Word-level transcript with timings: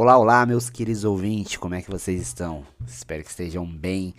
Olá, 0.00 0.16
olá, 0.16 0.46
meus 0.46 0.70
queridos 0.70 1.02
ouvintes, 1.02 1.56
como 1.56 1.74
é 1.74 1.82
que 1.82 1.90
vocês 1.90 2.22
estão? 2.22 2.64
Espero 2.86 3.24
que 3.24 3.30
estejam 3.30 3.66
bem. 3.66 4.14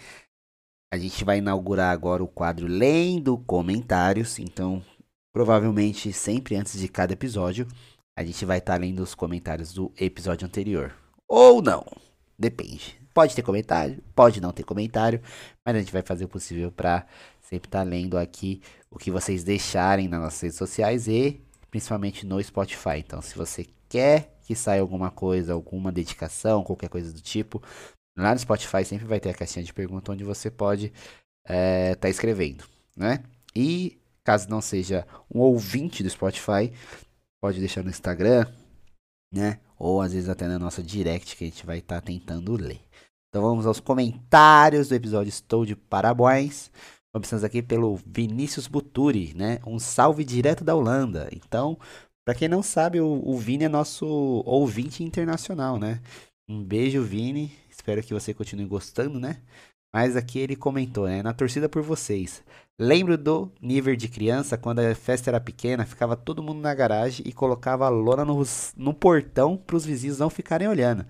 A 0.94 0.97
gente 0.97 1.23
vai 1.23 1.38
inaugurar 1.38 1.94
agora 1.94 2.21
o 2.21 2.28
quadro 2.28 2.67
Lendo 2.67 3.38
Comentários, 3.38 4.39
então, 4.39 4.84
provavelmente, 5.31 6.12
sempre 6.12 6.57
antes 6.57 6.78
de 6.78 6.89
cada 6.89 7.13
episódio, 7.13 7.65
a 8.13 8.26
gente 8.26 8.44
vai 8.44 8.57
estar 8.57 8.73
tá 8.73 8.78
lendo 8.78 9.00
os 9.00 9.15
comentários 9.15 9.71
do 9.71 9.89
episódio 9.97 10.46
anterior. 10.46 10.94
Ou 11.26 11.62
não, 11.62 11.85
depende. 12.37 12.99
Pode 13.13 13.33
ter 13.33 13.41
comentário, 13.41 14.03
pode 14.13 14.41
não 14.41 14.51
ter 14.51 14.63
comentário, 14.63 15.21
mas 15.65 15.77
a 15.77 15.79
gente 15.79 15.93
vai 15.93 16.02
fazer 16.02 16.25
o 16.25 16.30
possível 16.30 16.73
para 16.73 17.07
sempre 17.39 17.70
estar 17.70 17.85
tá 17.85 17.89
lendo 17.89 18.17
aqui 18.17 18.61
o 18.91 18.99
que 18.99 19.09
vocês 19.09 19.45
deixarem 19.45 20.09
nas 20.09 20.20
nossas 20.20 20.41
redes 20.41 20.57
sociais 20.57 21.07
e 21.07 21.41
principalmente 21.71 22.25
no 22.25 22.43
Spotify. 22.43 22.98
Então, 22.98 23.21
se 23.21 23.38
você 23.38 23.66
quer 23.88 24.38
que 24.50 24.55
saia 24.55 24.81
alguma 24.81 25.12
coisa, 25.12 25.54
alguma 25.54 25.91
dedicação, 25.91 26.63
qualquer 26.63 26.90
coisa 26.90 27.13
do 27.13 27.21
tipo, 27.21 27.62
lá 28.17 28.34
no 28.34 28.40
Spotify 28.40 28.84
sempre 28.84 29.05
vai 29.05 29.20
ter 29.20 29.30
a 29.30 29.34
caixinha 29.35 29.63
de 29.63 29.71
pergunta 29.71 30.12
onde 30.12 30.23
você 30.23 30.49
pode 30.49 30.88
estar 30.88 31.53
é, 31.53 31.94
tá 31.94 32.09
escrevendo, 32.09 32.63
né? 32.98 33.23
E 33.55 34.02
caso 34.23 34.49
não 34.49 34.59
seja 34.59 35.05
um 35.31 35.40
ouvinte 35.41 36.02
do 36.02 36.09
Spotify, 36.09 36.73
pode 37.40 37.59
deixar 37.59 37.84
no 37.84 37.91
Instagram, 37.91 38.48
né? 39.31 39.59
Ou 39.77 40.02
às 40.02 40.13
vezes 40.13 40.30
até 40.30 40.48
na 40.48 40.57
nossa 40.57 40.81
direct 40.81 41.35
que 41.35 41.43
a 41.43 41.48
gente 41.48 41.63
vai 41.63 41.77
estar 41.77 42.02
tá 42.02 42.07
tentando 42.07 42.55
ler. 42.55 42.81
Então 43.29 43.43
vamos 43.43 43.68
aos 43.68 43.79
comentários 43.79 44.88
do 44.88 44.95
episódio 44.95 45.29
Estou 45.29 45.63
de 45.63 45.76
Parabéns. 45.76 46.71
Começamos 47.13 47.43
aqui 47.43 47.62
pelo 47.62 47.99
Vinícius 48.04 48.66
Buturi, 48.66 49.31
né? 49.35 49.59
Um 49.63 49.77
salve 49.77 50.26
direto 50.26 50.63
da 50.63 50.73
Holanda. 50.73 51.29
Então, 51.31 51.77
para 52.29 52.35
quem 52.35 52.47
não 52.47 52.61
sabe, 52.61 53.01
o, 53.01 53.23
o 53.25 53.39
Vini 53.39 53.63
é 53.63 53.67
nosso 53.67 54.05
ouvinte 54.45 55.03
internacional, 55.03 55.79
né? 55.79 55.99
Um 56.47 56.63
beijo, 56.63 57.01
Vini. 57.01 57.51
Espero 57.67 58.03
que 58.03 58.13
você 58.13 58.35
continue 58.35 58.67
gostando, 58.67 59.20
né? 59.20 59.41
Mas 59.91 60.15
aqui 60.15 60.37
ele 60.37 60.55
comentou, 60.55 61.07
né? 61.07 61.23
Na 61.23 61.34
torcida 61.34 61.67
por 61.67 61.81
vocês. 61.81 62.43
Lembro 62.77 63.17
do 63.17 63.51
nível 63.59 63.95
de 63.95 64.08
criança, 64.08 64.59
quando 64.59 64.78
a 64.78 64.94
festa 64.94 65.31
era 65.31 65.42
pequena, 65.42 65.88
ficava 65.88 66.16
todo 66.16 66.44
mundo 66.44 66.62
na 66.62 66.72
garagem 66.76 67.26
e 67.28 67.34
colocava 67.34 67.88
a 67.88 67.89
lona 67.89 68.23
no, 68.23 68.44
no 68.78 68.94
portão 68.94 69.58
para 69.58 69.76
os 69.76 69.84
vizinhos 69.84 70.20
não 70.20 70.30
ficarem 70.30 70.67
olhando. 70.67 71.08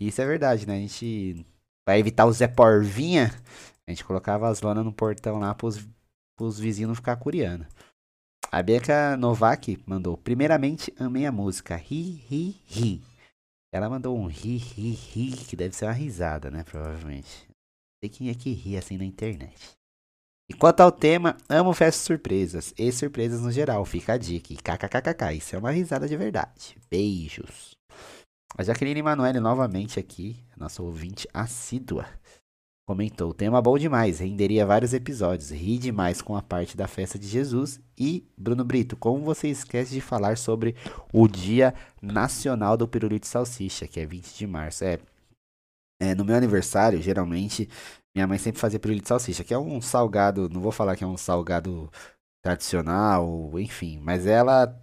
Isso 0.00 0.22
é 0.22 0.26
verdade, 0.26 0.66
né? 0.66 0.76
A 0.76 0.80
gente, 0.80 1.44
vai 1.86 2.00
evitar 2.00 2.24
o 2.24 2.32
Zé 2.32 2.48
Porvinha, 2.48 3.30
a 3.86 3.90
gente 3.90 4.06
colocava 4.06 4.48
as 4.48 4.62
lonas 4.62 4.86
no 4.86 4.92
portão 4.92 5.38
lá 5.38 5.54
para 5.54 5.66
os 5.66 6.58
vizinhos 6.58 6.88
não 6.88 6.94
ficar 6.94 7.16
curiando. 7.16 7.66
A 8.54 8.62
Bianca 8.62 9.16
Novak 9.16 9.82
mandou: 9.86 10.14
Primeiramente, 10.18 10.92
amei 10.98 11.24
a 11.24 11.32
música. 11.32 11.74
Ri, 11.74 12.22
ri, 12.28 12.60
ri. 12.66 13.02
Ela 13.72 13.88
mandou 13.88 14.14
um 14.14 14.26
ri, 14.26 14.58
ri, 14.58 14.90
ri, 14.90 15.30
que 15.32 15.56
deve 15.56 15.74
ser 15.74 15.86
uma 15.86 15.92
risada, 15.92 16.50
né? 16.50 16.62
Provavelmente. 16.62 17.48
Sei 17.98 18.10
quem 18.10 18.28
é 18.28 18.34
que 18.34 18.52
ri 18.52 18.76
assim 18.76 18.98
na 18.98 19.06
internet. 19.06 19.70
E 20.50 20.52
quanto 20.52 20.80
ao 20.80 20.92
tema, 20.92 21.34
amo 21.48 21.72
festas 21.72 22.04
surpresas 22.04 22.74
e 22.76 22.92
surpresas 22.92 23.40
no 23.40 23.50
geral. 23.50 23.86
Fica 23.86 24.12
a 24.12 24.18
dica. 24.18 24.54
KKKKK. 24.54 25.32
Isso 25.34 25.56
é 25.56 25.58
uma 25.58 25.70
risada 25.70 26.06
de 26.06 26.14
verdade. 26.14 26.76
Beijos. 26.90 27.74
A 28.54 28.62
Jaqueline 28.62 29.00
Emanuele 29.00 29.40
novamente 29.40 29.98
aqui, 29.98 30.44
nossa 30.58 30.82
ouvinte 30.82 31.26
assídua. 31.32 32.06
Comentou: 32.84 33.32
tema 33.32 33.62
bom 33.62 33.78
demais, 33.78 34.18
renderia 34.18 34.66
vários 34.66 34.92
episódios. 34.92 35.50
Ri 35.50 35.78
demais 35.78 36.20
com 36.20 36.36
a 36.36 36.42
parte 36.42 36.76
da 36.76 36.88
festa 36.88 37.16
de 37.16 37.28
Jesus. 37.28 37.80
E, 37.96 38.26
Bruno 38.36 38.64
Brito, 38.64 38.96
como 38.96 39.24
você 39.24 39.48
esquece 39.48 39.92
de 39.94 40.00
falar 40.00 40.36
sobre 40.36 40.74
o 41.12 41.28
Dia 41.28 41.74
Nacional 42.00 42.76
do 42.76 42.88
Pirulito 42.88 43.26
Salsicha, 43.26 43.86
que 43.86 44.00
é 44.00 44.06
20 44.06 44.36
de 44.36 44.46
março? 44.48 44.84
É, 44.84 44.98
é, 46.00 46.14
no 46.16 46.24
meu 46.24 46.34
aniversário, 46.34 47.00
geralmente, 47.00 47.68
minha 48.14 48.26
mãe 48.26 48.36
sempre 48.38 48.60
fazia 48.60 48.80
pirulito 48.80 49.06
salsicha, 49.06 49.44
que 49.44 49.54
é 49.54 49.58
um 49.58 49.80
salgado, 49.80 50.48
não 50.48 50.60
vou 50.60 50.72
falar 50.72 50.96
que 50.96 51.04
é 51.04 51.06
um 51.06 51.16
salgado 51.16 51.88
tradicional, 52.42 53.52
enfim, 53.60 54.00
mas 54.02 54.26
ela 54.26 54.76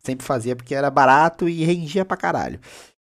sempre 0.00 0.26
fazia 0.26 0.54
porque 0.54 0.74
era 0.74 0.90
barato 0.90 1.48
e 1.48 1.64
rendia 1.64 2.04
pra 2.04 2.16
caralho. 2.16 2.60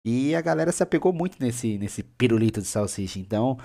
E 0.06 0.36
a 0.36 0.42
galera 0.42 0.72
se 0.72 0.84
apegou 0.84 1.14
muito 1.14 1.38
nesse, 1.40 1.78
nesse 1.78 2.04
pirulito 2.04 2.62
de 2.62 2.68
salsicha. 2.68 3.20
Então, 3.20 3.58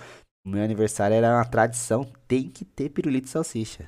meu 0.46 0.62
aniversário 0.62 1.14
era 1.14 1.36
uma 1.36 1.44
tradição, 1.44 2.04
tem 2.26 2.50
que 2.50 2.64
ter 2.64 2.90
pirulito 2.90 3.26
de 3.26 3.30
salsicha. 3.30 3.86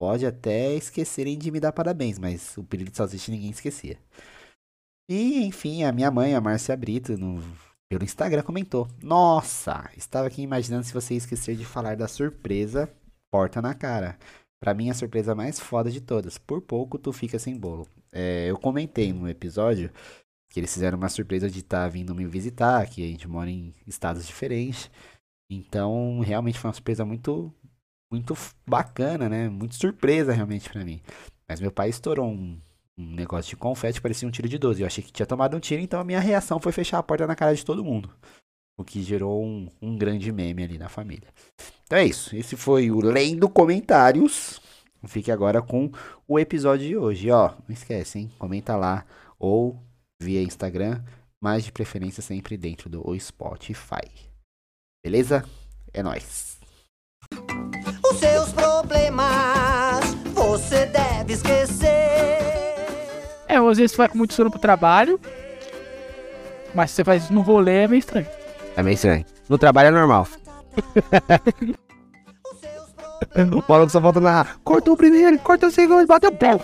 Pode 0.00 0.26
até 0.26 0.74
esquecerem 0.74 1.38
de 1.38 1.50
me 1.50 1.60
dar 1.60 1.72
parabéns, 1.72 2.18
mas 2.18 2.56
o 2.58 2.64
pirulito 2.64 2.92
de 2.92 2.96
salsicha 2.98 3.32
ninguém 3.32 3.50
esquecia. 3.50 3.98
E, 5.08 5.44
enfim, 5.44 5.84
a 5.84 5.92
minha 5.92 6.10
mãe, 6.10 6.34
a 6.34 6.40
Márcia 6.40 6.76
Brito, 6.76 7.16
no, 7.16 7.42
pelo 7.88 8.04
Instagram, 8.04 8.42
comentou: 8.42 8.88
Nossa, 9.02 9.90
estava 9.96 10.26
aqui 10.26 10.42
imaginando 10.42 10.84
se 10.84 10.94
você 10.94 11.14
esquecer 11.14 11.56
de 11.56 11.64
falar 11.64 11.96
da 11.96 12.08
surpresa 12.08 12.88
porta 13.30 13.60
na 13.60 13.74
cara. 13.74 14.18
Pra 14.60 14.72
mim, 14.72 14.88
a 14.88 14.94
surpresa 14.94 15.34
mais 15.34 15.60
foda 15.60 15.90
de 15.90 16.00
todas. 16.00 16.38
Por 16.38 16.62
pouco, 16.62 16.98
tu 16.98 17.12
fica 17.12 17.38
sem 17.38 17.58
bolo. 17.58 17.86
É, 18.10 18.46
eu 18.48 18.56
comentei 18.58 19.12
no 19.12 19.28
episódio 19.28 19.90
que 20.48 20.60
eles 20.60 20.72
fizeram 20.72 20.96
uma 20.96 21.08
surpresa 21.08 21.50
de 21.50 21.58
estar 21.58 21.82
tá 21.82 21.88
vindo 21.88 22.14
me 22.14 22.24
visitar, 22.26 22.88
que 22.88 23.04
a 23.04 23.08
gente 23.08 23.28
mora 23.28 23.50
em 23.50 23.74
estados 23.86 24.26
diferentes. 24.26 24.88
Então, 25.50 26.20
realmente 26.20 26.58
foi 26.58 26.68
uma 26.68 26.74
surpresa 26.74 27.04
muito 27.04 27.52
muito 28.10 28.36
bacana, 28.66 29.28
né? 29.28 29.48
Muito 29.48 29.74
surpresa 29.74 30.32
realmente 30.32 30.70
para 30.70 30.84
mim. 30.84 31.00
Mas 31.48 31.60
meu 31.60 31.72
pai 31.72 31.88
estourou 31.88 32.26
um, 32.28 32.60
um, 32.96 33.14
negócio 33.14 33.50
de 33.50 33.56
confete, 33.56 34.00
parecia 34.00 34.26
um 34.26 34.30
tiro 34.30 34.48
de 34.48 34.58
12. 34.58 34.80
Eu 34.80 34.86
achei 34.86 35.02
que 35.02 35.12
tinha 35.12 35.26
tomado 35.26 35.56
um 35.56 35.60
tiro, 35.60 35.82
então 35.82 36.00
a 36.00 36.04
minha 36.04 36.20
reação 36.20 36.60
foi 36.60 36.72
fechar 36.72 36.98
a 36.98 37.02
porta 37.02 37.26
na 37.26 37.34
cara 37.34 37.54
de 37.54 37.64
todo 37.64 37.84
mundo. 37.84 38.10
O 38.76 38.84
que 38.84 39.02
gerou 39.02 39.44
um, 39.44 39.68
um 39.82 39.96
grande 39.96 40.30
meme 40.32 40.62
ali 40.62 40.78
na 40.78 40.88
família. 40.88 41.28
Então 41.84 41.98
é 41.98 42.06
isso. 42.06 42.34
Esse 42.34 42.56
foi 42.56 42.90
o 42.90 43.00
Lendo 43.00 43.48
Comentários. 43.48 44.60
Fique 45.06 45.30
agora 45.30 45.60
com 45.60 45.90
o 46.26 46.38
episódio 46.38 46.86
de 46.86 46.96
hoje. 46.96 47.30
Ó, 47.30 47.50
não 47.68 47.74
esquece, 47.74 48.18
hein? 48.18 48.30
Comenta 48.38 48.74
lá 48.74 49.04
ou 49.38 49.78
via 50.20 50.42
Instagram, 50.42 51.04
mas 51.40 51.64
de 51.64 51.72
preferência 51.72 52.22
sempre 52.22 52.56
dentro 52.56 52.88
do 52.88 53.16
Spotify. 53.18 54.33
Beleza? 55.04 55.44
É 55.92 56.02
nóis. 56.02 56.56
Os 58.10 58.18
seus 58.18 58.50
problemas 58.52 60.14
você 60.32 60.86
deve 60.86 61.34
esquecer. 61.34 62.38
É, 63.46 63.56
às 63.56 63.76
vezes 63.76 63.90
você 63.90 63.98
vai 63.98 64.08
com 64.08 64.16
muito 64.16 64.32
sono 64.32 64.50
pro 64.50 64.58
trabalho, 64.58 65.20
mas 66.74 66.90
você 66.90 67.04
faz 67.04 67.28
no 67.28 67.42
rolê 67.42 67.82
é 67.82 67.88
meio 67.88 67.98
estranho. 67.98 68.26
É 68.74 68.82
meio 68.82 68.94
estranho. 68.94 69.26
No 69.46 69.58
trabalho 69.58 69.88
é 69.88 69.90
normal. 69.90 70.26
o 73.54 73.62
Paulo 73.62 73.90
só 73.90 74.00
falta 74.00 74.20
na. 74.20 74.46
Cortou 74.64 74.94
o 74.94 74.96
primeiro, 74.96 75.38
cortou 75.40 75.68
o 75.68 75.72
segundo, 75.72 76.06
bateu 76.06 76.30
o 76.30 76.34
pé. 76.34 76.56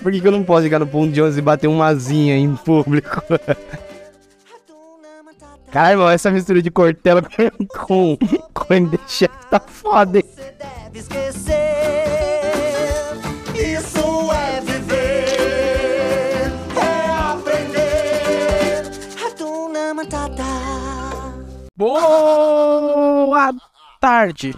Por 0.00 0.12
que, 0.12 0.20
que 0.20 0.28
eu 0.28 0.32
não 0.32 0.44
posso 0.44 0.62
chegar 0.62 0.78
no 0.78 0.86
ponto 0.86 1.12
de 1.12 1.20
11 1.20 1.36
e 1.36 1.42
bater 1.42 1.66
uma 1.66 1.86
asinha 1.86 2.36
em 2.36 2.54
público? 2.54 3.20
Caralho, 5.70 5.98
mano, 5.98 6.10
essa 6.10 6.30
mistura 6.30 6.62
de 6.62 6.70
cortela 6.70 7.22
com, 7.86 8.16
com 8.54 8.74
MD 8.74 8.98
tá 9.50 9.60
foda, 9.60 10.18
hein? 10.18 10.24
Você 10.24 10.52
deve 10.52 10.98
esquecer. 10.98 11.54
Isso 13.54 14.32
é 14.32 14.60
viver, 14.62 15.28
é 16.74 17.10
aprender. 17.32 18.82
Hatuna 19.26 19.92
Matata. 19.92 20.44
Boa 21.76 23.54
tarde. 24.00 24.54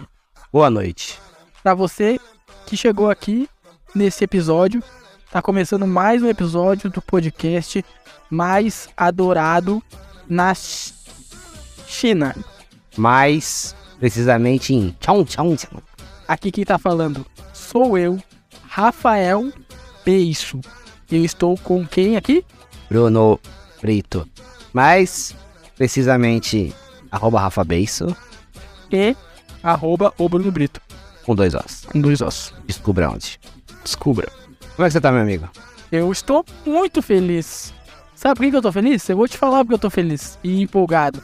Boa 0.51 0.69
noite. 0.69 1.19
Pra 1.61 1.73
você 1.73 2.19
que 2.65 2.77
chegou 2.77 3.09
aqui 3.09 3.49
nesse 3.93 4.23
episódio, 4.23 4.81
tá 5.29 5.41
começando 5.41 5.85
mais 5.85 6.23
um 6.23 6.29
episódio 6.29 6.89
do 6.89 7.01
podcast 7.01 7.83
mais 8.29 8.87
adorado 8.95 9.83
na 10.29 10.55
China. 11.91 12.35
Mais 12.97 13.75
precisamente 13.99 14.73
em 14.73 14.95
Chongqing. 14.99 15.67
Aqui 16.27 16.51
quem 16.51 16.63
tá 16.63 16.79
falando 16.79 17.25
sou 17.53 17.97
eu, 17.97 18.17
Rafael 18.67 19.51
Beiço. 20.05 20.59
Eu 21.11 21.23
estou 21.23 21.57
com 21.57 21.85
quem 21.85 22.15
aqui? 22.15 22.43
Bruno 22.89 23.39
Brito. 23.81 24.27
Mais 24.73 25.35
precisamente 25.75 26.73
arroba 27.11 27.41
Rafa 27.41 27.63
Beiço. 27.63 28.15
E 28.91 29.15
arroba 29.61 30.13
o 30.17 30.29
Bruno 30.29 30.51
Brito. 30.51 30.81
Com 31.25 31.35
dois 31.35 31.53
ossos. 31.53 31.85
Com 31.85 31.99
dois 31.99 32.21
ossos. 32.21 32.53
Descubra 32.65 33.09
onde. 33.09 33.39
Descubra. 33.83 34.31
Como 34.75 34.85
é 34.85 34.89
que 34.89 34.93
você 34.93 35.01
tá, 35.01 35.11
meu 35.11 35.21
amigo? 35.21 35.49
Eu 35.91 36.11
estou 36.11 36.45
muito 36.65 37.01
feliz. 37.01 37.73
Sabe 38.15 38.35
por 38.35 38.49
que 38.49 38.55
eu 38.55 38.61
tô 38.61 38.71
feliz? 38.71 39.07
Eu 39.09 39.17
vou 39.17 39.27
te 39.27 39.37
falar 39.37 39.59
porque 39.59 39.73
eu 39.73 39.79
tô 39.79 39.89
feliz 39.89 40.39
e 40.43 40.61
empolgado. 40.61 41.21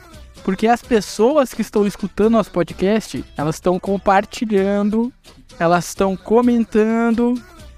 Porque 0.47 0.65
as 0.65 0.81
pessoas 0.81 1.53
que 1.53 1.61
estão 1.61 1.85
escutando 1.85 2.31
nosso 2.31 2.51
podcast, 2.51 3.21
elas 3.35 3.55
estão 3.55 3.77
compartilhando, 3.77 5.11
elas 5.59 5.89
estão 5.89 6.15
comentando, 6.15 7.33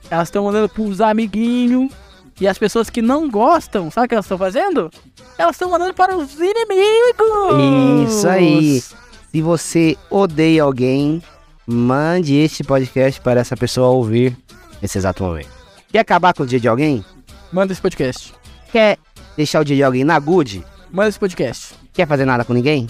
elas 0.07 0.27
estão 0.27 0.43
mandando 0.43 0.69
pros 0.69 1.01
amiguinhos. 1.01 1.91
E 2.39 2.47
as 2.47 2.59
pessoas 2.59 2.87
que 2.87 3.01
não 3.01 3.27
gostam, 3.27 3.89
sabe 3.89 4.05
o 4.05 4.09
que 4.09 4.13
elas 4.13 4.25
estão 4.25 4.37
fazendo? 4.37 4.91
Elas 5.35 5.55
estão 5.55 5.71
mandando 5.71 5.95
para 5.95 6.15
os 6.15 6.35
inimigos! 6.35 8.07
Isso 8.07 8.27
aí. 8.27 8.83
Se 9.31 9.41
você 9.41 9.97
odeia 10.07 10.61
alguém, 10.61 11.23
mande 11.65 12.35
este 12.35 12.63
podcast 12.63 13.19
para 13.19 13.39
essa 13.39 13.57
pessoa 13.57 13.87
ouvir 13.87 14.37
nesse 14.79 14.95
exato 14.95 15.23
momento. 15.23 15.49
Quer 15.91 16.01
acabar 16.01 16.35
com 16.35 16.43
o 16.43 16.45
dia 16.45 16.59
de 16.59 16.67
alguém? 16.67 17.03
Manda 17.51 17.73
esse 17.73 17.81
podcast. 17.81 18.31
Quer 18.71 18.99
deixar 19.35 19.59
o 19.59 19.65
dia 19.65 19.75
de 19.75 19.83
alguém 19.83 20.03
na 20.03 20.19
good? 20.19 20.63
Manda 20.91 21.09
esse 21.09 21.17
podcast. 21.17 21.78
Quer 21.93 22.07
fazer 22.07 22.25
nada 22.25 22.43
com 22.45 22.53
ninguém? 22.53 22.87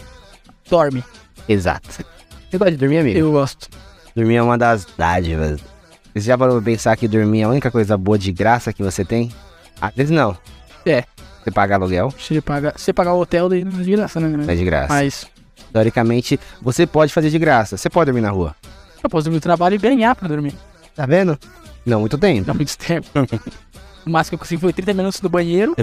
Dorme. 0.70 1.04
Exato. 1.48 1.90
Você 1.90 2.58
gosta 2.58 2.72
de 2.72 2.78
dormir, 2.78 3.00
amigo? 3.00 3.18
Eu 3.18 3.32
gosto. 3.32 3.70
Dormir 4.16 4.36
é 4.36 4.42
uma 4.44 4.58
das 4.58 4.86
dádivas. 4.98 5.60
Você 6.14 6.22
já 6.22 6.38
parou 6.38 6.56
pra 6.56 6.66
pensar 6.66 6.96
que 6.98 7.08
dormir 7.08 7.42
é 7.42 7.44
a 7.44 7.50
única 7.50 7.72
coisa 7.72 7.98
boa 7.98 8.18
de 8.18 8.32
graça 8.32 8.74
que 8.74 8.84
você 8.84 9.06
tem? 9.06 9.32
Às 9.80 9.94
vezes 9.94 10.12
não. 10.12 10.38
É. 10.86 11.04
Você 11.44 11.52
paga 11.52 11.76
aluguel, 11.76 12.14
Você 12.18 12.42
paga, 12.42 12.74
você 12.76 12.92
pagar 12.92 13.14
o 13.14 13.22
hotel, 13.22 13.48
daí 13.48 13.64
não 13.64 13.80
é 13.80 13.84
de 13.84 13.92
graça, 13.92 14.20
né? 14.20 14.52
é 14.52 14.56
de 14.56 14.66
graça. 14.66 14.94
Mas 14.94 15.26
Teoricamente, 15.72 16.40
você 16.62 16.86
pode 16.88 17.14
fazer 17.14 17.30
de 17.30 17.38
graça. 17.40 17.78
Você 17.78 17.90
pode 17.90 18.08
dormir 18.08 18.22
na 18.22 18.32
rua. 18.32 18.56
eu 19.04 19.10
posso 19.10 19.26
dormir 19.26 19.38
no 19.38 19.42
trabalho 19.42 19.76
e 19.76 19.78
ganhar 19.78 20.16
pra 20.16 20.28
dormir. 20.28 20.54
Tá 20.96 21.06
vendo? 21.06 21.38
Não 21.86 22.02
muito 22.02 22.18
tempo. 22.18 22.46
Dá 22.48 22.54
muito 22.54 22.78
tempo. 22.78 23.08
o 24.06 24.10
máximo 24.10 24.32
que 24.32 24.36
eu 24.36 24.40
consegui 24.40 24.62
foi 24.62 24.74
30 24.74 24.94
minutos 24.94 25.22
no 25.22 25.30
banheiro. 25.30 25.76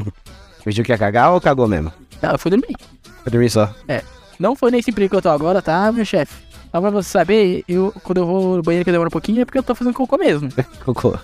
Fingiu 0.63 0.85
que 0.85 0.93
ia 0.93 0.99
cagar 0.99 1.33
ou 1.33 1.41
cagou 1.41 1.69
mesmo? 1.69 1.93
Não, 2.23 2.31
eu 2.33 2.39
fui 2.39 2.51
dormir. 2.51 2.75
Pra 3.23 3.31
dormir 3.31 3.51
só. 3.51 3.75
Não 4.39 4.55
foi 4.55 4.71
nesse 4.71 4.91
emprego 4.91 5.11
que 5.11 5.17
eu 5.17 5.23
tô 5.23 5.29
agora, 5.31 5.63
tá, 5.63 5.91
meu 5.93 6.05
chefe? 6.05 6.35
Só 6.71 6.81
pra 6.81 6.91
você 6.91 7.09
saber, 7.09 7.65
eu, 7.67 7.93
quando 8.03 8.19
eu 8.19 8.27
vou 8.27 8.57
no 8.57 8.63
banheiro 8.63 8.85
que 8.85 8.93
demora 8.93 9.09
um 9.09 9.11
pouquinho, 9.11 9.41
é 9.41 9.45
porque 9.45 9.59
eu 9.59 9.63
tô 9.63 9.75
fazendo 9.75 9.95
cocô 9.95 10.19
mesmo. 10.19 10.49
Cocô. 10.85 11.19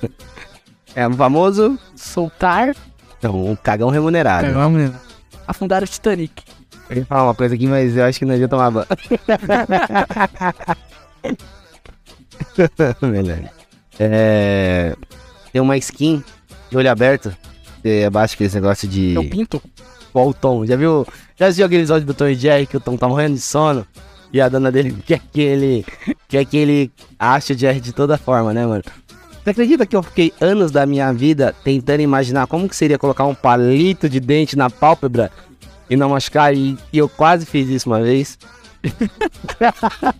É 0.94 1.06
o 1.06 1.12
famoso. 1.12 1.78
Soltar, 1.94 2.74
Não, 3.20 3.46
um 3.50 3.56
cagão 3.56 3.90
remunerado. 3.90 4.48
uma 4.50 4.68
menina. 4.70 5.00
Afundar 5.46 5.82
o 5.82 5.86
Titanic. 5.86 6.42
Eu 6.88 6.98
ia 6.98 7.06
falar 7.06 7.24
uma 7.24 7.34
coisa 7.34 7.54
aqui, 7.54 7.66
mas 7.66 7.96
eu 7.96 8.04
acho 8.04 8.18
que 8.18 8.24
não 8.24 8.34
ia 8.36 8.48
tomar 8.48 8.70
banho. 8.70 8.86
Melhor. 13.02 13.50
É. 13.98 14.94
Tem 15.52 15.60
uma 15.60 15.76
skin 15.76 16.22
de 16.70 16.76
olho 16.76 16.90
aberto. 16.90 17.34
Você 17.82 18.04
abaixa 18.06 18.34
aquele 18.34 18.54
negócio 18.54 18.88
de. 18.88 19.14
Eu 19.14 19.28
pinto. 19.28 19.62
Qual 20.12 20.28
o 20.28 20.34
Tom? 20.34 20.66
Já 20.66 20.76
viu? 20.76 21.06
Já 21.36 21.46
assistiu 21.46 21.66
aqueles 21.66 21.90
áudios 21.90 22.06
do 22.06 22.14
Tom 22.14 22.26
e 22.28 22.34
Jerry 22.34 22.66
que 22.66 22.76
o 22.76 22.80
Tom 22.80 22.96
tá 22.96 23.08
morrendo 23.08 23.34
de 23.34 23.40
sono? 23.40 23.86
E 24.32 24.40
a 24.40 24.48
dona 24.48 24.70
dele 24.72 24.96
quer 25.06 25.20
que 25.32 25.40
ele. 25.40 25.84
quer 26.28 26.44
que 26.44 26.56
ele 26.56 26.90
ache 27.18 27.52
o 27.52 27.58
Jerry 27.58 27.80
de 27.80 27.92
toda 27.92 28.16
forma, 28.18 28.52
né, 28.52 28.66
mano? 28.66 28.82
Você 29.42 29.50
acredita 29.50 29.84
que 29.84 29.96
eu 29.96 30.02
fiquei 30.02 30.32
anos 30.40 30.70
da 30.70 30.86
minha 30.86 31.12
vida 31.12 31.54
tentando 31.64 32.00
imaginar 32.00 32.46
como 32.46 32.68
que 32.68 32.76
seria 32.76 32.98
colocar 32.98 33.24
um 33.24 33.34
palito 33.34 34.08
de 34.08 34.20
dente 34.20 34.56
na 34.56 34.70
pálpebra 34.70 35.30
e 35.90 35.96
não 35.96 36.10
machucar? 36.10 36.54
E, 36.54 36.78
e 36.92 36.98
eu 36.98 37.08
quase 37.08 37.44
fiz 37.44 37.68
isso 37.68 37.88
uma 37.88 38.00
vez. 38.00 38.38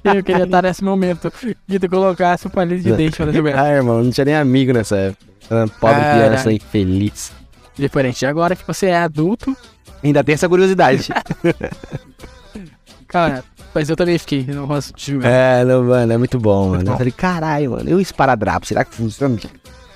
Eu 0.04 0.22
queria 0.22 0.44
estar 0.44 0.62
nesse 0.62 0.84
momento 0.84 1.32
de 1.66 1.78
tu 1.78 1.88
colocasse 1.88 2.46
o 2.46 2.50
palito 2.50 2.82
de 2.82 2.92
dente 2.92 3.16
pra 3.16 3.32
jogar. 3.32 3.58
Ah, 3.64 3.72
irmão, 3.72 4.02
não 4.02 4.10
tinha 4.10 4.24
nem 4.24 4.34
amigo 4.34 4.72
nessa 4.72 4.96
época. 4.96 5.24
Ah, 5.50 5.66
Pobre 5.80 6.00
criança 6.00 6.52
infeliz. 6.52 7.32
Diferente. 7.76 8.26
Agora 8.26 8.54
que 8.54 8.66
você 8.66 8.86
é 8.86 8.98
adulto, 8.98 9.56
Ainda 10.02 10.25
tem 10.25 10.34
essa 10.34 10.49
curiosidade. 10.49 11.08
cara, 13.06 13.44
mas 13.75 13.88
eu 13.88 13.96
também 13.96 14.19
fiquei, 14.19 14.44
não 14.49 14.69
te 14.81 15.12
julgar. 15.12 15.31
É, 15.31 15.64
não, 15.64 15.84
mano, 15.84 16.12
é 16.12 16.19
muito 16.19 16.38
bom, 16.38 16.70
mano. 16.70 16.84
bom. 16.84 16.93
Eu 16.93 16.96
falei, 16.99 17.12
caralho, 17.12 17.70
mano, 17.72 17.88
eu 17.88 18.00
esparadrapo, 18.00 18.66
será 18.66 18.84
que 18.84 18.94
funciona? 18.94 19.38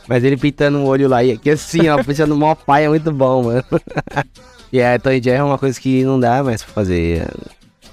Mas 0.08 0.22
ele 0.22 0.36
pintando 0.36 0.78
o 0.78 0.86
olho 0.86 1.08
lá, 1.08 1.24
e 1.24 1.32
aqui 1.32 1.50
assim, 1.50 1.88
ó, 1.88 2.02
puxando 2.02 2.36
mó 2.36 2.54
pai, 2.54 2.84
é 2.84 2.88
muito 2.88 3.10
bom, 3.12 3.44
mano. 3.44 3.64
e 4.72 4.78
é, 4.78 4.98
Tom 4.98 5.10
e 5.10 5.22
Jerry 5.22 5.38
é 5.38 5.42
uma 5.42 5.58
coisa 5.58 5.80
que 5.80 6.04
não 6.04 6.18
dá 6.20 6.42
mais 6.42 6.62
pra 6.62 6.72
fazer. 6.72 7.26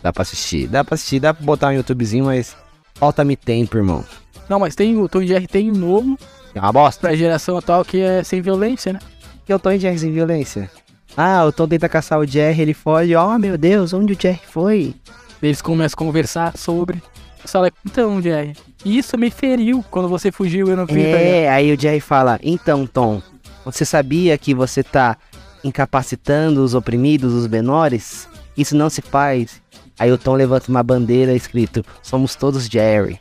Dá 0.02 0.14
pra 0.14 0.22
assistir, 0.22 0.68
dá 0.68 0.84
pra 0.84 0.96
assistir, 0.96 1.20
dá 1.20 1.34
pra 1.34 1.44
botar 1.44 1.70
um 1.70 1.74
YouTubezinho, 1.74 2.26
mas 2.26 2.56
falta-me 2.94 3.36
tempo, 3.36 3.78
irmão. 3.78 4.04
Não, 4.48 4.60
mas 4.60 4.76
tem 4.76 4.96
o 4.98 5.10
Tom 5.10 5.22
e 5.22 5.28
Jerry 5.28 5.48
tem 5.48 5.72
um 5.72 5.76
novo 5.76 6.20
É 6.54 6.60
uma 6.60 6.72
bosta. 6.72 7.08
pra 7.08 7.16
geração 7.16 7.58
atual 7.58 7.84
que 7.84 8.02
é 8.02 8.24
sem 8.24 8.42
violência, 8.42 8.94
né? 8.94 9.00
que 9.46 9.52
é 9.52 9.56
o 9.56 9.60
Tom 9.60 9.72
e 9.72 9.80
Jerry 9.80 9.98
sem 9.98 10.12
violência? 10.12 10.70
Ah, 11.16 11.46
o 11.46 11.52
Tom 11.52 11.68
tenta 11.68 11.88
caçar 11.88 12.20
o 12.20 12.26
Jerry, 12.26 12.62
ele 12.62 12.74
foge, 12.74 13.16
oh 13.16 13.38
meu 13.38 13.58
Deus, 13.58 13.94
onde 13.94 14.14
o 14.14 14.18
Jerry 14.20 14.42
foi? 14.48 14.96
Eles 15.42 15.62
começam 15.62 15.96
a 15.96 16.06
conversar 16.06 16.58
sobre. 16.58 17.02
Fala, 17.46 17.70
então, 17.86 18.22
Jerry, 18.22 18.56
isso 18.86 19.18
me 19.18 19.30
feriu 19.30 19.84
quando 19.92 20.08
você 20.08 20.32
fugiu 20.32 20.68
e 20.68 20.72
eu 20.72 20.78
não 20.78 20.88
pra 20.88 20.96
ele. 20.96 21.08
É, 21.08 21.50
aí 21.50 21.74
o 21.74 21.80
Jerry 21.80 22.00
fala: 22.00 22.40
Então, 22.42 22.88
Tom, 22.88 23.22
você 23.66 23.86
sabia 23.86 24.38
que 24.38 24.54
você 24.54 24.82
tá 24.82 25.18
incapacitando 25.64 26.64
os 26.64 26.74
oprimidos, 26.74 27.34
os 27.34 27.48
menores? 27.48 28.28
Isso 28.58 28.76
não 28.76 28.90
se 28.90 29.02
faz. 29.02 29.62
Aí 30.00 30.12
o 30.12 30.18
Tom 30.18 30.34
levanta 30.34 30.70
uma 30.70 30.82
bandeira 30.82 31.34
escrito: 31.34 31.84
Somos 32.02 32.36
todos 32.36 32.66
Jerry. 32.66 33.20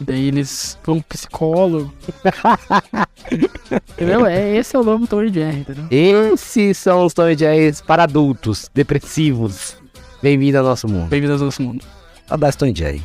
E 0.00 0.04
daí 0.04 0.28
eles 0.28 0.78
vão 0.84 1.00
psicólogo. 1.00 1.92
entendeu? 3.92 4.26
É, 4.26 4.56
esse 4.56 4.74
é 4.76 4.78
o 4.78 4.84
novo 4.84 5.06
Tom 5.06 5.22
e 5.22 5.32
Jerry, 5.32 5.60
entendeu? 5.60 5.86
Esses 5.90 6.78
são 6.78 7.04
os 7.04 7.14
Tom 7.14 7.28
e 7.28 7.36
Jerry 7.36 7.74
para 7.86 8.04
adultos, 8.04 8.70
depressivos. 8.74 9.76
Bem-vindo 10.22 10.58
ao 10.58 10.64
nosso 10.64 10.88
mundo. 10.88 11.08
Bem-vindos 11.08 11.40
ao 11.40 11.46
nosso 11.46 11.62
mundo. 11.62 11.84
Saudades 12.26 12.56
Tom 12.56 12.66
e 12.66 12.74
Jerry. 12.74 13.02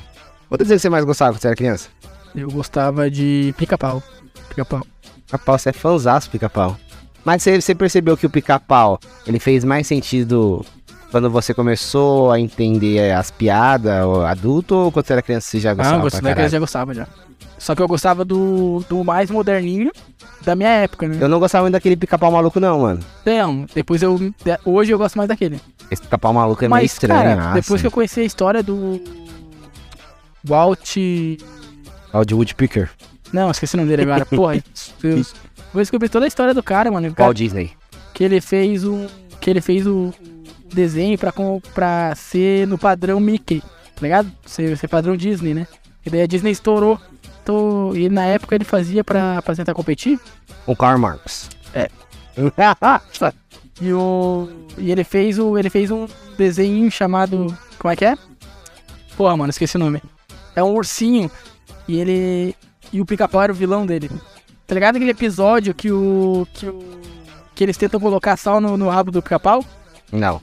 Outra 0.49 0.65
coisa 0.65 0.75
que 0.75 0.79
você 0.79 0.89
mais 0.89 1.05
gostava 1.05 1.33
quando 1.33 1.41
você 1.41 1.47
era 1.47 1.55
criança? 1.55 1.89
Eu 2.35 2.49
gostava 2.49 3.09
de 3.09 3.53
pica-pau. 3.57 4.01
Pica-pau. 4.49 4.85
Pica-pau, 5.25 5.57
você 5.57 5.69
é 5.69 5.73
fãzaço 5.73 6.29
pica-pau. 6.29 6.77
Mas 7.25 7.43
você, 7.43 7.59
você 7.59 7.75
percebeu 7.75 8.15
que 8.15 8.25
o 8.25 8.29
pica-pau, 8.29 8.99
ele 9.25 9.39
fez 9.39 9.63
mais 9.63 9.85
sentido 9.85 10.65
quando 11.11 11.29
você 11.29 11.53
começou 11.53 12.31
a 12.31 12.39
entender 12.39 13.11
as 13.13 13.31
piadas, 13.31 13.93
adulto, 14.25 14.75
ou 14.75 14.91
quando 14.91 15.05
você 15.05 15.13
era 15.13 15.21
criança 15.21 15.49
você 15.49 15.59
já 15.59 15.73
gostava 15.73 15.97
Ah, 15.97 16.01
gostava, 16.01 16.29
eu 16.29 16.33
caralho? 16.35 16.51
já 16.51 16.59
gostava 16.59 16.93
já. 16.93 17.07
Só 17.57 17.73
que 17.73 17.81
eu 17.81 17.87
gostava 17.87 18.23
do, 18.23 18.83
do 18.87 19.03
mais 19.03 19.31
moderninho 19.31 19.91
da 20.43 20.55
minha 20.55 20.69
época, 20.69 21.07
né? 21.07 21.17
Eu 21.19 21.27
não 21.27 21.39
gostava 21.39 21.63
muito 21.63 21.73
daquele 21.73 21.95
pica-pau 21.97 22.31
maluco 22.31 22.59
não, 22.59 22.81
mano. 22.81 22.99
Então, 23.21 23.65
depois 23.73 24.01
eu. 24.03 24.19
Hoje 24.63 24.91
eu 24.91 24.97
gosto 24.97 25.15
mais 25.17 25.27
daquele. 25.27 25.59
Esse 25.89 26.01
pica-pau 26.03 26.33
maluco 26.33 26.63
é 26.63 26.67
meio 26.67 26.81
Mas, 26.81 26.91
estranho. 26.93 27.37
cara, 27.37 27.53
depois 27.53 27.81
que 27.81 27.87
eu 27.87 27.91
conheci 27.91 28.19
a 28.19 28.23
história 28.25 28.61
do. 28.61 29.01
Walt. 30.47 30.95
De 32.25 32.33
Woodpecker. 32.33 32.89
Não, 33.33 33.51
esqueci 33.51 33.75
o 33.75 33.77
nome 33.77 33.89
dele 33.89 34.03
agora. 34.03 34.25
Porra, 34.25 34.63
Deus. 35.01 35.33
Depois 35.67 35.87
descobri 35.87 36.07
toda 36.09 36.25
a 36.25 36.27
história 36.27 36.53
do 36.53 36.63
cara, 36.63 36.89
mano. 36.89 37.13
Walt 37.17 37.35
Disney. 37.37 37.71
que 38.13 38.23
ele 38.23 38.39
fez 38.39 38.83
um. 38.85 39.05
Que 39.41 39.49
ele 39.49 39.61
fez 39.61 39.85
o 39.85 40.13
o 40.36 40.36
desenho 40.73 41.17
pra, 41.17 41.33
pra 41.73 42.15
ser 42.15 42.67
no 42.67 42.77
padrão 42.77 43.19
Mickey, 43.19 43.61
tá 43.61 44.01
ligado? 44.01 44.31
Ser, 44.45 44.77
ser 44.77 44.87
padrão 44.87 45.17
Disney, 45.17 45.53
né? 45.53 45.67
E 46.05 46.09
daí 46.09 46.21
a 46.21 46.27
Disney 46.27 46.51
estourou. 46.51 46.99
Então, 47.43 47.95
e 47.95 48.09
na 48.09 48.25
época 48.25 48.55
ele 48.55 48.65
fazia 48.65 49.03
pra, 49.03 49.41
pra 49.41 49.55
tentar 49.55 49.73
competir. 49.73 50.19
O 50.65 50.75
Karl 50.75 50.97
Marx. 50.97 51.49
É. 51.73 51.89
E, 53.79 53.93
o, 53.93 54.49
e 54.77 54.91
ele 54.91 55.03
fez 55.03 55.37
o. 55.37 55.57
Ele 55.57 55.69
fez 55.69 55.91
um 55.91 56.07
desenho 56.35 56.89
chamado. 56.89 57.55
Como 57.77 57.91
é 57.91 57.95
que 57.95 58.05
é? 58.05 58.17
Porra, 59.15 59.37
mano, 59.37 59.51
esqueci 59.51 59.75
o 59.75 59.79
nome. 59.79 60.01
É 60.55 60.63
um 60.63 60.73
ursinho. 60.73 61.29
E 61.87 61.99
ele. 61.99 62.55
E 62.91 62.99
o 62.99 63.05
pica-pau 63.05 63.43
era 63.43 63.51
o 63.51 63.55
vilão 63.55 63.85
dele. 63.85 64.09
Tá 64.65 64.73
ligado 64.73 64.95
aquele 64.95 65.11
episódio 65.11 65.75
que 65.75 65.91
o. 65.91 66.47
Que 66.53 66.65
o. 66.65 66.79
Que 67.53 67.63
eles 67.63 67.77
tentam 67.77 67.99
colocar 67.99 68.35
sal 68.35 68.59
no, 68.59 68.77
no 68.77 68.89
rabo 68.89 69.11
do 69.11 69.21
pica-pau? 69.21 69.63
não. 70.11 70.41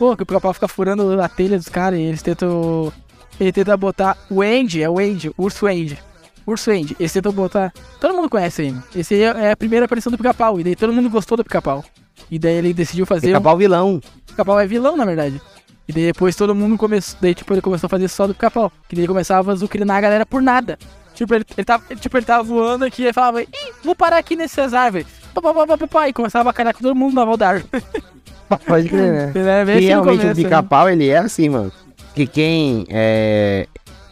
Pô, 0.00 0.16
que 0.16 0.22
o 0.22 0.26
pica-pau 0.26 0.54
fica 0.54 0.66
furando 0.66 1.20
a 1.20 1.28
telha 1.28 1.58
dos 1.58 1.68
caras 1.68 1.98
e 1.98 2.02
eles 2.04 2.22
tentam. 2.22 2.90
Ele 3.38 3.52
tenta 3.52 3.76
botar. 3.76 4.16
O 4.30 4.40
Andy, 4.40 4.82
é 4.82 4.88
o 4.88 4.98
Andy, 4.98 5.28
o 5.28 5.34
urso 5.44 5.66
Andy. 5.66 5.98
Urso 6.46 6.70
Andy, 6.70 6.96
eles 6.98 7.12
tentam 7.12 7.30
botar. 7.32 7.70
Todo 8.00 8.14
mundo 8.14 8.30
conhece 8.30 8.62
ele. 8.62 8.78
Esse 8.96 9.12
aí 9.12 9.22
é 9.24 9.50
a 9.52 9.56
primeira 9.56 9.84
aparição 9.84 10.10
do 10.10 10.16
pica-pau. 10.16 10.58
E 10.58 10.64
daí 10.64 10.74
todo 10.74 10.90
mundo 10.90 11.10
gostou 11.10 11.36
do 11.36 11.44
pica-pau. 11.44 11.84
E 12.30 12.38
daí 12.38 12.54
ele 12.54 12.72
decidiu 12.72 13.04
fazer. 13.04 13.26
um- 13.26 13.32
Pica-pau 13.32 13.58
vilão. 13.58 13.96
O 13.96 14.02
pica-pau 14.28 14.58
é 14.58 14.66
vilão, 14.66 14.96
na 14.96 15.04
verdade. 15.04 15.38
E 15.86 15.92
daí 15.92 16.06
depois 16.06 16.34
todo 16.34 16.54
mundo 16.54 16.78
começou. 16.78 17.18
Daí, 17.20 17.34
tipo, 17.34 17.52
ele 17.52 17.60
começou 17.60 17.86
a 17.86 17.90
fazer 17.90 18.08
só 18.08 18.26
do 18.26 18.32
pica-pau. 18.32 18.72
Que 18.88 18.96
daí 18.96 19.02
ele 19.02 19.08
começava 19.08 19.52
a 19.52 19.54
zucrinar 19.54 19.98
a 19.98 20.00
galera 20.00 20.24
por 20.24 20.40
nada. 20.40 20.78
Tipo, 21.14 21.34
ele, 21.34 21.44
ele 21.58 21.64
tava, 21.66 21.94
tipo, 21.96 22.16
ele 22.16 22.24
tava 22.24 22.42
voando 22.42 22.86
aqui 22.86 23.04
e 23.06 23.12
falava, 23.12 23.42
ih, 23.42 23.46
vou 23.84 23.94
parar 23.94 24.16
aqui 24.16 24.34
nessas 24.34 24.72
árvores. 24.72 25.06
Pá, 25.34 25.42
pá, 25.42 25.52
pá, 25.52 25.66
pá, 25.66 25.76
pá, 25.78 25.86
pá, 25.86 26.08
E 26.08 26.12
começava 26.14 26.40
a 26.42 26.52
bacalhar 26.52 26.72
com 26.74 26.80
todo 26.80 26.94
mundo 26.94 27.14
na 27.14 27.24
volta 27.26 27.38
da 27.44 27.48
árvore. 27.50 27.68
Pode 28.66 28.88
crer, 28.88 29.12
né? 29.12 29.32
Ele 29.34 29.48
era 29.48 29.64
bem 29.64 29.76
assim 29.76 29.86
realmente 29.86 30.18
o 30.18 30.20
começo, 30.20 30.40
né? 30.40 30.44
pica-pau, 30.44 30.88
ele 30.88 31.08
é 31.08 31.18
assim, 31.18 31.48
mano. 31.48 31.72
Que 32.14 32.26
quem 32.26 32.86
é... 32.90 33.66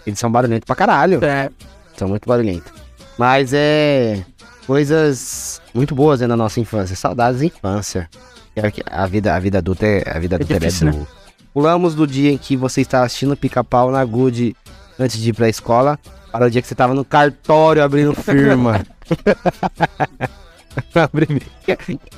Eles 0.06 0.18
são 0.18 0.30
barulhentos 0.30 0.64
pra 0.64 0.76
caralho. 0.76 1.22
É, 1.24 1.50
São 1.96 2.08
muito 2.08 2.26
barulhentos. 2.26 2.72
Mas 3.18 3.52
é... 3.52 4.24
Coisas 4.66 5.60
muito 5.74 5.94
boas 5.94 6.20
né, 6.20 6.26
na 6.26 6.36
nossa 6.36 6.60
infância. 6.60 6.94
Saudades 6.94 7.40
da 7.40 7.46
infância. 7.46 8.08
É 8.54 8.62
A 8.90 9.06
vida, 9.06 9.34
a 9.34 9.38
vida 9.38 9.58
adulta 9.58 9.86
é... 9.86 10.04
A 10.08 10.18
vida 10.18 10.36
adulta 10.36 10.52
ela 10.52 10.60
difícil, 10.60 10.88
é 10.88 10.92
né? 10.92 11.06
Pulamos 11.52 11.94
do 11.94 12.06
dia 12.06 12.30
em 12.30 12.38
que 12.38 12.56
você 12.56 12.80
estava 12.80 13.04
assistindo 13.06 13.36
pica-pau 13.36 13.90
na 13.90 14.04
Good 14.04 14.54
antes 14.98 15.18
de 15.18 15.30
ir 15.30 15.32
pra 15.32 15.48
escola 15.48 15.98
para 16.30 16.46
o 16.46 16.50
dia 16.50 16.62
que 16.62 16.68
você 16.68 16.74
tava 16.74 16.94
no 16.94 17.04
cartório 17.04 17.82
abrindo 17.82 18.14
firma. 18.22 18.84
Abre 20.94 21.26
firme. 21.26 21.42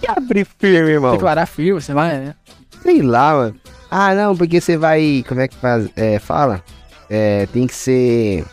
Que 0.00 0.09
abre 0.09 0.45
firme, 0.45 0.90
irmão? 0.90 1.12
Declarar 1.12 1.47
firme, 1.47 1.80
você 1.80 1.95
vai, 1.95 2.19
né? 2.19 2.35
Sei 2.83 3.02
lá, 3.02 3.35
mano. 3.35 3.57
Ah, 3.90 4.14
não, 4.14 4.37
porque 4.37 4.61
você 4.61 4.76
vai. 4.76 5.25
Como 5.26 5.40
é 5.40 5.49
que 5.49 5.57
faz? 5.57 5.88
É, 5.97 6.19
fala? 6.19 6.62
É, 7.09 7.47
tem 7.47 7.66
que 7.66 7.75
ser 7.75 8.45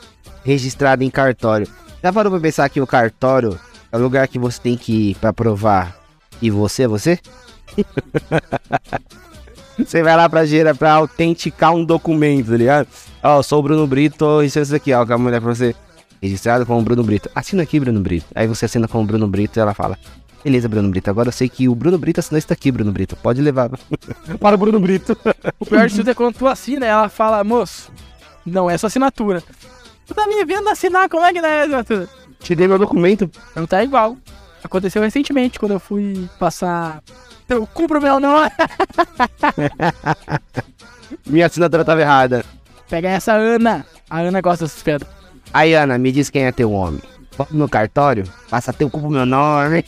registrado 0.44 1.04
em 1.04 1.10
cartório. 1.10 1.68
Já 2.04 2.12
parou 2.12 2.32
pra 2.32 2.42
pensar 2.42 2.70
que 2.70 2.82
o 2.82 2.88
cartório 2.88 3.60
é 3.92 3.98
o 3.98 4.02
lugar 4.02 4.28
que 4.28 4.40
você 4.40 4.60
tem 4.62 4.78
que 4.78 5.12
ir 5.12 5.16
pra 5.16 5.34
provar 5.34 5.96
e 6.42 6.50
você 6.50 6.84
é 6.84 6.88
você? 6.88 7.20
você 9.78 10.02
vai 10.02 10.16
lá 10.16 10.30
pra 10.30 10.46
gera 10.46 10.74
pra 10.74 10.94
autenticar 10.94 11.74
um 11.74 11.84
documento, 11.84 12.52
tá 12.52 12.58
ligado? 12.58 12.88
Ó, 13.22 13.44
sou 13.44 13.60
o 13.60 13.64
Bruno 13.64 13.86
Brito, 13.86 14.18
tô 14.18 14.40
registrando 14.40 14.66
isso 14.66 14.76
aqui, 14.76 14.94
ó, 14.94 15.06
com 15.06 15.14
a 15.14 15.18
mulher 15.18 15.42
pra 15.42 15.54
você. 15.54 15.76
Registrado 16.28 16.66
como 16.66 16.82
Bruno 16.82 17.04
Brito. 17.04 17.30
Assina 17.34 17.64
aqui, 17.64 17.80
Bruno 17.80 18.02
Brito. 18.02 18.28
Aí 18.36 18.48
você 18.48 18.66
assina 18.66 18.86
como 18.86 19.06
Bruno 19.06 19.28
Brito 19.30 19.58
e 19.58 19.62
ela 19.62 19.74
fala. 19.74 19.98
Beleza, 20.44 20.68
Bruno 20.68 20.90
Brito. 20.90 21.10
Agora 21.10 21.30
eu 21.30 21.32
sei 21.32 21.48
que 21.48 21.70
o 21.70 21.74
Bruno 21.74 21.98
Brito 21.98 22.20
assinou 22.20 22.38
isso 22.38 22.52
aqui, 22.52 22.70
Bruno 22.70 22.92
Brito. 22.92 23.16
Pode 23.16 23.42
levar. 23.42 23.70
para 24.42 24.56
o 24.56 24.58
Bruno 24.58 24.78
Brito. 24.78 25.18
O 25.58 25.66
pior 25.66 25.88
de 25.88 25.96
tudo 25.96 26.10
é 26.10 26.14
quando 26.14 26.36
tu 26.36 26.46
assina, 26.46 26.86
ela 26.86 27.08
fala, 27.08 27.42
moço, 27.46 27.90
não 28.46 28.70
é 28.70 28.78
sua 28.78 28.88
assinatura. 28.88 29.42
Tu 30.06 30.14
tá 30.14 30.28
me 30.28 30.44
vendo 30.44 30.68
assinar, 30.68 31.08
como 31.08 31.24
é 31.24 31.32
que 31.32 31.42
não 31.42 31.48
é 31.48 31.62
assinatura? 31.62 32.10
Te 32.42 32.56
dei 32.56 32.68
meu 32.68 32.78
documento. 32.78 33.32
Não 33.56 33.66
tá 33.66 33.82
igual. 33.82 34.18
Aconteceu 34.62 35.02
recentemente, 35.02 35.58
quando 35.58 35.72
eu 35.72 35.80
fui 35.80 36.30
passar... 36.38 37.02
Eu 37.48 37.66
cumpro 37.66 38.02
meu 38.02 38.20
nome. 38.20 38.52
Minha 41.26 41.46
assinatura 41.46 41.86
tava 41.86 42.02
errada. 42.02 42.44
Pega 42.90 43.08
essa 43.08 43.32
Ana. 43.34 43.86
A 44.10 44.20
Ana 44.20 44.42
gosta 44.42 44.66
dessas 44.66 44.84
pedras. 44.84 45.17
Aí, 45.54 45.74
Ana, 45.74 45.98
me 45.98 46.12
diz 46.12 46.30
quem 46.30 46.44
é 46.44 46.52
teu 46.52 46.72
homem. 46.72 47.02
Vamos 47.38 47.54
no 47.54 47.70
cartório, 47.70 48.24
passa 48.50 48.74
teu 48.74 48.90
cu 48.90 49.00
pro 49.00 49.10
meu 49.10 49.26
nome. 49.26 49.86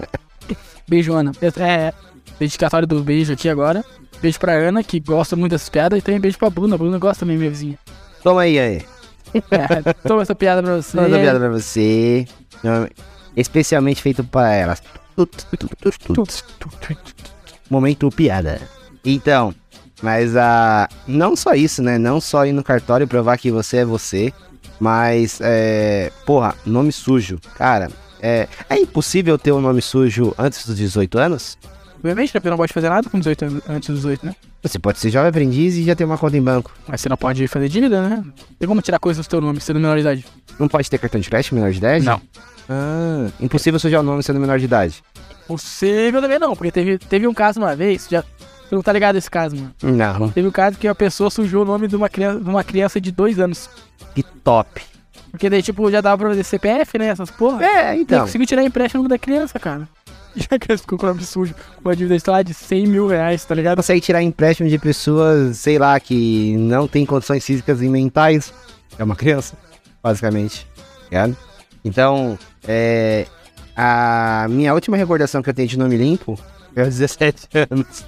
Beijo, 0.88 1.12
Ana. 1.12 1.32
É, 1.58 1.92
dedicatório 2.38 2.86
do 2.86 3.02
beijo 3.02 3.32
aqui 3.32 3.48
agora. 3.48 3.84
Beijo 4.20 4.38
pra 4.38 4.52
Ana, 4.52 4.82
que 4.82 5.00
gosta 5.00 5.36
muito 5.36 5.52
dessas 5.52 5.68
piadas. 5.68 5.98
E 5.98 6.02
também 6.02 6.20
beijo 6.20 6.38
pra 6.38 6.50
Bruna. 6.50 6.74
A 6.74 6.78
Bruna 6.78 6.98
gosta 6.98 7.20
também, 7.20 7.36
minha 7.36 7.50
vizinha. 7.50 7.78
Toma 8.22 8.42
aí, 8.42 8.58
aí. 8.58 8.82
É, 9.50 9.94
toma 10.06 10.20
essa 10.20 10.34
piada 10.34 10.62
pra 10.62 10.76
você. 10.76 10.96
Toma 10.96 11.06
essa 11.08 11.18
piada 11.18 11.38
pra 11.38 11.48
você. 11.48 12.26
Especialmente 13.34 14.02
feito 14.02 14.22
pra 14.22 14.52
elas. 14.52 14.82
Momento 17.70 18.10
piada. 18.10 18.60
Então, 19.02 19.54
mas 20.02 20.36
a 20.36 20.88
uh, 20.90 20.94
não 21.06 21.34
só 21.34 21.54
isso, 21.54 21.82
né? 21.82 21.96
Não 21.96 22.20
só 22.20 22.44
ir 22.44 22.52
no 22.52 22.62
cartório 22.62 23.08
provar 23.08 23.38
que 23.38 23.50
você 23.50 23.78
é 23.78 23.84
você, 23.84 24.32
mas 24.80 25.38
é, 25.40 26.10
porra, 26.24 26.54
nome 26.64 26.92
sujo. 26.92 27.38
Cara, 27.56 27.90
é, 28.20 28.48
é 28.68 28.78
impossível 28.78 29.38
ter 29.38 29.52
um 29.52 29.60
nome 29.60 29.82
sujo 29.82 30.34
antes 30.38 30.66
dos 30.66 30.76
18 30.76 31.18
anos? 31.18 31.58
Obviamente, 31.96 32.34
né? 32.34 32.40
Porque 32.40 32.50
não 32.50 32.56
pode 32.56 32.72
fazer 32.72 32.88
nada 32.88 33.08
com 33.08 33.18
18 33.18 33.44
anos, 33.44 33.62
antes 33.68 33.88
dos 33.88 33.98
18, 34.00 34.26
né? 34.26 34.34
Você 34.62 34.78
pode 34.78 34.98
ser 34.98 35.10
jovem 35.10 35.28
aprendiz 35.28 35.74
e 35.74 35.84
já 35.84 35.94
ter 35.94 36.04
uma 36.04 36.18
conta 36.18 36.36
em 36.36 36.42
banco. 36.42 36.72
Mas 36.86 37.00
você 37.00 37.08
não 37.08 37.16
pode 37.16 37.46
fazer 37.48 37.68
dívida, 37.68 38.08
né? 38.08 38.24
Tem 38.58 38.68
como 38.68 38.80
tirar 38.82 38.98
coisas 38.98 39.24
do 39.24 39.30
seu 39.30 39.40
nome 39.40 39.60
sendo 39.60 39.80
menor 39.80 39.94
de 39.96 40.00
idade? 40.02 40.26
Não 40.58 40.68
pode 40.68 40.88
ter 40.88 40.98
cartão 40.98 41.20
de 41.20 41.28
crédito 41.28 41.54
menor 41.54 41.70
de 41.70 41.78
idade? 41.78 42.04
Não. 42.04 42.20
Ah, 42.68 43.28
impossível 43.40 43.78
sujar 43.78 44.00
o 44.00 44.04
nome 44.04 44.22
sendo 44.22 44.40
menor 44.40 44.58
de 44.58 44.64
idade. 44.64 45.02
Possível 45.46 46.20
também 46.20 46.38
não, 46.38 46.54
porque 46.54 46.70
teve, 46.70 46.98
teve 46.98 47.26
um 47.26 47.34
caso 47.34 47.60
uma 47.60 47.74
vez, 47.74 48.06
já. 48.10 48.24
Você 48.72 48.76
não 48.76 48.82
tá 48.82 48.90
ligado 48.94 49.16
esse 49.16 49.30
caso, 49.30 49.54
mano? 49.54 49.74
Não. 49.82 50.30
Teve 50.30 50.48
um 50.48 50.50
caso 50.50 50.78
que 50.78 50.88
a 50.88 50.94
pessoa 50.94 51.28
sujou 51.28 51.60
o 51.60 51.64
nome 51.66 51.86
de 51.86 51.94
uma 51.94 52.08
criança, 52.08 52.40
de 52.40 52.48
uma 52.48 52.64
criança 52.64 52.98
de 52.98 53.12
dois 53.12 53.38
anos. 53.38 53.68
Que 54.14 54.22
top. 54.22 54.80
Porque 55.30 55.50
daí, 55.50 55.62
tipo, 55.62 55.90
já 55.90 56.00
dava 56.00 56.16
pra 56.16 56.28
fazer 56.30 56.42
CPF, 56.42 56.98
né? 56.98 57.08
Essas 57.08 57.30
porra. 57.30 57.62
É, 57.62 57.94
então. 57.94 58.20
Não 58.20 58.24
conseguiu 58.24 58.46
tirar 58.46 58.64
empréstimo 58.64 59.06
da 59.06 59.18
criança, 59.18 59.58
cara. 59.58 59.86
E 60.34 60.46
a 60.50 60.58
criança 60.58 60.80
ficou 60.84 60.98
com 60.98 61.04
o 61.04 61.08
nome 61.10 61.22
sujo, 61.22 61.54
com 61.54 61.86
uma 61.86 61.94
dívida, 61.94 62.32
lá, 62.32 62.42
de 62.42 62.54
100 62.54 62.86
mil 62.86 63.06
reais, 63.06 63.44
tá 63.44 63.54
ligado? 63.54 63.76
Consegue 63.76 64.00
tirar 64.00 64.22
empréstimo 64.22 64.66
de 64.66 64.78
pessoas, 64.78 65.58
sei 65.58 65.78
lá, 65.78 66.00
que 66.00 66.56
não 66.56 66.88
tem 66.88 67.04
condições 67.04 67.44
físicas 67.44 67.82
e 67.82 67.88
mentais. 67.90 68.54
É 68.98 69.04
uma 69.04 69.14
criança, 69.14 69.54
basicamente. 70.02 70.66
Ligado? 71.10 71.36
Então, 71.84 72.38
é. 72.66 73.26
A 73.76 74.46
minha 74.48 74.72
última 74.72 74.96
recordação 74.96 75.42
que 75.42 75.50
eu 75.50 75.54
tenho 75.54 75.68
de 75.68 75.78
nome 75.78 75.98
limpo 75.98 76.38
é 76.76 76.82
aos 76.82 76.96
17 76.96 77.48
anos. 77.70 78.04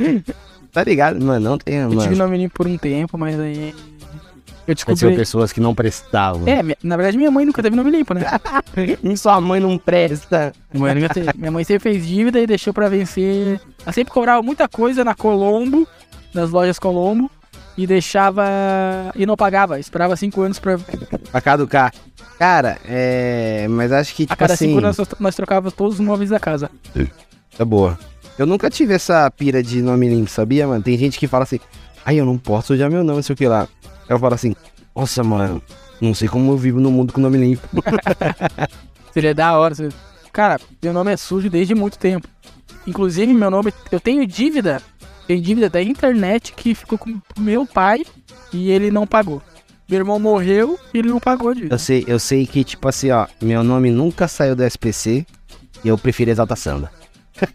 tá 0.72 0.84
ligado? 0.84 1.24
Mano, 1.24 1.50
não 1.50 1.58
tem, 1.58 1.80
mano. 1.80 1.94
Eu 1.94 2.00
tive 2.02 2.14
nome 2.16 2.38
limpo 2.38 2.54
por 2.54 2.66
um 2.66 2.76
tempo, 2.76 3.18
mas 3.18 3.38
aí. 3.38 3.74
Eu 4.66 4.74
descobri. 4.74 4.98
Tinha 4.98 5.16
pessoas 5.16 5.52
que 5.52 5.60
não 5.60 5.74
prestavam. 5.74 6.46
É, 6.46 6.62
na 6.82 6.96
verdade 6.96 7.16
minha 7.16 7.30
mãe 7.30 7.44
nunca 7.44 7.62
teve 7.62 7.74
nome 7.74 7.90
limpo, 7.90 8.14
né? 8.14 8.22
e 9.02 9.16
sua 9.16 9.40
mãe 9.40 9.60
não 9.60 9.76
presta. 9.76 10.52
Minha 10.72 10.94
mãe, 10.94 11.08
teve... 11.08 11.30
minha 11.36 11.50
mãe 11.50 11.64
sempre 11.64 11.92
fez 11.92 12.06
dívida 12.06 12.40
e 12.40 12.46
deixou 12.46 12.72
pra 12.72 12.88
vencer. 12.88 13.60
Ela 13.82 13.92
sempre 13.92 14.12
cobrava 14.12 14.42
muita 14.42 14.68
coisa 14.68 15.04
na 15.04 15.14
Colombo, 15.14 15.88
nas 16.32 16.50
lojas 16.50 16.78
Colombo, 16.78 17.30
e 17.82 17.86
deixava. 17.86 18.44
e 19.14 19.24
não 19.24 19.36
pagava. 19.36 19.80
Esperava 19.80 20.14
cinco 20.14 20.42
anos 20.42 20.58
pra. 20.58 20.78
pra 21.30 21.40
caducar. 21.40 21.92
Cara, 22.38 22.78
é. 22.84 23.66
Mas 23.70 23.90
acho 23.90 24.14
que. 24.14 24.24
Tipo 24.24 24.34
A 24.34 24.36
cada 24.36 24.54
assim... 24.54 24.68
cinco 24.68 24.78
anos 24.78 24.98
nós 25.18 25.34
trocávamos 25.34 25.72
todos 25.72 25.94
os 25.94 26.00
móveis 26.00 26.28
da 26.28 26.38
casa. 26.38 26.70
Tá 27.56 27.64
boa. 27.64 27.98
Eu 28.38 28.46
nunca 28.46 28.68
tive 28.70 28.94
essa 28.94 29.30
pira 29.30 29.62
de 29.62 29.80
nome 29.82 30.08
limpo, 30.08 30.30
sabia, 30.30 30.66
mano? 30.66 30.82
Tem 30.82 30.96
gente 30.96 31.18
que 31.18 31.26
fala 31.26 31.44
assim, 31.44 31.60
ai, 32.04 32.20
eu 32.20 32.24
não 32.24 32.38
posso 32.38 32.68
sujar 32.68 32.90
meu 32.90 33.04
nome, 33.04 33.16
não 33.16 33.22
sei 33.22 33.34
o 33.34 33.36
que 33.36 33.46
lá. 33.46 33.68
Eu 34.08 34.18
falo 34.18 34.34
assim, 34.34 34.54
nossa, 34.94 35.22
mano, 35.22 35.62
não 36.00 36.14
sei 36.14 36.26
como 36.26 36.52
eu 36.52 36.56
vivo 36.56 36.80
no 36.80 36.90
mundo 36.90 37.12
com 37.12 37.20
nome 37.20 37.36
limpo. 37.36 37.68
Seria 39.12 39.34
da 39.34 39.58
hora. 39.58 39.74
Você... 39.74 39.88
Cara, 40.32 40.58
meu 40.82 40.92
nome 40.92 41.12
é 41.12 41.16
sujo 41.16 41.50
desde 41.50 41.74
muito 41.74 41.98
tempo. 41.98 42.26
Inclusive, 42.86 43.32
meu 43.34 43.50
nome, 43.50 43.74
eu 43.92 44.00
tenho 44.00 44.26
dívida, 44.26 44.80
tenho 45.30 45.40
dívida 45.40 45.70
da 45.70 45.80
internet 45.80 46.52
que 46.54 46.74
ficou 46.74 46.98
com 46.98 47.20
meu 47.38 47.64
pai 47.64 48.04
e 48.52 48.72
ele 48.72 48.90
não 48.90 49.06
pagou. 49.06 49.40
Meu 49.88 50.00
irmão 50.00 50.18
morreu 50.18 50.76
e 50.92 50.98
ele 50.98 51.08
não 51.08 51.20
pagou 51.20 51.50
a 51.50 51.54
dívida. 51.54 51.72
Eu 51.72 51.78
sei, 51.78 52.04
eu 52.08 52.18
sei 52.18 52.44
que, 52.44 52.64
tipo 52.64 52.88
assim, 52.88 53.12
ó, 53.12 53.28
meu 53.40 53.62
nome 53.62 53.92
nunca 53.92 54.26
saiu 54.26 54.56
do 54.56 54.64
SPC 54.64 55.24
e 55.84 55.88
eu 55.88 55.96
prefiro 55.96 56.32
Exalta 56.32 56.56
Samba. 56.56 56.90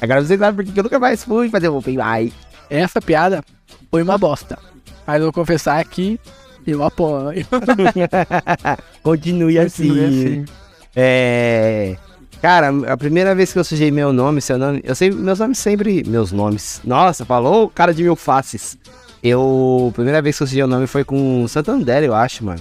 Agora 0.00 0.24
vocês 0.24 0.40
sabem 0.40 0.66
por 0.66 0.72
que 0.72 0.80
eu 0.80 0.82
nunca 0.82 0.98
mais 0.98 1.22
fui 1.22 1.48
fazer 1.48 1.68
o 1.68 1.76
Open 1.76 1.96
Mic. 1.96 2.34
Essa 2.68 3.00
piada 3.00 3.44
foi 3.88 4.02
uma 4.02 4.18
bosta. 4.18 4.58
Mas 5.06 5.18
eu 5.18 5.26
vou 5.26 5.32
confessar 5.32 5.84
que 5.84 6.18
eu 6.70 6.82
apoio. 6.84 7.46
Continue 9.02 9.58
assim. 9.58 9.88
Continue 9.88 10.04
assim. 10.04 10.44
É. 10.94 11.96
Cara, 12.40 12.70
a 12.92 12.96
primeira 12.96 13.34
vez 13.34 13.52
que 13.52 13.58
eu 13.58 13.64
sujei 13.64 13.90
meu 13.90 14.12
nome, 14.12 14.40
seu 14.40 14.56
nome, 14.56 14.80
eu 14.84 14.94
sei, 14.94 15.10
meus 15.10 15.38
nomes 15.38 15.58
sempre. 15.58 16.04
Meus 16.06 16.30
nomes. 16.30 16.80
Nossa, 16.84 17.24
falou 17.24 17.68
cara 17.68 17.92
de 17.92 18.02
mil 18.02 18.14
faces. 18.14 18.78
Eu. 19.22 19.92
Primeira 19.94 20.22
vez 20.22 20.36
que 20.36 20.42
eu 20.42 20.46
sujei 20.46 20.62
o 20.62 20.68
nome 20.68 20.86
foi 20.86 21.04
com 21.04 21.42
o 21.42 21.48
Santander, 21.48 22.04
eu 22.04 22.14
acho, 22.14 22.44
mano. 22.44 22.60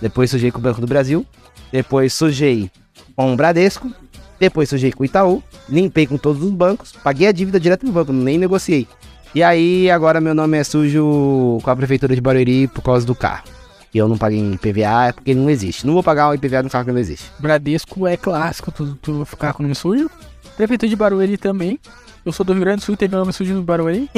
Depois 0.00 0.30
sujei 0.30 0.50
com 0.50 0.58
o 0.58 0.62
Banco 0.62 0.80
do 0.80 0.86
Brasil. 0.86 1.26
Depois 1.70 2.12
sujei 2.12 2.70
com 3.14 3.32
o 3.32 3.36
Bradesco. 3.36 3.92
Depois 4.40 4.68
sujei 4.68 4.92
com 4.92 5.02
o 5.02 5.06
Itaú. 5.06 5.42
Limpei 5.68 6.06
com 6.06 6.16
todos 6.16 6.42
os 6.42 6.50
bancos. 6.50 6.92
Paguei 6.92 7.26
a 7.26 7.32
dívida 7.32 7.60
direto 7.60 7.84
no 7.84 7.92
banco, 7.92 8.12
nem 8.12 8.38
negociei. 8.38 8.86
E 9.34 9.42
aí, 9.42 9.90
agora 9.90 10.20
meu 10.20 10.34
nome 10.34 10.56
é 10.56 10.64
sujo 10.64 11.58
com 11.62 11.70
a 11.70 11.76
Prefeitura 11.76 12.14
de 12.14 12.20
Barueri 12.20 12.66
por 12.66 12.82
causa 12.82 13.06
do 13.06 13.14
carro. 13.14 13.44
E 13.92 13.98
eu 13.98 14.08
não 14.08 14.18
paguei 14.18 14.38
em 14.38 14.54
IPVA 14.54 15.12
porque 15.14 15.34
não 15.34 15.48
existe. 15.48 15.86
Não 15.86 15.94
vou 15.94 16.02
pagar 16.02 16.28
o 16.28 16.34
IPVA 16.34 16.62
no 16.62 16.70
carro 16.70 16.86
que 16.86 16.92
não 16.92 16.98
existe. 16.98 17.30
Bradesco 17.38 18.06
é 18.06 18.16
clássico, 18.16 18.72
tu, 18.72 18.98
tu 19.00 19.24
ficar 19.24 19.52
com 19.52 19.62
o 19.62 19.64
nome 19.64 19.74
sujo. 19.74 20.10
Prefeitura 20.56 20.88
de 20.88 20.96
Barueri 20.96 21.36
também. 21.36 21.78
Eu 22.24 22.32
sou 22.32 22.44
do 22.44 22.52
Rio 22.52 22.62
Grande 22.62 22.80
do 22.80 22.84
Sul 22.84 22.94
e 22.94 22.96
tem 22.96 23.08
meu 23.08 23.18
nome 23.18 23.32
sujo 23.32 23.54
no 23.54 23.62
Barueri. 23.62 24.10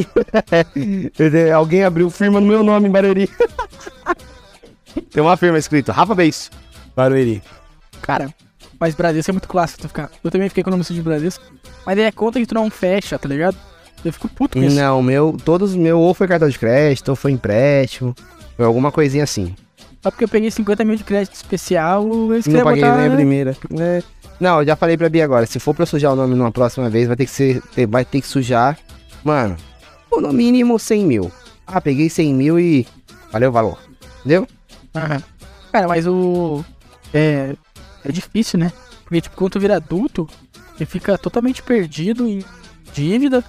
Alguém 1.54 1.84
abriu 1.84 2.10
firma 2.10 2.40
no 2.40 2.46
meu 2.46 2.62
nome 2.62 2.88
em 2.88 2.90
Barueri. 2.90 3.30
tem 5.10 5.22
uma 5.22 5.36
firma 5.36 5.58
escrito 5.58 5.92
Rafa 5.92 6.14
Beiço, 6.14 6.50
Barueri. 6.96 7.42
Cara, 8.00 8.34
mas 8.78 8.94
Bradesco 8.94 9.30
é 9.30 9.34
muito 9.34 9.48
clássico 9.48 9.82
tu 9.82 9.88
ficar. 9.88 10.10
Eu 10.24 10.30
também 10.30 10.48
fiquei 10.48 10.64
com 10.64 10.70
o 10.70 10.72
nome 10.72 10.82
sujo 10.82 10.98
de 10.98 11.04
Bradesco. 11.04 11.44
Mas 11.84 11.98
é 11.98 12.10
conta 12.10 12.40
que 12.40 12.46
tu 12.46 12.54
não 12.54 12.70
fecha, 12.70 13.18
tá 13.18 13.28
ligado? 13.28 13.56
Eu 14.04 14.12
fico 14.12 14.28
puto 14.28 14.58
com 14.58 14.64
isso. 14.64 14.76
Não, 14.76 15.02
meu, 15.02 15.36
todos 15.44 15.74
meu 15.74 15.98
ou 15.98 16.14
foi 16.14 16.26
cartão 16.26 16.48
de 16.48 16.58
crédito, 16.58 17.10
ou 17.10 17.16
foi 17.16 17.32
empréstimo, 17.32 18.14
foi 18.56 18.64
alguma 18.64 18.90
coisinha 18.90 19.24
assim. 19.24 19.54
Só 20.02 20.10
porque 20.10 20.24
eu 20.24 20.28
peguei 20.28 20.50
50 20.50 20.84
mil 20.84 20.96
de 20.96 21.04
crédito 21.04 21.34
especial, 21.34 22.06
eles 22.32 22.46
Não 22.46 22.64
paguei 22.64 22.82
botar... 22.82 22.96
nem 22.96 23.06
a 23.06 23.08
né? 23.10 23.14
primeira. 23.14 23.56
É. 23.78 24.02
Não, 24.40 24.60
eu 24.60 24.66
já 24.66 24.74
falei 24.74 24.96
pra 24.96 25.10
Bia 25.10 25.24
agora, 25.24 25.44
se 25.44 25.58
for 25.58 25.74
pra 25.74 25.82
eu 25.82 25.86
sujar 25.86 26.12
o 26.12 26.16
nome 26.16 26.34
numa 26.34 26.50
próxima 26.50 26.88
vez, 26.88 27.06
vai 27.06 27.16
ter 27.16 27.26
que 27.26 27.30
ser. 27.30 27.62
vai 27.86 28.04
ter 28.04 28.22
que 28.22 28.26
sujar. 28.26 28.78
Mano, 29.22 29.56
no 30.10 30.32
mínimo 30.32 30.78
100 30.78 31.04
mil. 31.04 31.30
Ah, 31.66 31.80
peguei 31.80 32.08
100 32.08 32.34
mil 32.34 32.58
e. 32.58 32.86
Valeu 33.30 33.50
o 33.50 33.52
valor. 33.52 33.78
Entendeu? 34.20 34.46
Aham. 34.94 35.22
Cara, 35.70 35.86
mas 35.86 36.06
o. 36.06 36.64
É. 37.12 37.54
É 38.02 38.10
difícil, 38.10 38.58
né? 38.58 38.72
Porque, 39.04 39.20
tipo, 39.20 39.36
quando 39.36 39.52
tu 39.52 39.60
vira 39.60 39.76
adulto, 39.76 40.26
você 40.74 40.86
fica 40.86 41.18
totalmente 41.18 41.62
perdido 41.62 42.26
em 42.26 42.42
dívida 42.94 43.44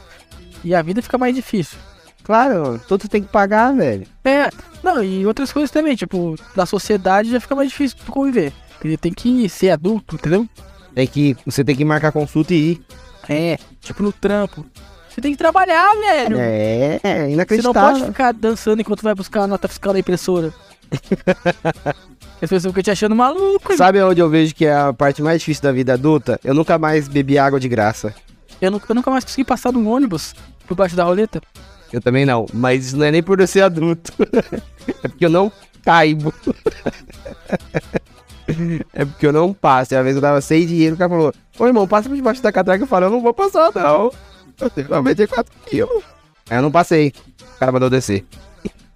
e 0.64 0.74
a 0.76 0.82
vida 0.82 1.02
fica 1.02 1.18
mais 1.18 1.36
difícil. 1.36 1.78
Claro, 2.24 2.80
tudo 2.88 3.08
tem 3.08 3.24
que 3.24 3.30
pagar, 3.32 3.74
velho. 3.74 4.06
É, 4.24 4.50
não, 4.84 5.04
e 5.04 5.26
outras 5.26 5.52
coisas 5.52 5.72
também, 5.72 5.96
tipo, 5.96 6.36
da 6.56 6.66
sociedade 6.66 7.32
já 7.32 7.40
fica 7.40 7.56
mais 7.56 7.70
difícil 7.70 7.98
de 7.98 8.12
conviver. 8.12 8.54
Porque 8.80 8.98
tem 8.98 9.14
que 9.14 9.50
ser 9.50 9.72
adulto, 9.72 10.16
entendeu? 10.16 10.48
Tem 10.94 11.08
que, 11.08 11.36
você 11.46 11.64
tem 11.64 11.76
que 11.76 11.86
marcar 11.86 12.12
consulta 12.12 12.54
e 12.54 12.72
ir. 12.72 12.82
É, 13.30 13.58
tipo 13.80 14.04
no 14.04 14.12
trampo. 14.12 14.66
Você 15.10 15.20
tem 15.20 15.32
que 15.32 15.38
trabalhar, 15.38 15.94
velho. 15.96 16.38
É, 16.40 16.96
é 16.96 17.00
Você 17.00 17.24
não 17.24 17.30
inacreditável. 17.30 18.00
pode 18.00 18.06
ficar 18.06 18.34
dançando 18.34 18.82
enquanto 18.82 19.02
vai 19.02 19.14
buscar 19.14 19.42
a 19.42 19.48
nota 19.48 19.68
fiscal 19.68 19.94
da 19.94 20.00
impressora. 20.00 20.54
As 22.42 22.50
pessoas 22.50 22.66
ficam 22.66 22.82
te 22.84 22.92
achando 22.92 23.16
maluco. 23.16 23.76
Sabe 23.78 24.02
onde 24.02 24.20
eu 24.20 24.30
vejo 24.30 24.56
que 24.56 24.66
é 24.66 24.74
a 24.74 24.92
parte 24.92 25.22
mais 25.22 25.40
difícil 25.40 25.62
da 25.64 25.72
vida 25.72 25.94
adulta? 25.94 26.40
Eu 26.44 26.54
nunca 26.54 26.80
mais 26.80 27.08
bebi 27.08 27.38
água 27.38 27.60
de 27.60 27.70
graça. 27.70 28.16
Eu, 28.62 28.82
eu 28.88 28.96
nunca 28.96 29.10
mais 29.10 29.24
consegui 29.24 29.44
passar 29.44 29.72
num 29.74 29.90
ônibus 29.90 30.36
por 30.68 30.76
baixo 30.76 30.96
da 30.96 31.04
roleta. 31.04 31.42
Eu 31.92 32.00
também 32.00 32.26
não, 32.26 32.46
mas 32.54 32.94
não 32.94 33.06
é 33.06 33.12
nem 33.12 33.24
por 33.24 33.40
eu 33.40 33.48
ser 33.48 33.62
adulto. 33.62 34.14
é 35.04 35.08
porque 35.08 35.26
eu 35.26 35.30
não 35.30 35.52
caibo. 35.84 36.34
é 38.94 39.06
porque 39.06 39.28
eu 39.28 39.34
não 39.34 39.54
passo. 39.54 39.94
E 39.94 39.98
às 39.98 40.04
vezes 40.04 40.16
eu 40.16 40.22
dava 40.22 40.40
sem 40.42 40.66
dinheiro, 40.66 40.96
o 40.96 40.98
cara 40.98 41.10
falou: 41.10 41.34
Ô 41.60 41.68
irmão, 41.68 41.88
passa 41.88 42.08
por 42.08 42.16
debaixo 42.16 42.42
da 42.42 42.52
catraca. 42.52 42.84
Eu 42.84 42.88
falo: 42.88 43.06
Eu 43.06 43.12
não 43.12 43.22
vou 43.22 43.34
passar, 43.34 43.72
não. 43.74 44.12
Eu 44.60 44.70
tenho 44.70 44.90
94 44.90 45.52
quilos. 45.66 46.04
Aí 46.50 46.58
eu 46.58 46.62
não 46.62 46.72
passei. 46.72 47.14
O 47.56 47.60
cara 47.60 47.72
mandou 47.72 47.90
descer. 47.90 48.26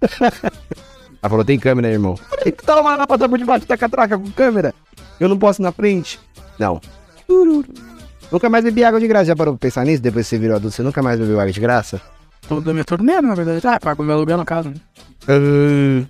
Ela 1.20 1.30
falou: 1.30 1.44
Tem 1.44 1.58
câmera, 1.58 1.90
irmão. 1.90 2.12
Eu 2.12 2.38
Falei: 2.38 2.52
Toma 2.52 2.96
lá, 2.96 3.06
passar 3.06 3.28
por 3.28 3.38
debaixo 3.38 3.66
da 3.66 3.76
catraca 3.76 4.18
com 4.18 4.30
câmera. 4.30 4.74
Eu 5.18 5.28
não 5.28 5.38
posso 5.38 5.60
ir 5.60 5.64
na 5.64 5.72
frente. 5.72 6.20
Não. 6.58 6.80
Tururu. 7.26 7.66
Nunca 8.30 8.48
mais 8.50 8.64
bebi 8.64 8.84
água 8.84 8.98
de 9.00 9.06
graça. 9.08 9.26
Já 9.26 9.36
parou 9.36 9.54
pra 9.54 9.60
pensar 9.68 9.84
nisso? 9.84 10.02
Depois 10.02 10.26
que 10.26 10.30
você 10.30 10.38
virou 10.38 10.56
adulto, 10.56 10.74
você 10.76 10.82
nunca 10.82 11.02
mais 11.02 11.18
bebeu 11.18 11.38
água 11.40 11.52
de 11.52 11.60
graça? 11.60 12.00
Tô 12.48 12.60
da 12.60 12.72
minha 12.72 12.84
torneira, 12.84 13.22
na 13.22 13.34
verdade. 13.34 13.66
Ah, 13.66 13.78
pago 13.80 14.02
meu 14.02 14.14
aluguel 14.14 14.36
no 14.38 14.44
caso. 14.44 14.70
né? 14.70 14.76
Ah, 15.28 16.06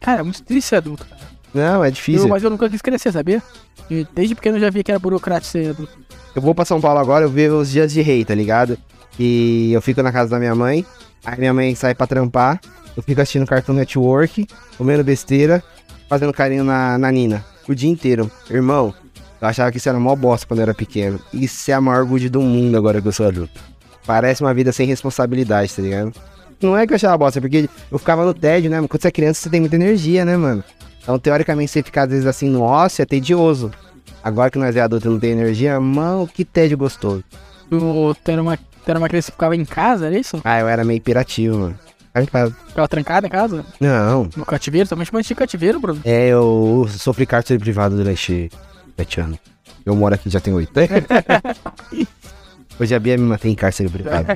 Cara, 0.00 0.20
é 0.20 0.22
muito 0.22 0.42
triste 0.42 0.68
ser 0.68 0.76
adulto. 0.76 1.04
cara. 1.06 1.20
Não, 1.54 1.82
é 1.84 1.88
Eu, 1.88 1.92
difícil. 1.92 2.28
mas 2.28 2.42
eu 2.42 2.50
nunca 2.50 2.68
quis 2.68 2.82
crescer, 2.82 3.12
sabia? 3.12 3.42
E 3.90 4.06
desde 4.14 4.34
pequeno 4.34 4.56
eu 4.56 4.60
já 4.60 4.70
vi 4.70 4.82
que 4.82 4.90
era 4.90 4.98
burocrático 4.98 5.50
ser 5.52 5.70
adulto. 5.70 5.92
Eu 6.34 6.42
vou 6.42 6.54
pra 6.54 6.64
São 6.64 6.80
Paulo 6.80 6.98
agora, 6.98 7.24
eu 7.24 7.30
vejo 7.30 7.56
os 7.56 7.70
dias 7.70 7.92
de 7.92 8.02
rei, 8.02 8.24
tá 8.24 8.34
ligado? 8.34 8.76
E 9.18 9.72
eu 9.72 9.80
fico 9.80 10.02
na 10.02 10.12
casa 10.12 10.30
da 10.30 10.38
minha 10.38 10.54
mãe, 10.54 10.84
aí 11.24 11.38
minha 11.38 11.54
mãe 11.54 11.74
sai 11.74 11.94
pra 11.94 12.06
trampar, 12.06 12.60
eu 12.94 13.02
fico 13.02 13.20
assistindo 13.20 13.46
Cartoon 13.46 13.72
Network, 13.72 14.46
comendo 14.76 15.02
besteira, 15.02 15.62
fazendo 16.10 16.32
carinho 16.32 16.62
na, 16.64 16.98
na 16.98 17.10
Nina, 17.10 17.42
o 17.66 17.74
dia 17.74 17.88
inteiro. 17.88 18.30
Irmão, 18.50 18.92
eu 19.40 19.48
achava 19.48 19.70
que 19.70 19.78
isso 19.78 19.88
era 19.88 19.98
mó 19.98 20.14
bosta 20.16 20.46
quando 20.46 20.60
eu 20.60 20.64
era 20.64 20.74
pequeno. 20.74 21.20
Isso 21.32 21.70
é 21.70 21.74
a 21.74 21.80
maior 21.80 22.04
good 22.04 22.28
do 22.28 22.40
mundo 22.40 22.76
agora 22.76 23.00
que 23.00 23.08
eu 23.08 23.12
sou 23.12 23.26
adulto. 23.26 23.60
Parece 24.06 24.42
uma 24.42 24.54
vida 24.54 24.72
sem 24.72 24.86
responsabilidade, 24.86 25.74
tá 25.74 25.82
ligado? 25.82 26.12
Não 26.62 26.76
é 26.76 26.86
que 26.86 26.92
eu 26.92 26.96
achava 26.96 27.18
bosta, 27.18 27.38
é 27.38 27.42
porque 27.42 27.68
eu 27.90 27.98
ficava 27.98 28.24
no 28.24 28.32
tédio, 28.32 28.70
né? 28.70 28.78
Quando 28.88 29.00
você 29.02 29.08
é 29.08 29.10
criança, 29.10 29.40
você 29.40 29.50
tem 29.50 29.60
muita 29.60 29.76
energia, 29.76 30.24
né, 30.24 30.36
mano? 30.36 30.64
Então, 31.02 31.18
teoricamente, 31.18 31.70
você 31.70 31.82
ficar 31.82 32.02
às 32.04 32.10
vezes 32.10 32.26
assim 32.26 32.48
no 32.48 32.62
ócio 32.62 33.02
é 33.02 33.04
tedioso. 33.04 33.70
Agora 34.24 34.50
que 34.50 34.58
nós 34.58 34.74
é 34.74 34.80
adulto 34.80 35.06
e 35.06 35.10
não 35.10 35.20
tem 35.20 35.30
energia, 35.32 35.78
mano, 35.78 36.26
que 36.26 36.44
tédio 36.44 36.78
gostoso. 36.78 37.22
Tu, 37.68 38.16
era 38.26 38.42
uma, 38.42 38.56
tu 38.56 38.62
era 38.88 38.98
uma 38.98 39.08
criança 39.08 39.30
que 39.30 39.36
ficava 39.36 39.54
em 39.54 39.64
casa, 39.64 40.06
era 40.06 40.18
isso? 40.18 40.40
Ah, 40.44 40.58
eu 40.60 40.68
era 40.68 40.84
meio 40.84 41.00
pirativo, 41.00 41.58
mano. 41.58 41.78
Ficava 42.24 42.88
trancada 42.88 43.26
em 43.26 43.30
casa? 43.30 43.64
Não, 43.78 44.28
No 44.34 44.46
cativeiro? 44.46 44.88
Também 44.88 45.04
chama 45.04 45.22
de 45.22 45.34
cativeiro, 45.34 45.78
Bruno. 45.78 46.00
é, 46.04 46.28
eu 46.28 46.86
sofri 46.90 47.26
cárcere 47.26 47.58
privado 47.58 47.94
durante 47.94 48.50
sete 48.96 49.20
anos. 49.20 49.38
Eu 49.84 49.94
moro 49.94 50.14
aqui 50.14 50.28
já 50.28 50.40
tem 50.40 50.52
oito. 50.54 50.72
Hoje 52.78 52.94
a 52.94 52.98
Bia 52.98 53.16
me 53.16 53.24
mantém 53.24 53.52
em 53.52 53.54
cárcere 53.54 53.88
privado. 53.88 54.26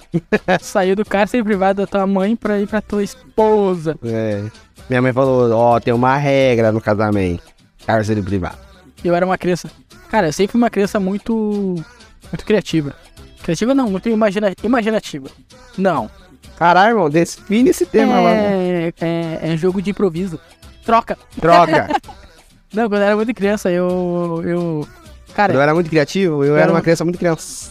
Saiu 0.60 0.96
do 0.96 1.04
cárcere 1.04 1.42
privado 1.42 1.82
da 1.82 1.86
tua 1.86 2.06
mãe 2.06 2.34
pra 2.34 2.58
ir 2.60 2.66
pra 2.66 2.80
tua 2.80 3.02
esposa. 3.02 3.98
É. 4.02 4.42
Minha 4.88 5.02
mãe 5.02 5.12
falou, 5.12 5.50
ó, 5.52 5.80
tem 5.80 5.92
uma 5.92 6.16
regra 6.16 6.72
no 6.72 6.80
casamento. 6.80 7.42
Cárcere 7.86 8.22
privado. 8.22 8.58
Eu 9.04 9.14
era 9.14 9.26
uma 9.26 9.36
criança. 9.36 9.70
Cara, 10.08 10.28
eu 10.28 10.32
sempre 10.32 10.52
fui 10.52 10.60
uma 10.60 10.70
criança 10.70 10.98
muito. 10.98 11.74
Muito 12.32 12.44
criativa. 12.46 12.94
Criativa 13.42 13.74
não, 13.74 13.90
muito 13.90 14.08
imagina, 14.08 14.52
imaginativa. 14.62 15.28
Não. 15.76 16.10
Caralho, 16.56 16.92
irmão, 16.92 17.10
define 17.10 17.70
esse 17.70 17.84
tema. 17.84 18.18
É, 18.30 18.92
é, 19.00 19.52
é 19.52 19.56
jogo 19.56 19.82
de 19.82 19.90
improviso. 19.90 20.40
Troca. 20.84 21.18
Droga. 21.36 21.88
Não, 22.74 22.88
quando 22.88 23.02
eu 23.02 23.06
era 23.06 23.16
muito 23.16 23.32
criança, 23.32 23.70
eu. 23.70 24.42
eu 24.44 24.88
cara, 25.34 25.54
eu 25.54 25.60
era 25.60 25.72
muito 25.72 25.88
criativo, 25.88 26.44
eu 26.44 26.54
era 26.54 26.64
era 26.64 26.72
uma 26.72 26.82
criança 26.82 27.04
muito 27.04 27.18
criança. 27.18 27.70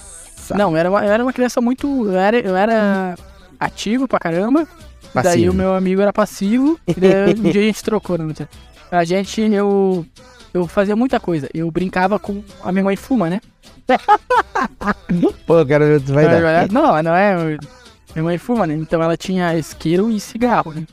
não, 0.56 0.72
eu 0.72 0.78
era, 0.78 0.90
uma, 0.90 1.06
eu 1.06 1.12
era 1.12 1.24
uma 1.24 1.34
criança 1.34 1.60
muito. 1.60 2.06
Eu 2.06 2.18
era, 2.18 2.40
eu 2.40 2.56
era 2.56 3.16
ativo 3.60 4.08
pra 4.08 4.20
caramba. 4.20 4.68
Daí 5.14 5.24
Passivo. 5.24 5.52
o 5.52 5.56
meu 5.56 5.76
amigo 5.76 6.02
era 6.02 6.12
passivo. 6.12 6.80
E 6.88 6.94
daí 6.94 7.34
um 7.38 7.52
dia 7.52 7.62
a 7.62 7.66
gente 7.66 7.84
trocou, 7.84 8.18
né? 8.18 8.34
A 8.92 9.04
gente, 9.04 9.42
eu. 9.42 10.06
Eu 10.54 10.68
fazia 10.68 10.96
muita 10.96 11.20
coisa. 11.20 11.50
Eu 11.54 11.70
brincava 11.70 12.18
com. 12.18 12.44
A 12.64 12.72
minha 12.72 12.84
mãe 12.84 12.96
fuma, 12.96 13.30
né? 13.30 13.42
Pô, 15.46 15.60
eu 15.60 15.66
que 15.66 16.00
tu 16.06 16.14
vai 16.14 16.26
dar. 16.28 16.72
Não, 16.72 17.04
não 17.04 17.16
é. 17.16 17.58
Minha 18.16 18.24
mãe 18.24 18.38
fuma, 18.38 18.68
né? 18.68 18.76
Então 18.76 19.02
ela 19.02 19.18
tinha 19.18 19.58
isqueiro 19.58 20.10
e 20.12 20.20
cigarro, 20.20 20.74
né? 20.74 20.86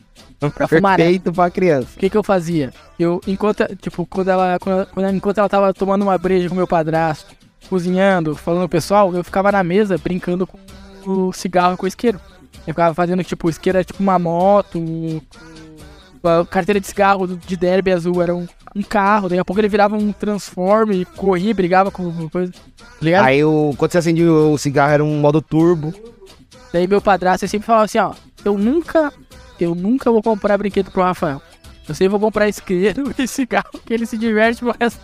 Pra 0.55 0.67
fumar, 0.67 0.99
né? 0.99 1.05
Perfeito 1.05 1.33
pra 1.33 1.51
criança. 1.51 1.89
O 1.97 1.99
que 1.99 2.09
que 2.09 2.17
eu 2.17 2.23
fazia? 2.23 2.73
Eu, 2.99 3.21
enquanto, 3.27 3.65
tipo, 3.77 4.07
quando 4.07 4.29
ela, 4.29 4.59
quando, 4.59 4.89
ela- 4.97 5.13
enquanto 5.13 5.39
ela 5.39 5.49
tava 5.49 5.75
tomando 5.75 6.03
uma 6.03 6.17
breja 6.17 6.49
com 6.49 6.55
meu 6.55 6.67
padrasto, 6.67 7.35
cozinhando, 7.69 8.35
falando 8.35 8.61
pro 8.63 8.69
pessoal, 8.71 9.15
eu 9.15 9.23
ficava 9.23 9.53
na 9.53 9.63
mesa 9.63 9.99
brincando 9.99 10.47
com 10.47 10.59
o 11.07 11.33
cigarro 11.33 11.77
com 11.77 11.85
o 11.85 11.89
isqueiro. 11.89 12.19
Eu 12.67 12.73
ficava 12.75 12.95
fazendo, 12.95 13.23
tipo, 13.23 13.47
o 13.47 13.51
isqueiro 13.51 13.79
era 13.79 13.85
tipo 13.85 14.03
uma 14.03 14.19
moto, 14.19 14.79
um- 14.79 15.21
a 16.23 16.45
carteira 16.45 16.81
de 16.81 16.87
cigarro 16.87 17.27
de 17.27 17.57
derby 17.57 17.91
azul 17.93 18.23
era 18.23 18.35
um, 18.35 18.47
um 18.77 18.83
carro, 18.83 19.29
daqui 19.29 19.41
a 19.41 19.45
pouco 19.45 19.61
ele 19.61 19.69
virava 19.69 19.97
um 19.97 20.13
transforme, 20.13 21.05
corria, 21.17 21.55
brigava 21.55 21.91
com 21.91 22.29
coisa, 22.29 22.53
tá 22.53 22.85
ligado? 23.01 23.25
Aí 23.27 23.43
o, 23.45 23.73
quando 23.77 23.93
você 23.93 23.99
acendia 23.99 24.31
o 24.31 24.57
cigarro 24.59 24.93
era 24.93 25.05
um 25.05 25.19
modo 25.19 25.41
turbo. 25.41 25.95
Daí 26.73 26.87
meu 26.87 27.01
padrasto 27.01 27.49
sempre 27.49 27.67
falava 27.67 27.85
assim, 27.87 27.99
ó, 27.99 28.13
eu 28.45 28.57
nunca, 28.59 29.11
eu 29.65 29.75
nunca 29.75 30.11
vou 30.11 30.23
comprar 30.23 30.57
brinquedo 30.59 30.91
pro 30.91 31.03
Rafael. 31.03 31.41
Eu 31.89 31.95
sempre 31.95 32.09
vou 32.11 32.21
comprar 32.21 32.49
isqueiro 32.49 33.13
e 33.19 33.27
cigarro, 33.27 33.71
que 33.85 33.93
ele 33.93 34.07
se 34.07 34.17
diverte 34.17 34.61
pro 34.61 34.75
resto. 34.79 35.01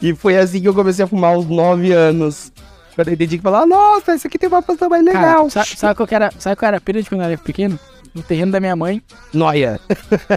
E 0.00 0.14
foi 0.14 0.36
assim 0.38 0.60
que 0.60 0.68
eu 0.68 0.74
comecei 0.74 1.04
a 1.04 1.08
fumar 1.08 1.34
aos 1.34 1.46
9 1.46 1.92
anos. 1.92 2.50
Quando 2.94 3.08
eu 3.08 3.14
entendi 3.14 3.36
que 3.38 3.42
falar, 3.42 3.66
nossa, 3.66 4.14
isso 4.14 4.26
aqui 4.26 4.38
tem 4.38 4.48
uma 4.48 4.62
função 4.62 4.88
mais 4.88 5.04
legal. 5.04 5.48
Cara, 5.50 5.50
sa- 5.50 5.64
sabe 5.76 5.94
qual 5.96 6.06
que 6.06 6.14
era, 6.14 6.30
sabe 6.38 6.56
qual 6.56 6.68
era 6.68 6.76
a 6.76 6.80
pena 6.80 7.02
de 7.02 7.08
quando 7.08 7.22
eu 7.22 7.26
era 7.26 7.36
pequeno? 7.38 7.78
No 8.14 8.22
terreno 8.22 8.52
da 8.52 8.60
minha 8.60 8.76
mãe, 8.76 9.02
Noia. 9.32 9.80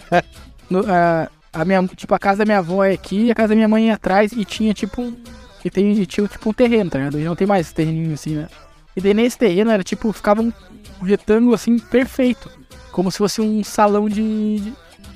no, 0.69 0.79
a, 0.91 1.29
a 1.53 1.63
minha, 1.65 1.85
tipo, 1.95 2.13
a 2.15 2.19
casa 2.19 2.39
da 2.39 2.45
minha 2.45 2.57
avó 2.57 2.83
é 2.83 2.93
aqui 2.93 3.25
e 3.25 3.31
a 3.31 3.35
casa 3.35 3.49
da 3.49 3.55
minha 3.55 3.67
mãe 3.67 3.89
é 3.89 3.93
atrás 3.93 4.31
e 4.31 4.43
tinha 4.43 4.73
tipo 4.73 5.01
um, 5.01 5.15
e 5.63 5.69
tem, 5.69 5.91
e 5.91 6.05
tinha 6.05 6.27
tipo 6.27 6.49
um 6.49 6.53
terreno, 6.53 6.89
tá 6.89 6.97
ligado? 6.97 7.15
Hoje 7.15 7.25
não 7.25 7.35
tem 7.35 7.45
mais 7.47 7.71
terreninho 7.71 8.13
assim, 8.15 8.35
né? 8.35 8.47
E 8.95 9.01
daí 9.01 9.13
nesse 9.13 9.37
terreno 9.37 9.69
era 9.69 9.83
tipo, 9.83 10.11
ficava 10.11 10.41
um 10.41 10.51
retângulo 11.03 11.53
assim, 11.53 11.77
perfeito. 11.77 12.49
Como 12.97 13.11
se 13.11 13.19
fosse 13.19 13.39
um 13.41 13.63
salão 13.63 14.09
de, 14.09 14.59
de- 14.59 14.73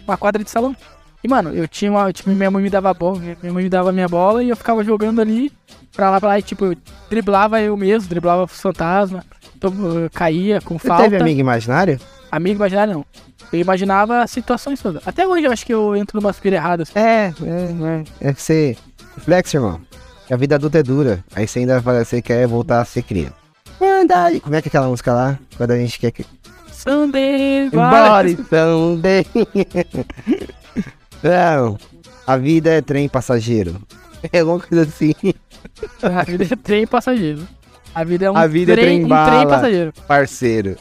uma 0.07 0.15
quadra 0.15 0.43
de 0.43 0.51
salão. 0.51 0.75
E 1.23 1.27
mano, 1.27 1.51
eu 1.51 1.67
tinha 1.67 1.89
uma, 1.89 2.13
tipo, 2.13 2.29
minha 2.29 2.51
mãe 2.51 2.61
me 2.61 2.69
dava 2.69 2.91
a 2.91 2.93
bola, 2.93 3.17
minha 3.19 3.51
mãe 3.51 3.63
me 3.63 3.69
dava 3.69 3.91
minha 3.91 4.07
bola 4.07 4.43
e 4.43 4.49
eu 4.49 4.55
ficava 4.55 4.83
jogando 4.83 5.19
ali 5.19 5.51
pra 5.95 6.11
lá, 6.11 6.19
pra 6.19 6.29
lá, 6.29 6.37
e 6.39 6.43
tipo, 6.43 6.65
eu 6.65 6.77
driblava 7.09 7.59
eu 7.59 7.75
mesmo, 7.75 8.07
driblava 8.07 8.43
os 8.43 8.61
fantasmas, 8.61 9.23
eu 9.63 10.09
caía 10.13 10.61
com 10.61 10.77
Você 10.77 10.87
falta. 10.87 11.03
teve 11.05 11.17
amigo 11.17 11.39
imaginário? 11.39 11.99
Amigo 12.31 12.57
imaginário 12.57 12.93
não. 12.93 13.05
Eu 13.51 13.59
imaginava 13.59 14.27
situações 14.27 14.79
todas. 14.79 15.05
Até 15.07 15.27
hoje 15.27 15.45
eu 15.47 15.51
acho 15.51 15.65
que 15.65 15.73
eu 15.73 15.95
entro 15.95 16.21
numa 16.21 16.31
pira 16.33 16.55
errada. 16.57 16.83
assim. 16.83 16.93
É, 16.95 17.33
é, 17.43 18.03
é. 18.21 18.29
É 18.29 18.33
que 18.33 18.41
você. 18.41 18.77
Reflexo, 19.17 19.57
irmão. 19.57 19.81
Que 20.27 20.33
a 20.33 20.37
vida 20.37 20.53
adulta 20.55 20.77
é 20.77 20.83
dura. 20.83 21.23
Aí 21.35 21.47
você 21.47 21.59
ainda 21.59 21.81
fala, 21.81 22.05
você 22.05 22.21
quer 22.21 22.47
voltar 22.47 22.79
a 22.81 22.85
ser 22.85 23.01
criança. 23.01 23.33
Verdade. 23.79 24.39
Como 24.39 24.55
é 24.55 24.61
que 24.61 24.67
é 24.67 24.69
aquela 24.69 24.87
música 24.87 25.11
lá? 25.13 25.37
Quando 25.57 25.71
a 25.71 25.77
gente 25.77 25.99
quer 25.99 26.11
que. 26.11 26.25
Sunday, 26.81 27.67
então, 27.67 28.99
de... 28.99 29.25
Não. 31.23 31.77
A 32.25 32.37
vida 32.37 32.69
é 32.71 32.81
trem 32.81 33.07
passageiro. 33.09 33.81
É 34.31 34.39
alguma 34.39 34.59
coisa 34.59 34.83
assim. 34.83 35.13
A 36.01 36.23
vida 36.23 36.43
é 36.43 36.55
trem 36.55 36.87
passageiro. 36.87 37.47
A 37.93 38.03
vida 38.03 38.25
é 38.25 38.31
um 38.31 38.37
A 38.37 38.47
vida 38.47 38.71
é 38.73 38.75
trem, 38.75 38.85
trem 38.85 39.05
um 39.05 39.07
bala. 39.07 39.31
trem 39.31 39.47
passageiro. 39.47 39.93
Parceiro. 40.07 40.75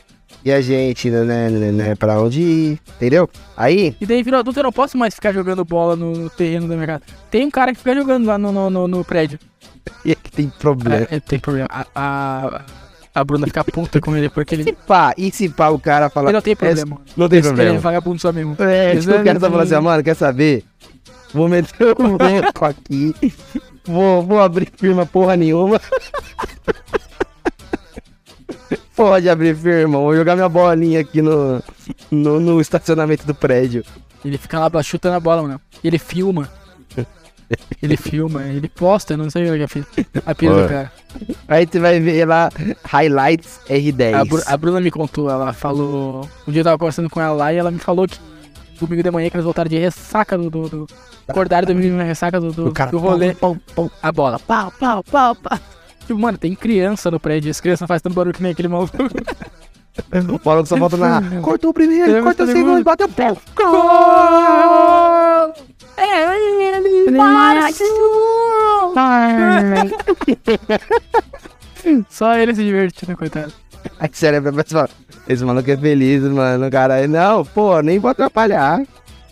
E 0.44 0.50
a 0.52 0.60
gente, 0.60 1.10
né, 1.10 1.22
né, 1.24 1.50
né, 1.50 1.72
né, 1.72 1.94
pra 1.94 2.20
onde 2.20 2.40
ir. 2.40 2.80
Entendeu? 2.96 3.28
Aí, 3.56 3.94
E 4.00 4.06
daí 4.06 4.22
virou 4.22 4.40
adulto, 4.40 4.58
eu 4.58 4.64
não 4.64 4.72
posso 4.72 4.96
mais 4.96 5.14
ficar 5.14 5.32
jogando 5.32 5.64
bola 5.64 5.96
no, 5.96 6.12
no 6.12 6.30
terreno 6.30 6.66
da 6.68 6.74
minha 6.76 6.86
casa. 6.86 7.02
Tem 7.30 7.46
um 7.46 7.50
cara 7.50 7.72
que 7.72 7.78
fica 7.78 7.94
jogando 7.94 8.26
lá 8.26 8.38
no, 8.38 8.50
no, 8.52 8.70
no- 8.70 8.88
no 8.88 9.04
prédio. 9.04 9.38
e 10.04 10.12
aqui 10.12 10.30
tem 10.30 10.48
problema. 10.48 11.06
É, 11.10 11.16
é, 11.16 11.20
tem 11.20 11.38
problema. 11.38 11.68
A, 11.70 11.86
a, 11.94 12.62
a 13.14 13.24
Bruna 13.24 13.46
fica 13.46 13.64
puta 13.64 14.00
com 14.00 14.16
ele 14.16 14.28
porque 14.28 14.54
E 14.54 14.58
ele, 14.58 14.64
se 14.64 14.72
pá, 14.72 15.12
e 15.16 15.30
se 15.32 15.48
pá 15.48 15.68
o 15.68 15.78
cara 15.78 16.08
fala. 16.08 16.28
ele 16.28 16.34
não 16.34 16.42
tem 16.42 16.56
problema. 16.56 17.00
Não 17.16 17.28
tem 17.28 17.38
Ele 17.38 17.46
é 17.46 17.50
problema. 17.50 17.78
vagabundo 17.78 18.20
só 18.20 18.32
mesmo. 18.32 18.56
É, 18.60 18.96
tipo, 18.96 19.10
o 19.12 19.24
cara 19.24 19.40
tá 19.40 19.50
falando 19.50 19.72
assim, 19.72 19.84
mano, 19.84 20.02
quer 20.04 20.14
saber? 20.14 20.64
Vou 21.32 21.48
meter 21.48 21.94
um 22.00 22.16
beco 22.16 22.64
aqui. 22.64 23.14
Vou, 23.84 24.22
vou 24.22 24.40
abrir 24.40 24.70
firma 24.76 25.06
porra 25.06 25.36
nenhuma. 25.36 25.80
pode 28.94 29.28
abrir 29.28 29.56
firma. 29.56 29.98
Vou 29.98 30.14
jogar 30.14 30.36
minha 30.36 30.48
bolinha 30.48 31.00
aqui 31.00 31.22
no, 31.22 31.62
no, 32.10 32.40
no 32.40 32.60
estacionamento 32.60 33.26
do 33.26 33.34
prédio. 33.34 33.84
Ele 34.24 34.38
fica 34.38 34.58
lá 34.58 34.82
chutando 34.82 35.16
a 35.16 35.20
bola, 35.20 35.42
mano. 35.42 35.60
Ele 35.82 35.98
filma. 35.98 36.48
Ele 37.82 37.96
filma, 37.96 38.44
ele 38.44 38.68
posta, 38.68 39.16
não 39.16 39.28
sei 39.30 39.50
o 39.50 39.58
que 39.58 39.66
fiz. 39.66 39.84
A 40.24 40.34
pira 40.34 40.62
do 40.62 40.68
cara. 40.68 40.92
Aí 41.48 41.66
tu 41.66 41.80
vai 41.80 41.98
ver 41.98 42.24
lá, 42.26 42.50
highlights 42.84 43.58
R10. 43.68 44.14
A, 44.14 44.24
Bru- 44.24 44.42
a 44.46 44.56
Bruna 44.56 44.80
me 44.80 44.90
contou, 44.90 45.28
ela 45.30 45.52
falou. 45.52 46.28
Um 46.46 46.52
dia 46.52 46.60
eu 46.60 46.64
tava 46.64 46.78
conversando 46.78 47.10
com 47.10 47.20
ela 47.20 47.32
lá 47.34 47.52
e 47.52 47.56
ela 47.56 47.70
me 47.70 47.78
falou 47.78 48.06
que 48.06 48.18
domingo 48.80 49.02
de 49.02 49.10
manhã 49.10 49.28
que 49.28 49.36
eles 49.36 49.44
voltaram 49.44 49.68
de 49.68 49.78
ressaca 49.78 50.38
do. 50.38 50.48
do, 50.48 50.68
do 50.68 50.86
acordaram 51.26 51.66
domingo 51.66 51.96
de 51.98 52.04
ressaca 52.04 52.40
do, 52.40 52.52
do, 52.52 52.68
O 52.68 52.72
cara, 52.72 52.90
do 52.90 52.98
rolê. 52.98 53.34
pau, 53.34 53.56
pau, 53.74 53.90
A 54.02 54.12
bola. 54.12 54.38
Pau, 54.38 54.72
pau, 54.78 55.02
pau, 55.02 55.34
pau. 55.34 55.58
Tipo, 56.06 56.18
mano, 56.20 56.38
tem 56.38 56.54
criança 56.54 57.10
no 57.10 57.18
prédio. 57.18 57.50
As 57.50 57.60
crianças 57.60 57.80
não 57.80 57.88
fazem 57.88 58.02
tanto 58.04 58.14
barulho 58.14 58.34
que 58.34 58.42
nem 58.42 58.52
aquele 58.52 58.68
maluco. 58.68 58.92
O 60.32 60.38
Paulo 60.38 60.64
só 60.64 60.76
falta 60.76 60.96
na. 60.96 61.20
Cortou 61.42 61.70
o 61.70 61.74
primeiro, 61.74 62.22
Cortou 62.22 62.24
cortou 62.24 62.46
o 62.46 62.48
o 62.48 62.52
segundo, 62.52 62.84
bateu 62.84 63.06
o 63.06 63.10
pé. 63.10 63.34
Gol! 63.56 63.70
É 66.00 66.30
Só 72.08 72.34
ele 72.36 72.54
se 72.54 72.64
divertindo, 72.64 73.16
coitado. 73.16 73.52
Aí 73.98 74.08
que 74.08 74.16
sério, 74.16 74.38
a 74.38 74.52
pessoa 74.52 74.88
fala, 74.88 74.90
esse 75.28 75.44
maluco 75.44 75.70
é 75.70 75.76
feliz, 75.76 76.22
mano. 76.22 76.70
Cara, 76.70 76.94
aí, 76.94 77.06
não, 77.06 77.44
pô, 77.44 77.80
nem 77.82 77.98
vou 77.98 78.10
atrapalhar. 78.10 78.82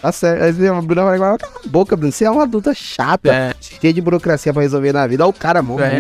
Tá 0.01 0.13
certo. 0.13 0.43
Aí 0.43 0.69
a 0.69 0.81
Bruna 0.81 1.05
vai 1.05 1.19
falar, 1.19 1.39
cala 1.39 1.53
a 1.65 1.69
boca, 1.69 1.97
Bruno. 1.97 2.13
Você 2.13 2.25
é 2.25 2.31
uma 2.31 2.43
adulta 2.43 2.73
chata. 2.75 3.33
É. 3.33 3.55
Cheia 3.61 3.93
de 3.93 4.01
burocracia 4.01 4.53
pra 4.53 4.63
resolver 4.63 4.93
na 4.93 5.07
vida. 5.07 5.25
Olha 5.25 5.31
o 5.31 5.33
cara, 5.33 5.63
mó 5.63 5.79
É, 5.81 5.99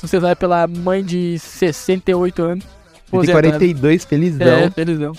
você 0.00 0.18
vai 0.18 0.34
pela 0.34 0.66
mãe 0.66 1.04
de 1.04 1.38
68 1.38 2.42
anos. 2.42 2.64
Tem 3.10 3.18
aposentada. 3.18 3.48
42, 3.48 4.04
felizão. 4.04 4.46
É, 4.46 4.70
felizão. 4.70 5.12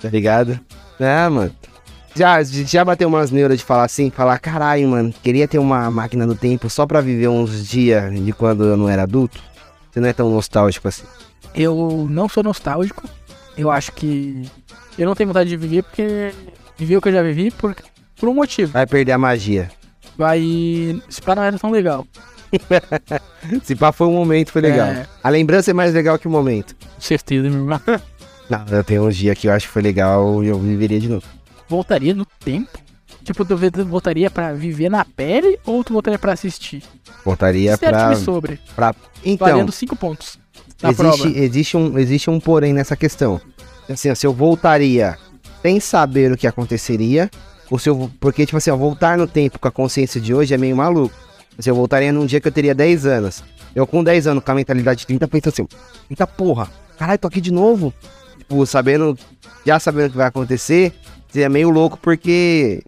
Tá 0.00 0.08
ligado? 0.08 0.58
É, 0.98 1.28
mano. 1.28 1.52
Já, 2.14 2.42
já 2.42 2.84
bateu 2.84 3.08
umas 3.08 3.30
neuras 3.30 3.58
de 3.58 3.64
falar 3.64 3.84
assim, 3.84 4.10
falar, 4.10 4.38
caralho, 4.40 4.88
mano, 4.88 5.14
queria 5.22 5.46
ter 5.46 5.58
uma 5.58 5.88
máquina 5.90 6.26
do 6.26 6.34
tempo 6.34 6.68
só 6.68 6.84
pra 6.84 7.00
viver 7.00 7.28
uns 7.28 7.68
dias 7.68 8.12
de 8.24 8.32
quando 8.32 8.64
eu 8.64 8.76
não 8.76 8.88
era 8.88 9.04
adulto. 9.04 9.40
Você 9.90 10.00
não 10.00 10.08
é 10.08 10.12
tão 10.12 10.30
nostálgico 10.30 10.88
assim. 10.88 11.04
Eu 11.54 12.06
não 12.10 12.28
sou 12.28 12.42
nostálgico. 12.42 13.08
Eu 13.56 13.70
acho 13.70 13.92
que. 13.92 14.48
Eu 14.98 15.06
não 15.06 15.14
tenho 15.14 15.28
vontade 15.28 15.48
de 15.48 15.56
viver 15.56 15.82
porque. 15.82 16.32
Viver 16.76 16.96
o 16.96 17.00
que 17.00 17.08
eu 17.08 17.12
já 17.12 17.22
vivi 17.22 17.50
por, 17.50 17.74
por 18.16 18.28
um 18.28 18.34
motivo. 18.34 18.72
Vai 18.72 18.86
perder 18.86 19.12
a 19.12 19.18
magia. 19.18 19.70
Vai. 20.16 20.40
Se 21.08 21.20
pá 21.20 21.34
não 21.34 21.42
era 21.42 21.58
tão 21.58 21.70
legal. 21.70 22.06
Se 23.62 23.74
pá, 23.74 23.92
foi 23.92 24.06
um 24.06 24.12
momento, 24.12 24.50
foi 24.52 24.62
legal. 24.62 24.88
É. 24.88 25.06
A 25.22 25.28
lembrança 25.28 25.70
é 25.70 25.74
mais 25.74 25.92
legal 25.94 26.18
que 26.18 26.26
o 26.26 26.30
momento. 26.30 26.74
Com 26.74 27.00
certeza, 27.00 27.48
meu 27.48 27.60
irmão. 27.60 27.80
Não, 28.48 28.64
eu 28.70 28.82
tenho 28.82 29.06
uns 29.06 29.16
dias 29.16 29.36
que 29.36 29.46
eu 29.46 29.52
acho 29.52 29.66
que 29.66 29.72
foi 29.72 29.82
legal 29.82 30.42
e 30.42 30.48
eu 30.48 30.58
viveria 30.58 30.98
de 30.98 31.08
novo. 31.08 31.26
Voltaria 31.68 32.14
no 32.14 32.24
tempo? 32.24 32.78
Tipo, 33.22 33.44
tu 33.44 33.58
voltaria 33.84 34.30
pra 34.30 34.54
viver 34.54 34.88
na 34.88 35.04
pele 35.04 35.58
ou 35.66 35.84
tu 35.84 35.92
voltaria 35.92 36.18
pra 36.18 36.32
assistir? 36.32 36.82
Voltaria 37.22 37.76
Certo 37.76 37.90
pra, 37.92 38.08
me 38.08 38.16
sobre. 38.16 38.58
pra. 38.74 38.94
Então, 39.22 39.48
Valendo 39.48 39.70
5 39.70 39.94
pontos. 39.96 40.38
Na 40.82 40.90
existe, 40.90 41.22
prova. 41.22 41.38
existe, 41.38 41.76
um, 41.76 41.98
existe 41.98 42.30
um 42.30 42.40
porém 42.40 42.72
nessa 42.72 42.96
questão. 42.96 43.38
Assim, 43.86 44.10
ó, 44.10 44.14
se 44.14 44.26
eu 44.26 44.32
voltaria 44.32 45.18
sem 45.60 45.78
saber 45.78 46.32
o 46.32 46.38
que 46.38 46.46
aconteceria, 46.46 47.30
ou 47.70 47.78
se 47.78 47.90
eu. 47.90 48.10
Porque, 48.18 48.46
tipo 48.46 48.56
assim, 48.56 48.70
ó, 48.70 48.76
voltar 48.76 49.18
no 49.18 49.26
tempo 49.26 49.58
com 49.58 49.68
a 49.68 49.72
consciência 49.72 50.18
de 50.18 50.32
hoje 50.32 50.54
é 50.54 50.56
meio 50.56 50.76
maluco. 50.76 51.14
Se 51.58 51.70
eu 51.70 51.74
voltaria 51.74 52.12
num 52.12 52.24
dia 52.24 52.40
que 52.40 52.48
eu 52.48 52.52
teria 52.52 52.74
10 52.74 53.06
anos. 53.06 53.42
Eu 53.74 53.86
com 53.86 54.02
10 54.02 54.26
anos, 54.28 54.44
com 54.44 54.50
a 54.50 54.54
mentalidade 54.54 55.00
de 55.00 55.06
30, 55.06 55.28
penso 55.28 55.48
assim, 55.48 55.66
eita 56.08 56.26
porra, 56.26 56.68
caralho, 56.98 57.18
tô 57.18 57.28
aqui 57.28 57.40
de 57.40 57.52
novo. 57.52 57.92
Tipo, 58.38 58.64
sabendo, 58.64 59.16
já 59.64 59.78
sabendo 59.78 60.08
o 60.08 60.10
que 60.10 60.16
vai 60.16 60.26
acontecer, 60.26 60.92
seria 61.30 61.48
meio 61.48 61.68
louco 61.70 61.98
porque 62.00 62.82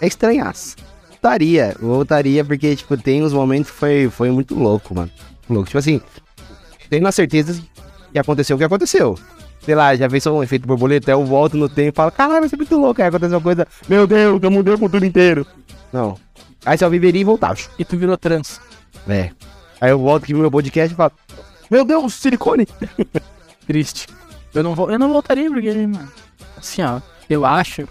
é 0.00 0.06
estranhaço. 0.06 0.76
Voltaria, 1.10 1.74
voltaria 1.80 2.44
porque, 2.44 2.76
tipo, 2.76 2.96
tem 2.96 3.22
uns 3.22 3.32
momentos 3.32 3.70
que 3.70 3.76
foi, 3.76 4.10
foi 4.10 4.30
muito 4.30 4.54
louco, 4.54 4.94
mano. 4.94 5.10
Louco, 5.48 5.66
tipo 5.66 5.78
assim, 5.78 6.00
tenho 6.90 7.02
na 7.02 7.12
certeza 7.12 7.60
que 8.12 8.18
aconteceu 8.18 8.56
o 8.56 8.58
que 8.58 8.64
aconteceu. 8.64 9.18
Sei 9.62 9.74
lá, 9.74 9.96
já 9.96 10.08
fez 10.08 10.22
só 10.22 10.32
um 10.32 10.42
efeito 10.42 10.66
borboleta, 10.66 11.10
eu 11.10 11.24
volto 11.24 11.56
no 11.56 11.68
tempo 11.68 11.88
e 11.88 11.96
falo, 11.96 12.12
caralho, 12.12 12.40
vai 12.40 12.48
ser 12.48 12.56
muito 12.56 12.76
louco. 12.76 13.00
Aí 13.00 13.08
aconteceu 13.08 13.38
uma 13.38 13.42
coisa, 13.42 13.66
meu 13.88 14.06
Deus, 14.06 14.40
eu 14.40 14.50
mudei 14.50 14.74
o 14.74 14.78
mundo 14.78 15.04
inteiro. 15.04 15.46
Não. 15.92 16.16
Aí 16.64 16.76
só 16.78 16.88
viveria 16.88 17.20
e 17.20 17.24
voltava. 17.24 17.58
E 17.78 17.84
tu 17.84 17.96
virou 17.96 18.16
trans. 18.16 18.60
É. 19.08 19.30
Aí 19.80 19.90
eu 19.90 19.98
volto 19.98 20.24
aqui 20.24 20.32
no 20.32 20.40
meu 20.40 20.50
podcast 20.50 20.92
e 20.92 20.96
falo, 20.96 21.12
meu 21.70 21.84
Deus, 21.84 22.14
silicone. 22.14 22.66
Triste. 23.66 24.06
Eu 24.54 24.62
não, 24.62 24.74
vou, 24.74 24.90
eu 24.90 24.98
não 24.98 25.12
voltaria 25.12 25.50
porque, 25.50 25.72
mano. 25.86 26.10
Assim, 26.56 26.82
ó. 26.82 27.00
Eu 27.28 27.44
acho 27.44 27.86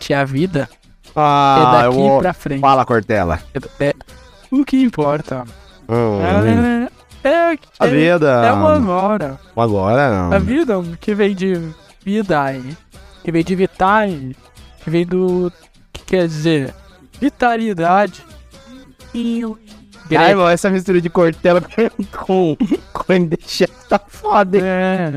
que 0.00 0.12
a 0.14 0.24
vida 0.24 0.68
Ah, 1.14 1.80
é 1.80 1.82
daqui 1.84 1.96
vou... 1.96 2.18
pra 2.20 2.32
frente. 2.32 2.60
Fala, 2.60 2.84
Cortella. 2.84 3.40
É, 3.80 3.88
é- 3.88 3.94
o 4.50 4.64
que 4.64 4.80
importa. 4.82 5.44
Hum, 5.88 6.20
É, 7.22 7.28
é, 7.28 7.52
é, 7.52 7.58
a 7.78 7.86
vida. 7.86 8.30
é 8.46 8.52
o 8.52 8.66
agora. 8.66 9.38
Agora 9.56 10.10
não. 10.10 10.32
A 10.32 10.38
vida 10.38 10.74
que 11.00 11.14
vem 11.14 11.34
de 11.34 11.70
vida 12.04 12.42
aí. 12.42 12.76
Que 13.22 13.30
vem 13.30 13.44
de 13.44 13.54
vitai. 13.54 14.34
Que 14.82 14.90
vem 14.90 15.04
do. 15.06 15.52
Que 15.92 16.02
quer 16.04 16.26
dizer? 16.26 16.74
Vitalidade. 17.20 18.24
E. 19.14 19.42
Ai, 20.16 20.34
mano, 20.34 20.48
essa 20.48 20.70
mistura 20.70 21.00
de 21.00 21.10
Cortella 21.10 21.60
com, 22.26 22.56
com 23.08 23.14
MDX 23.14 23.66
tá 23.88 23.98
foda, 24.06 24.58
hein? 24.58 24.64
É. 24.64 25.12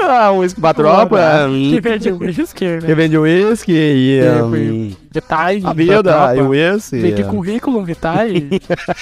Ah, 0.00 0.30
um 0.32 0.38
uísque 0.38 0.60
pra 0.60 0.72
tropa. 0.72 1.18
hum, 1.48 1.70
Que 1.72 1.80
vem 1.80 1.98
de 1.98 2.12
whisky, 2.12 2.54
Que 2.54 2.86
né? 2.86 2.94
vende 2.94 3.18
uísque 3.18 3.72
e 3.72 4.20
É, 4.20 4.42
hum, 4.42 4.92
Vitai. 5.12 5.60
a 5.64 5.72
vida 5.72 6.34
e 6.36 6.40
o 6.40 6.54
esse. 6.54 6.98
Vem 7.00 7.12
aqui 7.12 7.24
currículo 7.24 7.84
Vitae 7.84 8.48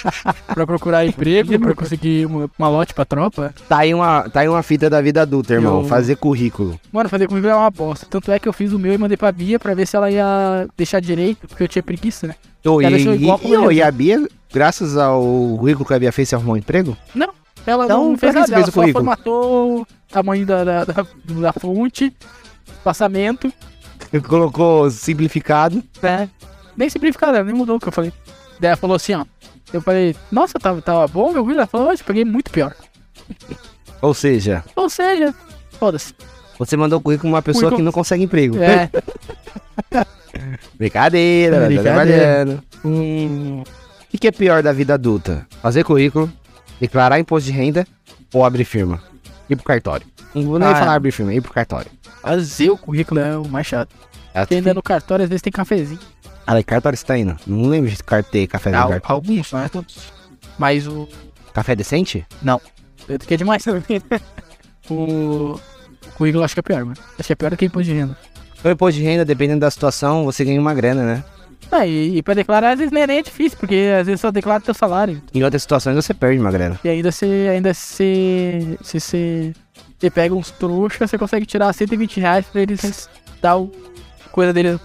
pra 0.55 0.67
procurar 0.67 1.05
emprego, 1.07 1.59
pra 1.59 1.75
conseguir 1.75 2.25
uma, 2.27 2.51
uma 2.59 2.69
lote 2.69 2.95
pra 2.95 3.05
tropa. 3.05 3.55
Tá 3.69 3.79
aí, 3.79 3.93
uma, 3.93 4.29
tá 4.31 4.41
aí 4.41 4.49
uma 4.49 4.63
fita 4.63 4.89
da 4.89 5.01
vida 5.03 5.21
adulta, 5.23 5.53
irmão. 5.55 5.83
Eu- 5.83 5.85
Fazer 5.89 6.17
currículo. 6.17 6.81
Mano, 6.93 7.09
fazer 7.11 7.27
currículo 7.29 7.53
é 7.53 7.57
uma 7.57 7.71
bosta. 7.71 8.07
Tanto 8.09 8.33
é 8.33 8.39
que 8.39 8.49
eu 8.49 8.53
fiz 8.55 8.73
o 8.73 8.79
meu 8.79 8.93
e 8.95 8.99
mandei 8.99 9.17
pra 9.17 9.31
Bia 9.31 9.59
pra 9.59 9.75
ver 9.75 9.87
se 9.87 9.97
ela 9.97 10.11
ia 10.11 10.67
deixar 10.77 11.01
direito, 11.01 11.47
porque 11.47 11.63
eu 11.63 11.69
tinha 11.69 11.83
preguiça, 11.83 12.27
né? 12.27 12.35
Ô, 12.65 12.81
Ela 12.81 12.91
e, 12.91 12.95
deixou 12.95 13.15
igual 13.15 13.41
e, 13.43 13.53
ele. 13.53 13.75
e 13.75 13.83
a 13.83 13.91
Bia, 13.91 14.27
graças 14.53 14.97
ao 14.97 15.23
currículo 15.59 15.87
que 15.87 15.95
a 15.95 15.99
Bia 15.99 16.11
fez, 16.13 16.29
você 16.29 16.35
arrumou 16.35 16.55
um 16.55 16.59
emprego? 16.59 16.97
Ela 17.71 17.85
Então, 17.85 18.11
não 18.11 18.17
fez 18.19 18.35
nada, 18.35 18.47
ela 18.55 18.63
fez 18.71 18.75
só 18.75 18.93
formatou 18.93 19.81
o 19.83 19.87
tamanho 20.11 20.47
da, 20.47 20.65
da, 20.65 20.85
da, 20.85 21.07
da 21.41 21.53
fonte, 21.53 22.15
passamento, 22.83 23.53
Colocou 24.27 24.91
simplificado. 24.91 25.83
né? 26.03 26.31
Nem 26.77 26.89
simplificado, 26.89 27.37
ela 27.37 27.45
nem 27.45 27.55
mudou 27.55 27.77
o 27.77 27.81
que 27.81 27.89
eu 27.89 27.93
falei. 27.93 28.13
Daí 28.59 28.69
ela 28.69 28.77
falou 28.77 28.97
assim, 28.97 29.13
ó. 29.15 29.25
Eu 29.73 29.83
falei, 29.83 30.17
nossa, 30.33 30.59
tava, 30.59 30.81
tava 30.81 31.07
bom 31.09 31.31
meu 31.33 31.45
vídeo? 31.45 31.59
Ela 31.59 31.67
falou, 31.67 31.93
eu 31.93 31.99
peguei 32.07 32.25
muito 32.25 32.51
pior. 32.51 32.75
Ou 34.01 34.15
seja, 34.15 34.65
Ou 34.77 34.89
seja, 34.89 35.35
foda-se. 35.79 36.15
você 36.59 36.77
mandou 36.77 36.99
o 37.01 37.03
currículo 37.03 37.31
pra 37.31 37.37
uma 37.37 37.43
pessoa 37.43 37.65
Currículo- 37.65 37.79
que 37.79 37.85
não 37.85 37.93
consegue 37.93 38.23
emprego. 38.25 38.57
É. 38.63 38.89
Brincadeira, 40.79 41.61
tá 41.61 41.67
Brincadeira. 41.67 41.93
trabalhando. 42.47 42.63
hum, 42.85 43.63
O 43.63 44.11
que, 44.11 44.19
que 44.19 44.29
é 44.29 44.33
pior 44.33 44.63
da 44.63 44.73
vida 44.73 44.95
adulta? 44.95 45.47
Fazer 45.61 45.85
currículo, 45.85 46.31
declarar 46.81 47.19
imposto 47.19 47.51
de 47.51 47.57
renda 47.57 47.87
ou 48.33 48.45
abrir 48.45 48.65
firma? 48.65 49.03
Ir 49.49 49.57
pro 49.57 49.65
cartório. 49.65 50.07
Não 50.35 50.43
vou 50.43 50.59
nem 50.59 50.69
Ah, 50.69 50.75
falar 50.75 50.93
é. 50.93 50.97
abrir 50.97 51.11
firma, 51.13 51.33
ir 51.33 51.41
pro 51.41 51.53
cartório. 51.53 51.91
fazer 52.23 52.71
o 52.71 52.77
currículo 52.77 53.21
é 53.21 53.37
o 53.39 53.49
mais 53.49 53.67
chato. 53.67 53.95
É 54.35 54.41
Porque 54.41 54.55
ainda 54.57 54.75
no 54.75 54.83
cartório 54.83 55.23
às 55.25 55.29
vezes 55.29 55.43
tem 55.43 55.53
cafezinho. 55.53 56.01
Ah, 56.47 56.55
cartório 56.65 56.97
você 56.97 57.05
tá 57.05 57.17
indo? 57.19 57.37
Não 57.47 57.69
lembro 57.69 57.91
de 57.91 58.03
carter 58.03 58.47
café 58.47 58.71
no 58.71 58.77
cartório. 58.77 59.03
alguns, 59.05 59.53
não 59.53 59.61
é 59.61 59.69
todos. 59.69 60.13
Mas 60.59 60.87
o. 60.87 61.09
Café 61.53 61.75
decente? 61.77 62.27
Eu 63.09 63.19
que 63.27 63.35
é 63.35 63.37
demais 63.37 63.63
também. 63.65 63.83
o. 64.91 65.59
O 66.07 66.13
currículo 66.19 66.43
acho 66.45 66.55
que 66.55 66.61
é 66.61 66.63
pior, 66.63 66.85
mano. 66.85 66.97
Acho 67.19 67.27
que 67.27 67.33
é 67.33 67.37
pior 67.37 67.51
do 67.51 67.57
que 67.57 67.65
imposto 67.65 67.85
de 67.93 67.99
renda. 67.99 68.17
O 68.65 68.69
imposto 68.69 68.99
de 68.99 69.05
renda, 69.05 69.25
dependendo 69.25 69.61
da 69.61 69.71
situação, 69.71 70.25
você 70.25 70.45
ganha 70.45 70.61
uma 70.61 70.75
grana, 70.75 71.05
né? 71.05 71.25
Ah, 71.71 71.87
e, 71.87 72.17
e 72.19 72.23
pra 72.23 72.33
declarar 72.35 72.71
às 72.73 72.79
vezes 72.79 72.93
nem 72.93 73.07
nem 73.07 73.19
é 73.19 73.23
difícil, 73.23 73.59
porque 73.59 73.91
às 74.01 74.07
vezes 74.07 74.21
só 74.21 74.31
declara 74.31 74.61
teu 74.61 74.73
salário. 74.75 75.21
Em 75.35 75.43
outras 75.45 75.63
situações 75.63 75.95
você 75.97 76.15
perde 76.15 76.41
uma 76.41 76.51
grana. 76.51 76.79
E 76.83 76.89
ainda 76.89 77.13
você. 77.13 77.49
Ainda 77.53 77.75
se. 77.75 78.79
Se 78.83 78.99
você. 79.01 79.53
Você 79.99 80.11
pega 80.11 80.35
uns 80.35 80.51
trouxas, 80.51 81.11
você 81.11 81.19
consegue 81.19 81.45
tirar 81.45 81.73
120 81.73 82.21
reais 82.21 82.47
pra 82.47 82.63
eles 82.63 83.09
dar 83.43 83.57
o. 83.59 83.71
Coisa 84.33 84.53
deles. 84.53 84.81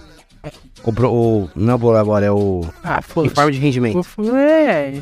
O, 0.84 0.90
o 0.90 1.50
não 1.56 1.74
é 1.74 1.76
o 1.76 1.96
agora, 1.96 2.26
é 2.26 2.30
o 2.30 2.62
Ah, 2.82 3.00
foda-se. 3.00 3.32
informe 3.32 3.52
de 3.52 3.58
rendimento. 3.58 4.04
O- 4.18 4.36
É, 4.36 5.00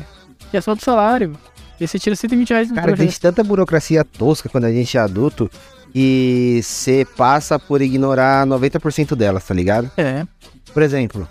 é 0.53 0.61
só 0.61 0.73
do 0.75 0.81
salário. 0.81 1.35
E 1.81 1.85
você 1.87 1.99
tira 1.99 2.15
120 2.15 2.49
reais 2.51 2.69
no 2.69 2.75
Cara, 2.75 2.87
trouxa. 2.87 3.03
existe 3.03 3.19
tanta 3.19 3.43
burocracia 3.43 4.05
tosca 4.05 4.47
quando 4.47 4.65
a 4.65 4.71
gente 4.71 4.95
é 4.97 5.01
adulto 5.01 5.49
e 5.93 6.61
você 6.63 7.05
passa 7.17 7.59
por 7.59 7.81
ignorar 7.81 8.45
90% 8.45 9.15
delas, 9.15 9.43
tá 9.45 9.53
ligado? 9.53 9.91
É, 9.97 10.25
Por 10.73 10.81
exemplo, 10.83 11.27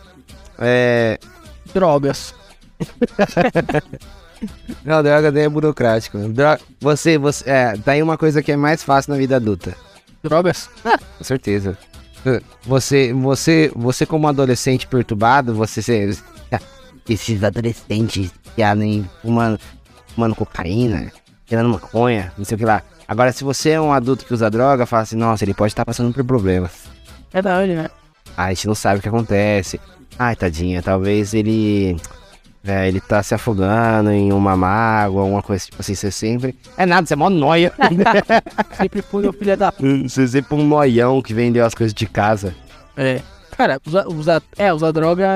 é, 0.62 1.18
drogas. 1.75 2.35
Não, 4.85 5.03
droga 5.03 5.40
é 5.40 5.48
burocrático. 5.48 6.18
Dro- 6.29 6.59
Você, 6.81 7.16
você, 7.18 7.48
é, 7.48 7.77
tá 7.77 7.92
aí 7.92 8.03
uma 8.03 8.18
coisa 8.18 8.42
que 8.42 8.51
é 8.51 8.57
mais 8.57 8.83
fácil 8.83 9.12
na 9.12 9.18
vida 9.18 9.37
adulta. 9.37 9.77
Drogas? 10.22 10.68
Com 11.18 11.25
certeza. 11.25 11.79
Você, 12.64 13.12
você, 13.12 13.72
você 13.75 14.07
como 14.07 14.29
adolescente 14.29 14.87
perturbado, 14.87 15.55
você, 15.55 15.81
você 15.83 16.18
esses 17.09 17.42
adolescentes 17.42 18.31
que 18.55 18.62
andam 18.62 19.09
fumando, 19.20 19.59
fumando 20.14 20.35
cocaína, 20.35 21.11
tirando 21.46 21.68
maconha, 21.68 22.33
não 22.38 22.44
sei 22.44 22.55
o 22.55 22.59
que 22.59 22.64
lá. 22.64 22.83
Agora, 23.09 23.33
se 23.33 23.42
você 23.44 23.70
é 23.70 23.81
um 23.81 23.92
adulto 23.92 24.25
que 24.25 24.33
usa 24.33 24.48
droga, 24.51 24.87
fala 24.87 25.03
assim, 25.03 25.16
nossa, 25.16 25.44
ele 25.44 25.55
pode 25.55 25.72
estar 25.72 25.85
passando 25.85 26.12
por 26.14 26.25
problemas. 26.25 26.72
É 27.33 27.42
da 27.42 27.59
onde, 27.59 27.75
né? 27.75 27.90
Ah, 28.37 28.44
a 28.46 28.48
gente 28.55 28.66
não 28.68 28.75
sabe 28.75 28.98
o 29.01 29.03
que 29.03 29.09
acontece. 29.09 29.81
Ai, 30.22 30.37
tadinha, 30.37 30.80
talvez 30.80 31.35
ele. 31.35 31.96
É, 32.64 32.87
ele 32.87 33.00
tá 33.00 33.20
se 33.24 33.35
afogando 33.35 34.08
em 34.12 34.32
uma 34.32 34.56
mágoa, 34.56 35.22
alguma 35.22 35.42
coisa 35.42 35.64
tipo 35.64 35.78
assim, 35.80 35.96
você 35.96 36.12
sempre. 36.12 36.54
É 36.76 36.87
nada, 36.87 37.04
você 37.04 37.14
é 37.14 37.16
mó 37.16 37.28
noia. 37.28 37.72
Sempre 38.78 39.02
foi 39.02 39.26
o 39.26 39.32
filho 39.32 39.56
da. 39.56 39.72
você 39.72 40.22
é 40.22 40.26
sempre 40.28 40.54
um 40.54 40.64
noião 40.64 41.20
que 41.20 41.35
vendeu 41.35 41.66
as 41.66 41.74
coisas 41.74 41.92
de 41.92 42.06
casa. 42.06 42.54
É. 42.96 43.20
Cara, 43.56 43.80
usar, 43.85 44.06
usa, 44.06 44.42
é, 44.56 44.72
usar 44.72 44.92
droga 44.92 45.26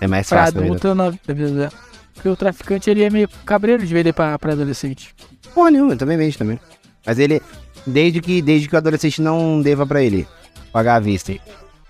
É 0.00 0.06
mais 0.08 0.28
pra 0.28 0.46
fácil, 0.46 0.60
né? 0.60 0.66
adulto 0.66 0.94
na 0.94 1.10
vida 1.10 1.50
dela. 1.50 1.72
Porque 2.14 2.28
o 2.28 2.36
traficante 2.36 2.90
ele 2.90 3.04
é 3.04 3.10
meio 3.10 3.28
cabreiro 3.46 3.86
de 3.86 3.94
vender 3.94 4.12
pra, 4.12 4.36
pra 4.36 4.52
adolescente. 4.52 5.14
Porra 5.54 5.70
nenhuma, 5.70 5.92
eu 5.92 5.98
também 5.98 6.18
vende 6.18 6.36
também. 6.36 6.58
Mas 7.06 7.18
ele, 7.20 7.40
desde 7.86 8.20
que, 8.20 8.42
desde 8.42 8.68
que 8.68 8.74
o 8.74 8.78
adolescente 8.78 9.22
não 9.22 9.62
deva 9.62 9.86
pra 9.86 10.02
ele 10.02 10.26
pagar 10.72 10.96
à 10.96 11.00
vista. 11.00 11.32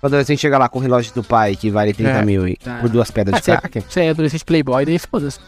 O 0.01 0.05
adolescente 0.07 0.39
chega 0.39 0.57
lá 0.57 0.67
com 0.67 0.79
o 0.79 0.81
relógio 0.81 1.13
do 1.13 1.23
pai 1.23 1.55
que 1.55 1.69
vale 1.69 1.93
30 1.93 2.09
É. 2.11 2.25
mil 2.25 2.47
e, 2.47 2.55
Tá. 2.57 2.79
por 2.79 2.89
duas 2.89 3.11
pedras 3.11 3.35
Ah, 3.35 3.39
de 3.39 3.45
você, 3.45 3.57
crack. 3.57 3.77
é, 3.77 3.81
você 3.81 3.99
é 4.01 4.09
adolescente 4.09 4.43
playboy, 4.45 4.85
daí 4.85 4.97
foda-se. 4.99 5.39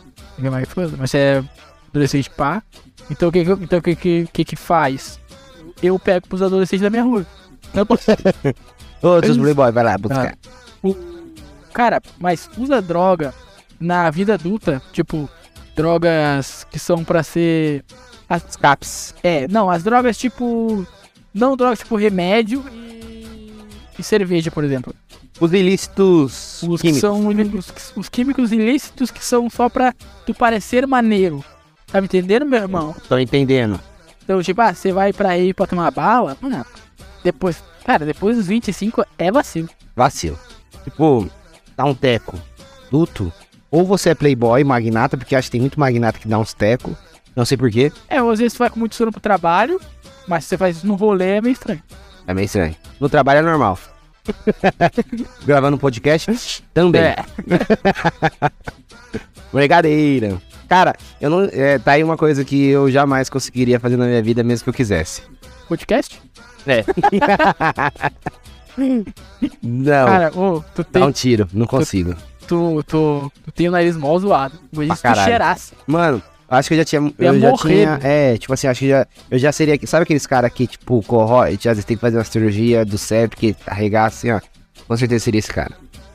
Foda 0.68 0.92
Mas 0.98 1.12
você 1.12 1.18
é 1.18 1.44
adolescente 1.90 2.30
pá. 2.30 2.62
Então 3.10 3.30
o 3.30 3.32
que 3.32 3.40
então, 3.40 3.80
o 3.80 3.82
que, 3.82 3.96
que, 3.96 4.28
que 4.32 4.46
que 4.46 4.56
faz? 4.56 5.20
Eu 5.82 5.98
pego 6.00 6.28
pros 6.28 6.42
adolescentes 6.42 6.82
da 6.84 6.90
minha 6.90 7.04
rua. 7.04 7.26
Não. 7.74 7.84
Ô, 9.02 9.22
seus 9.24 9.38
playboy, 9.38 9.72
vai 9.72 9.84
lá 9.84 9.98
buscar. 9.98 10.36
Cara, 11.74 12.02
mas 12.20 12.50
usa 12.58 12.82
droga 12.82 13.34
na 13.80 14.10
vida 14.12 14.36
adulta, 14.36 14.82
tipo, 14.94 15.28
drogas 15.76 16.66
que 16.70 16.78
são 16.80 17.04
pra 17.04 17.24
ser. 17.24 17.84
As 18.30 18.56
caps. 18.56 19.14
É, 19.24 19.48
não, 19.48 19.70
as 19.70 19.84
drogas 19.84 20.18
tipo. 20.18 20.86
Não 21.34 21.58
drogas 21.58 21.80
tipo 21.80 21.96
remédio 21.96 22.64
e. 22.72 22.93
e 23.98 24.04
cerveja, 24.04 24.50
por 24.52 24.64
exemplo. 24.64 24.94
Os 25.40 25.52
ilícitos 25.54 26.64
Os 26.64 26.82
que 26.82 26.88
químicos. 26.88 27.02
são 27.02 27.28
os, 27.28 27.94
os 27.96 28.10
químicos 28.10 28.52
ilícitos 28.52 29.12
que 29.12 29.24
são 29.24 29.50
só 29.50 29.70
pra 29.70 29.94
tu 30.26 30.34
parecer 30.34 30.86
maneiro. 30.88 31.44
Tá 31.92 32.00
me 32.02 32.06
entendendo, 32.06 32.46
meu 32.46 32.62
irmão? 32.62 32.96
Tô 33.08 33.18
entendendo. 33.18 33.80
Então, 34.24 34.42
tipo, 34.42 34.62
ah, 34.62 34.74
você 34.74 34.92
vai 34.92 35.12
pra 35.12 35.30
aí 35.30 35.54
pra 35.54 35.68
tomar 35.68 35.92
bala, 35.92 36.38
mano. 36.42 36.66
Depois, 37.24 37.64
cara, 37.86 38.06
depois 38.06 38.38
dos 38.38 38.48
25 38.48 39.06
é 39.18 39.32
vacilo. 39.32 39.70
Vacilo. 39.96 40.40
Tipo, 40.84 41.30
dá 41.76 41.86
um 41.86 41.94
teco. 41.94 42.38
Duto. 42.90 43.32
Ou 43.70 43.86
você 43.86 44.10
é 44.12 44.16
playboy, 44.16 44.64
magnata, 44.64 45.18
porque 45.18 45.36
acho 45.36 45.48
que 45.48 45.54
tem 45.54 45.62
muito 45.62 45.80
magnata 45.80 46.20
que 46.20 46.28
dá 46.28 46.38
uns 46.40 46.54
teco. 46.54 46.96
Não 47.36 47.46
sei 47.46 47.58
porquê. 47.58 47.92
É, 48.08 48.22
ou 48.22 48.30
às 48.30 48.40
vezes 48.40 48.54
tu 48.54 48.60
vai 48.60 48.70
com 48.70 48.80
muito 48.80 48.96
sono 48.96 49.12
pro 49.12 49.20
trabalho, 49.20 49.80
mas 50.28 50.44
se 50.44 50.50
você 50.50 50.58
faz 50.58 50.78
isso 50.78 50.88
no 50.88 50.96
rolê 50.96 51.38
é 51.38 51.42
meio 51.42 51.54
estranho. 51.54 51.82
É 52.28 52.34
meio 52.34 52.46
estranho. 52.46 52.76
No 53.00 53.10
trabalho 53.10 53.40
é 53.40 53.42
normal. 53.42 53.78
Gravando 55.46 55.76
um 55.76 55.80
podcast 55.80 56.64
também. 56.74 57.02
É. 57.02 57.16
Brincadeira. 59.52 60.42
Cara, 60.68 60.96
eu 61.22 61.30
não. 61.30 61.44
É, 61.52 61.78
tá 61.78 61.92
aí 61.92 62.04
uma 62.04 62.18
coisa 62.18 62.44
que 62.44 62.68
eu 62.68 62.90
jamais 62.90 63.30
conseguiria 63.30 63.80
fazer 63.80 63.98
na 63.98 64.06
minha 64.06 64.24
vida, 64.24 64.44
mesmo 64.44 64.64
que 64.64 64.70
eu 64.70 64.74
quisesse. 64.74 65.22
Podcast? 65.68 66.20
É. 66.66 66.84
não, 69.62 70.06
Cara, 70.06 70.32
ô, 70.36 70.64
tu 70.74 70.84
dá 70.84 71.00
tem, 71.00 71.04
um 71.04 71.12
tiro, 71.12 71.48
não 71.54 71.68
consigo. 71.68 72.16
tu, 72.48 72.82
tu, 72.88 73.32
tu 73.46 73.52
tem 73.52 73.68
o 73.68 73.72
nariz 73.72 73.96
mó 73.98 74.18
zoado. 74.18 74.58
Imagina 74.72 74.96
se 74.96 75.04
tu 75.04 75.16
cheirasse. 75.16 75.74
Mano, 75.86 76.24
acho 76.50 76.68
que 76.68 76.74
eu 76.74 76.78
já 76.78 76.86
tinha. 76.86 77.02
ia 77.02 77.14
Eu 77.30 77.40
já 77.40 77.50
morrer, 77.50 77.74
tinha. 77.86 78.00
É, 78.04 78.38
tipo 78.38 78.54
assim, 78.54 78.68
acho 78.68 78.80
que 78.80 78.90
já. 78.90 79.08
Eu 79.30 79.40
já 79.40 79.52
seria. 79.52 79.80
Sabe 79.86 80.04
aqueles 80.04 80.26
caras 80.28 80.52
que, 80.52 80.68
tipo, 80.68 81.02
corrói, 81.04 81.54
às 81.54 81.64
vezes 81.64 81.86
tem 81.86 81.98
que 81.98 82.02
fazer 82.02 82.18
uma 82.18 82.24
cirurgia 82.24 82.86
do 82.86 82.98
cérebro, 82.98 83.38
que 83.38 83.56
arregar 83.66 84.06
assim, 84.06 84.32
ó. 84.32 84.40
Com 84.88 84.98
certeza 84.98 85.24
seria 85.26 85.40
esse 85.40 85.52
cara. 85.52 85.72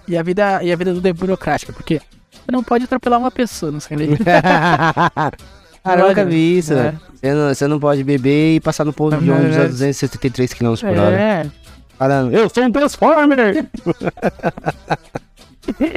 E 0.07 0.17
a 0.17 0.23
vida, 0.23 0.63
e 0.63 0.73
a 0.73 0.77
vida 0.77 0.93
tudo 0.95 1.07
é 1.07 1.13
burocrática, 1.13 1.73
porque 1.73 2.01
você 2.33 2.53
não 2.53 2.63
pode 2.63 2.85
atropelar 2.85 3.19
uma 3.19 3.31
pessoa, 3.31 3.71
não 3.73 3.81
sei 3.81 3.97
o 3.97 4.17
que. 4.17 4.25
Cara, 5.85 6.01
eu 6.01 6.09
nunca 6.09 6.25
vi 6.25 6.59
isso, 6.59 6.73
É. 6.73 6.77
né? 6.77 7.01
Você 7.15 7.33
não, 7.35 7.49
você 7.55 7.67
não 7.67 7.81
pode 7.81 8.05
beber 8.05 8.57
e 8.57 8.61
passar 8.61 8.85
no 8.85 8.93
ponto 8.93 9.17
de 9.17 9.31
ônibus 9.31 9.57
é. 9.57 9.63
a 9.63 9.67
273 9.69 10.53
km 10.55 10.75
por 10.77 10.89
hora. 10.99 11.17
É, 11.17 11.47
Falando, 11.99 12.33
eu 12.33 12.49
sou 12.49 12.63
um 12.65 12.71
Transformer! 12.71 13.67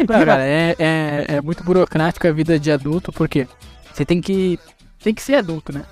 Não, 0.10 0.26
cara, 0.26 0.44
é, 0.44 0.76
é, 0.78 1.26
é 1.36 1.42
muito 1.42 1.64
burocrático 1.64 2.28
a 2.28 2.32
vida 2.32 2.60
de 2.60 2.72
adulto, 2.72 3.12
porque 3.12 3.48
você 3.94 4.06
tem 4.06 4.22
que. 4.22 4.60
Tem 5.04 5.14
que 5.14 5.22
ser 5.22 5.36
adulto, 5.36 5.74
né? 5.74 5.84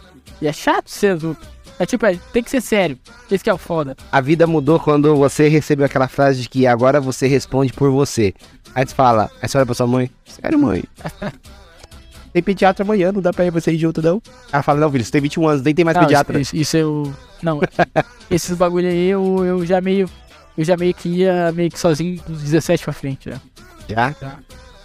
E 0.42 0.48
é 0.48 0.54
chato 0.54 0.88
ser 0.90 1.14
adulto. 1.14 1.46
É 1.80 1.86
tipo, 1.86 2.06
é, 2.06 2.20
tem 2.34 2.44
que 2.44 2.50
ser 2.50 2.62
sério. 2.62 3.00
Esse 3.32 3.44
que 3.44 3.50
é 3.50 3.54
o 3.54 3.58
foda. 3.58 3.96
A 4.12 4.20
vida 4.20 4.46
mudou 4.46 4.80
quando 4.80 5.16
você 5.16 5.48
recebeu 5.48 5.86
aquela 5.86 6.08
frase 6.08 6.42
de 6.42 6.50
que 6.50 6.68
agora 6.68 7.00
você 7.00 7.26
responde 7.26 7.72
por 7.72 7.90
você. 7.90 8.34
Aí 8.76 8.86
você 8.86 8.94
fala, 8.94 9.32
aí 9.42 9.48
você 9.48 9.58
olha 9.58 9.66
pra 9.66 9.76
sua 9.76 9.88
mãe, 9.88 10.12
sério 10.26 10.60
mãe? 10.60 10.84
Tem 12.32 12.44
pediatra 12.44 12.84
amanhã, 12.84 13.12
não 13.12 13.22
dá 13.22 13.34
pra 13.34 13.46
ir 13.46 13.52
você 13.52 13.72
ir 13.72 13.80
junto 13.80 14.02
não? 14.02 14.22
Ela 14.52 14.62
fala, 14.62 14.80
não 14.80 14.92
filho, 14.92 15.04
você 15.04 15.12
tem 15.12 15.22
21 15.22 15.48
anos, 15.48 15.62
nem 15.64 15.74
tem 15.74 15.84
mais 15.84 15.96
Não, 15.98 16.04
pediatra. 16.04 16.40
Isso, 16.40 16.56
isso 16.56 16.78
eu. 16.78 17.14
Não, 17.42 17.60
esses 18.30 18.56
bagulho 18.56 18.88
aí 18.88 19.10
eu, 19.10 19.44
eu 19.44 19.66
já 19.66 19.82
meio. 19.82 20.08
Eu 20.56 20.64
já 20.64 20.78
meio 20.78 20.94
que 20.94 21.10
ia 21.10 21.52
meio 21.54 21.72
que 21.72 21.80
sozinho 21.80 22.22
dos 22.28 22.44
17 22.44 22.84
pra 22.84 22.94
frente, 22.94 23.32
já. 23.32 23.42
Já? 23.88 24.16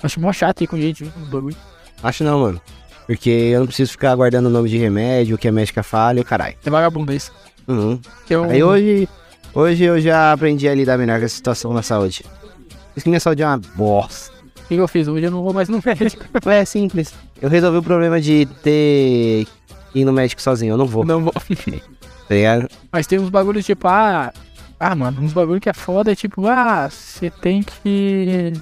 Acho 0.03 0.21
mó 0.21 0.33
chato 0.33 0.63
ir 0.63 0.67
com 0.67 0.79
gente 0.79 1.05
junto 1.05 1.19
no 1.19 1.27
bagulho. 1.27 1.57
Acho 2.03 2.25
não, 2.25 2.41
mano. 2.41 2.61
Porque 3.07 3.31
eu 3.31 3.61
não 3.61 3.67
preciso 3.67 3.93
ficar 3.93 4.15
guardando 4.15 4.47
o 4.47 4.51
nome 4.51 4.69
de 4.69 4.79
remédio, 4.79 5.37
o 5.37 5.39
que 5.39 5.49
a 5.49 5.53
médica 5.53 5.83
fala 5.83 6.19
e 6.19 6.23
o 6.23 6.25
caralho. 6.25 6.57
É 6.65 6.71
vagabundo 6.71 7.13
isso. 7.13 7.33
Uhum. 7.69 8.01
Eu, 8.29 8.45
Aí 8.45 8.63
hoje, 8.63 9.09
hoje 9.55 9.85
eu 9.85 10.01
já 10.01 10.33
aprendi 10.33 10.69
a 10.69 10.75
lidar 10.75 10.97
melhor 10.97 11.19
com 11.19 11.25
essa 11.25 11.37
situação 11.37 11.73
na 11.73 11.83
saúde. 11.83 12.23
Por 12.23 12.99
isso 12.99 13.05
que 13.05 13.11
minha 13.11 13.21
saúde 13.21 13.43
é 13.43 13.47
uma 13.47 13.61
bosta. 13.75 14.33
O 14.65 14.69
que 14.69 14.75
eu 14.77 14.89
fiz? 14.89 15.07
Hoje 15.09 15.27
eu 15.27 15.31
não 15.31 15.43
vou 15.43 15.53
mais 15.53 15.69
no 15.69 15.83
médico. 15.85 16.25
É 16.47 16.65
simples. 16.65 17.13
Eu 17.41 17.51
resolvi 17.51 17.79
o 17.79 17.83
problema 17.83 18.21
de 18.21 18.47
ter 18.63 19.47
que 19.93 20.01
ir 20.01 20.05
no 20.05 20.13
médico 20.13 20.41
sozinho. 20.41 20.73
Eu 20.73 20.79
não 20.79 20.87
vou. 20.87 21.05
Não 21.05 21.23
vou. 21.23 21.33
Tá 22.27 22.35
ligado? 22.35 22.69
Mas 22.91 23.07
tem 23.07 23.19
uns 23.19 23.29
bagulhos 23.29 23.67
tipo, 23.67 23.87
ah. 23.87 24.33
Ah, 24.81 24.95
mano, 24.95 25.21
uns 25.21 25.35
bagulho 25.35 25.61
que 25.61 25.69
é 25.69 25.75
foda 25.75 26.13
é 26.13 26.15
tipo, 26.15 26.47
ah, 26.47 26.89
você 26.91 27.29
tem 27.29 27.63
que. 27.63 28.55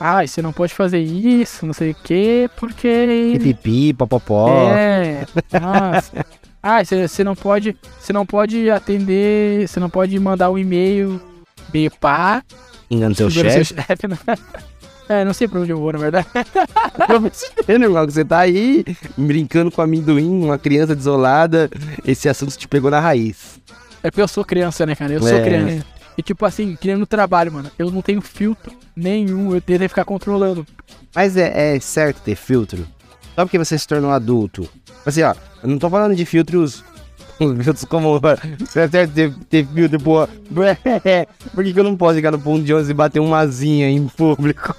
Ah, 0.00 0.26
você 0.26 0.42
não 0.42 0.52
pode 0.52 0.74
fazer 0.74 0.98
isso, 1.00 1.64
não 1.64 1.72
sei 1.72 1.92
o 1.92 1.96
quê, 2.02 2.50
porque. 2.56 3.36
Pipipi, 3.38 3.92
popopó. 3.94 4.68
É, 4.70 5.26
nossa. 5.60 6.24
Ah, 6.66 6.82
você 6.82 7.06
você 7.06 7.22
não 7.22 7.36
pode. 7.36 7.76
Você 8.00 8.10
não 8.10 8.24
pode 8.24 8.70
atender. 8.70 9.68
Você 9.68 9.78
não 9.78 9.90
pode 9.90 10.18
mandar 10.18 10.50
um 10.50 10.56
e-mail. 10.56 11.20
E 11.74 11.90
pá. 11.90 12.42
Engano 12.90 13.14
seu 13.14 13.28
chefe. 13.28 13.50
seu 13.66 13.76
chefe, 13.76 14.08
né? 14.08 14.16
É, 15.06 15.22
não 15.22 15.34
sei 15.34 15.46
pra 15.46 15.60
onde 15.60 15.70
eu 15.70 15.76
vou, 15.78 15.92
na 15.92 15.98
verdade. 15.98 16.26
Tô 17.06 17.20
percebendo, 17.20 17.84
irmão, 17.84 18.06
que 18.06 18.12
você 18.14 18.24
tá 18.24 18.38
aí 18.38 18.82
brincando 19.18 19.70
com 19.70 19.82
amendoim, 19.82 20.42
uma 20.42 20.56
criança 20.56 20.96
desolada. 20.96 21.68
Esse 22.06 22.26
assunto 22.26 22.56
te 22.56 22.66
pegou 22.66 22.90
na 22.90 23.00
raiz. 23.00 23.60
É 24.02 24.10
porque 24.10 24.22
eu 24.22 24.28
sou 24.28 24.42
criança, 24.42 24.86
né, 24.86 24.94
cara? 24.94 25.12
Eu 25.12 25.20
sou 25.20 25.28
É. 25.36 25.42
criança. 25.42 25.84
E 26.16 26.22
tipo 26.22 26.44
assim, 26.46 26.76
que 26.80 26.86
nem 26.88 26.96
no 26.96 27.06
trabalho, 27.06 27.52
mano. 27.52 27.70
Eu 27.78 27.90
não 27.90 28.00
tenho 28.02 28.20
filtro 28.20 28.72
nenhum. 28.94 29.54
Eu 29.54 29.60
tenho 29.60 29.78
que 29.80 29.88
ficar 29.88 30.04
controlando. 30.04 30.66
Mas 31.14 31.36
é, 31.36 31.74
é 31.76 31.80
certo 31.80 32.20
ter 32.22 32.36
filtro? 32.36 32.86
Só 33.34 33.44
porque 33.44 33.58
você 33.58 33.76
se 33.78 33.86
tornou 33.86 34.10
adulto. 34.10 34.68
Assim, 35.04 35.22
ó, 35.22 35.34
eu 35.62 35.68
não 35.68 35.78
tô 35.78 35.90
falando 35.90 36.14
de 36.14 36.24
filtros. 36.24 36.84
Filtros 37.36 37.84
como. 37.84 38.20
É 38.76 38.88
certo 38.88 39.12
ter, 39.12 39.34
ter 39.50 39.66
filtro, 39.66 39.98
pô. 40.00 40.26
Por 41.52 41.64
que, 41.64 41.72
que 41.72 41.80
eu 41.80 41.84
não 41.84 41.96
posso 41.96 42.14
chegar 42.14 42.30
no 42.30 42.38
ponto 42.38 42.62
de 42.64 42.72
ônibus 42.72 42.90
e 42.90 42.94
bater 42.94 43.18
uma 43.20 43.38
asinha 43.38 43.90
em 43.90 44.06
público? 44.06 44.74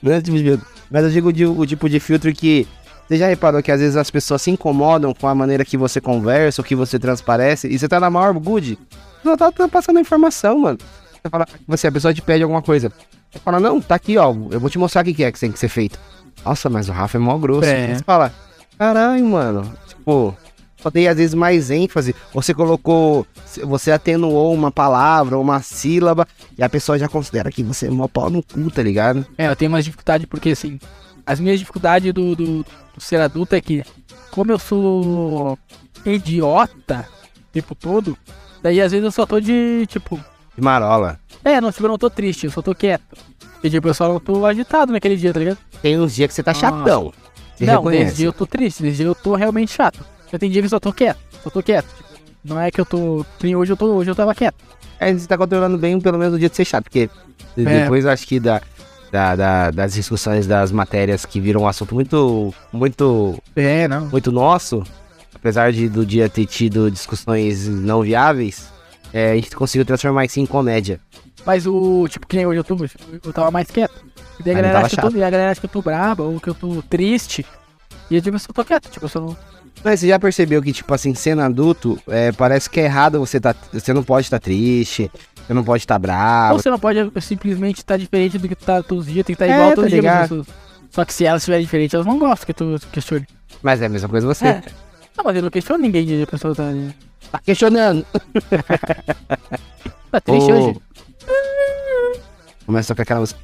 Não 0.00 0.12
é 0.12 0.20
tipo 0.20 0.36
de 0.36 0.44
filtro. 0.44 0.66
Mas 0.90 1.04
eu 1.04 1.10
digo 1.10 1.32
de- 1.32 1.46
o 1.46 1.66
tipo 1.66 1.88
de 1.88 1.98
filtro 1.98 2.32
que. 2.32 2.68
Você 3.08 3.16
já 3.18 3.26
reparou 3.26 3.60
que 3.62 3.72
às 3.72 3.80
vezes 3.80 3.96
as 3.96 4.10
pessoas 4.10 4.40
se 4.40 4.50
incomodam 4.50 5.12
com 5.12 5.26
a 5.26 5.34
maneira 5.34 5.64
que 5.64 5.76
você 5.76 6.00
conversa, 6.00 6.62
ou 6.62 6.64
que 6.64 6.74
você 6.76 6.98
transparece, 7.00 7.66
e 7.68 7.76
você 7.78 7.88
tá 7.88 7.98
na 7.98 8.08
maior 8.08 8.32
good? 8.34 8.78
Não 9.24 9.36
tá, 9.36 9.50
tá 9.52 9.68
passando 9.68 10.00
informação, 10.00 10.58
mano. 10.58 10.78
Você 11.22 11.28
fala, 11.30 11.46
você, 11.66 11.86
a 11.86 11.92
pessoa 11.92 12.12
te 12.12 12.22
pede 12.22 12.42
alguma 12.42 12.62
coisa. 12.62 12.92
Você 13.30 13.38
fala, 13.38 13.60
não, 13.60 13.80
tá 13.80 13.94
aqui, 13.94 14.18
ó. 14.18 14.34
Eu 14.50 14.60
vou 14.60 14.68
te 14.68 14.78
mostrar 14.78 15.02
o 15.02 15.04
que 15.04 15.24
é 15.24 15.30
que 15.30 15.38
tem 15.38 15.52
que 15.52 15.58
ser 15.58 15.68
feito. 15.68 15.98
Nossa, 16.44 16.68
mas 16.68 16.88
o 16.88 16.92
Rafa 16.92 17.16
é 17.16 17.20
mó 17.20 17.36
grosso. 17.38 17.68
É. 17.68 17.94
Você 17.94 18.02
fala, 18.02 18.32
caralho, 18.76 19.24
mano. 19.24 19.72
Tipo, 19.86 20.36
só 20.82 20.90
dei 20.90 21.06
às 21.06 21.16
vezes 21.16 21.34
mais 21.34 21.70
ênfase. 21.70 22.14
Você 22.34 22.52
colocou. 22.52 23.24
Você 23.64 23.92
atenuou 23.92 24.52
uma 24.52 24.72
palavra, 24.72 25.38
uma 25.38 25.62
sílaba, 25.62 26.26
e 26.58 26.62
a 26.62 26.68
pessoa 26.68 26.98
já 26.98 27.08
considera 27.08 27.50
que 27.50 27.62
você 27.62 27.86
é 27.86 27.90
mó 27.90 28.08
pau 28.08 28.28
no 28.28 28.42
cu, 28.42 28.70
tá 28.70 28.82
ligado? 28.82 29.24
É, 29.38 29.46
eu 29.46 29.56
tenho 29.56 29.70
mais 29.70 29.84
dificuldade 29.84 30.26
porque 30.26 30.50
assim. 30.50 30.80
as 31.24 31.38
minhas 31.38 31.58
dificuldades 31.58 32.12
do, 32.12 32.34
do, 32.34 32.64
do 32.64 33.00
ser 33.00 33.20
adulto 33.20 33.54
é 33.54 33.60
que, 33.60 33.84
como 34.30 34.50
eu 34.50 34.58
sou 34.58 35.56
idiota 36.04 37.06
o 37.36 37.52
tempo 37.52 37.74
todo, 37.74 38.18
daí 38.62 38.80
às 38.80 38.92
vezes 38.92 39.04
eu 39.04 39.10
só 39.10 39.26
tô 39.26 39.40
de, 39.40 39.84
tipo, 39.86 40.16
De 40.56 40.62
marola. 40.62 41.18
é, 41.44 41.60
não, 41.60 41.70
tipo, 41.72 41.84
eu 41.84 41.88
não 41.90 41.98
tô 41.98 42.08
triste, 42.10 42.44
eu 42.46 42.50
só 42.52 42.62
tô 42.62 42.74
quieto. 42.74 43.02
E 43.62 43.70
tipo, 43.70 43.86
eu 43.88 43.94
só 43.94 44.08
não 44.08 44.18
tô 44.20 44.44
agitado 44.44 44.92
naquele 44.92 45.16
dia, 45.16 45.32
tá 45.32 45.38
ligado? 45.40 45.58
Tem 45.80 45.98
uns 45.98 46.14
dias 46.14 46.28
que 46.28 46.34
você 46.34 46.42
tá 46.42 46.50
Ah. 46.50 46.54
chatão. 46.54 47.12
Você 47.56 47.64
não, 47.66 47.74
reconhece. 47.74 48.04
desse 48.04 48.16
dia 48.16 48.26
eu 48.26 48.32
tô 48.32 48.46
triste, 48.46 48.82
desse 48.82 48.96
dia 48.96 49.06
eu 49.06 49.14
tô 49.14 49.34
realmente 49.34 49.70
chato. 49.72 50.04
Eu 50.32 50.38
tem 50.38 50.50
dia 50.50 50.62
que 50.62 50.66
eu 50.66 50.70
só 50.70 50.80
tô 50.80 50.92
quieto, 50.92 51.18
só 51.44 51.50
tô 51.50 51.62
quieto. 51.62 51.86
Tipo, 51.86 52.08
não 52.44 52.58
é 52.60 52.70
que 52.70 52.80
eu 52.80 52.84
tô. 52.86 53.24
nem 53.42 53.54
hoje 53.54 53.72
eu 53.72 53.76
tô, 53.76 53.86
hoje 53.94 54.10
eu 54.10 54.14
tava 54.14 54.34
quieto. 54.34 54.56
É, 54.98 55.12
você 55.12 55.26
tá 55.26 55.36
controlando 55.38 55.76
bem 55.78 56.00
pelo 56.00 56.18
menos 56.18 56.34
o 56.34 56.38
dia 56.38 56.48
de 56.48 56.56
ser 56.56 56.64
chato, 56.64 56.84
porque 56.84 57.08
É. 57.56 57.82
depois 57.82 58.06
acho 58.06 58.26
que 58.26 58.40
da, 58.40 58.60
da- 59.12 59.36
da- 59.36 59.70
das 59.70 59.92
discussões 59.94 60.46
das 60.46 60.72
matérias 60.72 61.24
que 61.26 61.38
viram 61.40 61.62
um 61.62 61.68
assunto 61.68 61.94
muito, 61.94 62.52
muito, 62.72 63.38
É, 63.54 63.86
não. 63.86 64.06
muito 64.06 64.32
nosso, 64.32 64.82
apesar 65.42 65.72
de 65.72 65.88
do 65.88 66.06
dia 66.06 66.28
ter 66.28 66.46
tido 66.46 66.88
discussões 66.88 67.66
não 67.66 68.00
viáveis, 68.00 68.68
é, 69.12 69.32
a 69.32 69.34
gente 69.34 69.50
conseguiu 69.56 69.84
transformar 69.84 70.24
isso 70.24 70.38
em 70.38 70.46
comédia. 70.46 71.00
Mas 71.44 71.66
o, 71.66 72.06
tipo, 72.08 72.28
que 72.28 72.36
nem 72.36 72.46
hoje 72.46 72.60
eu 72.60 72.64
tô, 72.64 72.76
eu 73.24 73.32
tava 73.32 73.50
mais 73.50 73.68
quieto. 73.68 74.04
E 74.38 74.42
daí 74.44 74.52
a 74.52 74.56
galera, 74.62 74.78
acha 74.78 74.96
que 74.96 75.04
eu 75.04 75.10
tô, 75.10 75.16
e 75.16 75.24
a 75.24 75.28
galera 75.28 75.50
acha 75.50 75.60
que 75.60 75.66
eu 75.66 75.70
tô 75.70 75.82
braba 75.82 76.22
ou 76.22 76.38
que 76.38 76.48
eu 76.48 76.54
tô 76.54 76.80
triste. 76.88 77.44
E 78.08 78.14
eu, 78.14 78.22
tipo, 78.22 78.36
eu 78.36 78.54
tô 78.54 78.64
quieto, 78.64 78.88
tipo, 78.88 79.04
eu 79.04 79.08
só 79.08 79.20
não. 79.20 79.36
Mas 79.82 79.98
você 79.98 80.06
já 80.06 80.18
percebeu 80.18 80.62
que, 80.62 80.72
tipo 80.72 80.94
assim, 80.94 81.12
sendo 81.12 81.42
adulto, 81.42 81.98
é, 82.06 82.30
parece 82.30 82.70
que 82.70 82.78
é 82.78 82.84
errado 82.84 83.18
você 83.18 83.40
tá. 83.40 83.52
Você 83.72 83.92
não 83.92 84.04
pode 84.04 84.26
estar 84.26 84.38
triste, 84.38 85.10
você 85.44 85.52
não 85.52 85.64
pode 85.64 85.82
estar 85.82 85.98
bravo. 85.98 86.52
Ou 86.52 86.60
você 86.60 86.70
não 86.70 86.78
pode 86.78 87.10
simplesmente 87.20 87.78
estar 87.78 87.96
diferente 87.96 88.38
do 88.38 88.48
que 88.48 88.54
tu 88.54 88.64
tá 88.64 88.80
todos 88.80 89.08
os 89.08 89.12
dias, 89.12 89.26
tem 89.26 89.34
que 89.34 89.42
estar 89.42 89.52
É, 89.52 89.56
igual 89.56 89.70
tá 89.70 89.74
todos 89.74 89.92
os 89.92 90.00
dias. 90.00 90.46
Só 90.88 91.04
que 91.04 91.12
se 91.12 91.24
elas 91.24 91.42
estiverem 91.42 91.64
diferentes, 91.64 91.94
elas 91.94 92.06
não 92.06 92.16
gostam 92.16 92.46
que 92.46 92.54
tu 92.54 92.78
questione. 92.92 93.26
Mas 93.60 93.82
é 93.82 93.86
a 93.86 93.88
mesma 93.88 94.08
coisa 94.08 94.24
você. 94.24 94.46
É. 94.46 94.62
Não, 95.16 95.24
mas 95.24 95.36
eu 95.36 95.42
não 95.42 95.50
questiono 95.50 95.82
ninguém 95.82 96.06
de 96.06 96.26
pessoa 96.26 96.54
tá, 96.54 96.64
Tá 97.30 97.38
questionando. 97.38 98.04
tá 100.10 100.20
triste 100.20 100.52
hoje. 100.52 100.80
Começa 102.66 102.94
tocar 102.94 103.02
aquela 103.02 103.20
música. 103.20 103.40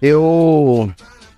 Eu. 0.00 0.92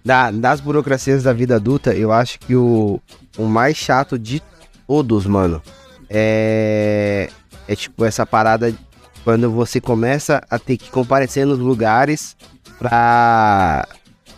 Da, 0.04 0.30
das 0.30 0.60
burocracias 0.60 1.22
da 1.22 1.32
vida 1.32 1.56
adulta, 1.56 1.94
eu 1.94 2.12
acho 2.12 2.38
que 2.38 2.54
o, 2.54 3.00
o 3.38 3.46
mais 3.46 3.74
chato 3.76 4.18
de 4.18 4.42
todos, 4.86 5.26
mano, 5.26 5.62
é. 6.10 7.30
É 7.66 7.74
tipo 7.74 8.04
essa 8.04 8.26
parada 8.26 8.74
quando 9.24 9.50
você 9.50 9.80
começa 9.80 10.42
a 10.50 10.58
ter 10.58 10.76
que 10.76 10.90
comparecer 10.90 11.46
nos 11.46 11.58
lugares 11.58 12.36
pra. 12.78 13.86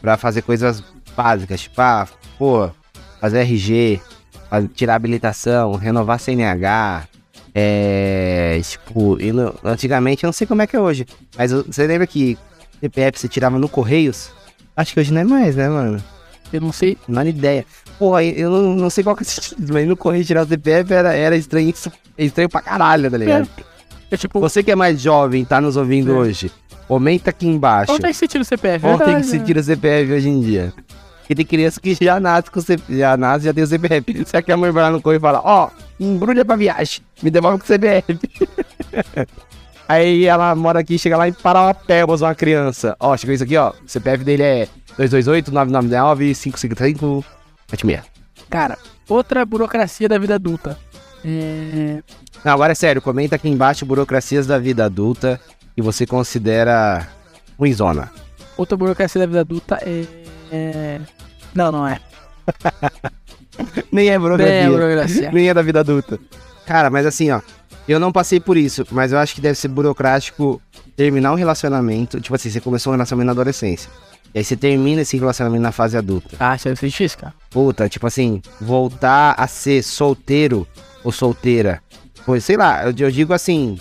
pra 0.01 0.17
fazer 0.17 0.43
coisas 0.43 0.83
básicas. 1.17 1.63
Tipo, 1.63 1.81
ah, 1.81 2.07
pô, 2.39 2.71
fazer 3.21 3.41
RG, 3.41 4.01
tirar 4.75 4.95
habilitação, 4.95 5.75
renovar 5.75 6.19
CNH. 6.21 7.09
É. 7.55 8.61
Tipo, 8.63 9.17
no- 9.33 9.55
antigamente 9.65 10.25
eu 10.25 10.29
não 10.29 10.33
sei 10.33 10.47
como 10.47 10.63
é 10.63 10.67
que 10.67 10.77
é 10.77 10.81
hoje. 10.81 11.07
Mas 11.37 11.51
você 11.53 11.87
lembra 11.87 12.07
que 12.07 12.39
CPF 12.81 13.19
você 13.19 13.29
tirava 13.29 13.59
no 13.59 13.69
Correios? 13.69 14.31
Acho 14.77 14.93
que 14.95 15.01
hoje 15.01 15.13
não 15.13 15.23
é 15.23 15.25
mais, 15.25 15.57
né, 15.57 15.69
mano? 15.69 16.03
Eu 16.53 16.61
não 16.61 16.71
sei. 16.73 16.97
Não 17.09 17.23
é 17.23 17.29
ideia. 17.29 17.65
Porra, 17.99 18.23
eu 18.23 18.51
não, 18.51 18.75
não 18.77 18.91
sei 18.91 19.03
qual 19.03 19.17
que 19.17 19.23
é 19.23 19.27
o 19.27 19.29
sentido, 19.29 19.67
mas 19.73 19.89
no 19.89 19.97
Correio 19.97 20.25
tirar 20.25 20.45
o 20.45 20.47
CPF 20.47 20.93
era, 20.93 21.15
era 21.15 21.35
estranho, 21.37 21.73
estranho 22.19 22.49
pra 22.49 22.61
caralho, 22.61 23.11
tá 23.11 23.17
ligado? 23.17 23.49
É 23.59 23.76
tipo, 24.17 24.39
Você 24.41 24.63
que 24.63 24.71
é 24.71 24.77
mais 24.77 25.01
jovem, 25.01 25.45
tá 25.45 25.61
nos 25.61 25.77
ouvindo 25.77 26.13
É. 26.13 26.19
hoje, 26.19 26.51
comenta 26.87 27.31
aqui 27.31 27.47
embaixo. 27.47 27.93
onde 27.93 28.05
é 28.07 28.09
que 28.09 28.15
você 28.15 28.29
tira 28.29 28.43
o 28.43 28.45
CPF? 28.45 28.87
Onde 28.87 29.03
é 29.05 29.15
que 29.17 29.23
se 29.25 29.41
tira 29.41 29.61
o 29.61 29.63
CPF 29.63 30.13
hoje 30.13 30.29
em 30.29 30.41
dia? 30.41 30.73
Porque 31.21 31.35
tem 31.35 31.45
criança 31.45 31.81
que 31.81 31.97
já 32.01 32.21
nasce 32.21 32.51
com 32.51 32.61
o 32.61 32.63
CPF, 32.63 32.97
já 32.99 33.17
nasce 33.17 33.45
já 33.47 33.53
tem 33.53 33.65
o 33.65 33.67
CPF. 33.67 34.25
Será 34.27 34.41
que 34.43 34.53
a 34.53 34.57
mãe 34.57 34.71
vai 34.71 34.85
lá 34.85 34.91
no 34.93 35.03
correio 35.03 35.19
e 35.19 35.21
fala, 35.21 35.41
ó, 35.45 35.71
embrulha 35.99 36.45
pra 36.45 36.55
viagem, 36.55 37.01
me 37.21 37.31
devolve 37.31 37.59
com 37.59 37.65
o 37.65 37.67
CPF. 37.67 38.15
Aí 39.89 40.25
ela 40.25 40.55
mora 40.55 40.81
aqui, 40.81 40.99
chega 40.99 41.17
lá 41.17 41.29
em 41.29 41.33
Parauapebas, 41.33 42.21
uma 42.21 42.35
criança. 42.35 42.97
Ó, 43.01 43.17
chegou 43.17 43.35
isso 43.35 43.45
aqui, 43.45 43.57
ó. 43.57 43.71
O 43.71 43.75
CPF 43.89 44.25
dele 44.25 44.43
é 44.43 44.69
228-999-555-76. 44.99 47.25
Cara, 48.51 48.77
outra 49.09 49.45
burocracia 49.45 50.09
da 50.09 50.19
vida 50.19 50.35
adulta. 50.37 50.77
É... 51.27 52.03
Não, 52.45 52.53
agora 52.53 52.71
é 52.71 52.75
sério, 52.75 53.03
comenta 53.03 53.35
aqui 53.35 53.49
embaixo 53.49 53.85
burocracias 53.85 54.47
da 54.47 54.59
vida 54.59 54.85
adulta 54.85 55.41
que 55.75 55.83
você 55.83 56.07
considera 56.07 57.09
ruimzona. 57.59 58.13
Outra 58.57 58.77
burocracia 58.77 59.21
da 59.21 59.27
vida 59.27 59.41
adulta 59.41 59.79
é. 59.83 60.05
é... 60.53 61.01
Não, 61.53 61.73
não 61.73 61.87
é. 61.87 62.01
Nem 63.91 64.09
é 64.09 64.19
burocracia. 64.19 64.55
É 64.55 64.69
burocracia. 64.69 65.33
Nem 65.33 65.49
é 65.49 65.55
da 65.55 65.63
vida 65.63 65.81
adulta. 65.81 66.19
Cara, 66.65 66.91
mas 66.91 67.05
assim, 67.05 67.31
ó. 67.31 67.41
Eu 67.89 68.01
não 68.01 68.11
passei 68.11 68.41
por 68.41 68.57
isso, 68.57 68.85
mas 68.91 69.13
eu 69.13 69.19
acho 69.19 69.35
que 69.35 69.41
deve 69.41 69.57
ser 69.57 69.69
burocrático 69.69 70.61
terminar 70.97 71.33
um 71.33 71.37
relacionamento. 71.37 72.21
Tipo 72.21 72.35
assim, 72.35 72.51
você 72.51 72.61
começou 72.61 72.93
um 72.93 72.97
relacionamento 72.97 73.27
na 73.27 73.33
adolescência. 73.33 73.91
E 74.35 74.39
aí 74.39 74.45
você 74.45 74.57
termina 74.57 75.03
esse 75.03 75.17
relacionamento 75.17 75.63
na 75.63 75.73
fase 75.73 75.97
adulta. 75.97 76.37
Ah, 76.39 76.57
isso 76.57 76.69
é 76.69 76.73
difícil, 76.73 77.19
cara. 77.19 77.35
Puta, 77.49 77.89
tipo 77.89 78.07
assim, 78.07 78.43
voltar 78.61 79.35
a 79.39 79.47
ser 79.47 79.83
solteiro 79.83 80.67
ou 81.07 81.13
solteira. 81.13 81.81
Pois, 82.27 82.45
sei 82.45 82.57
lá, 82.57 82.83
eu, 82.85 82.93
eu 82.99 83.11
digo 83.11 83.33
assim, 83.33 83.79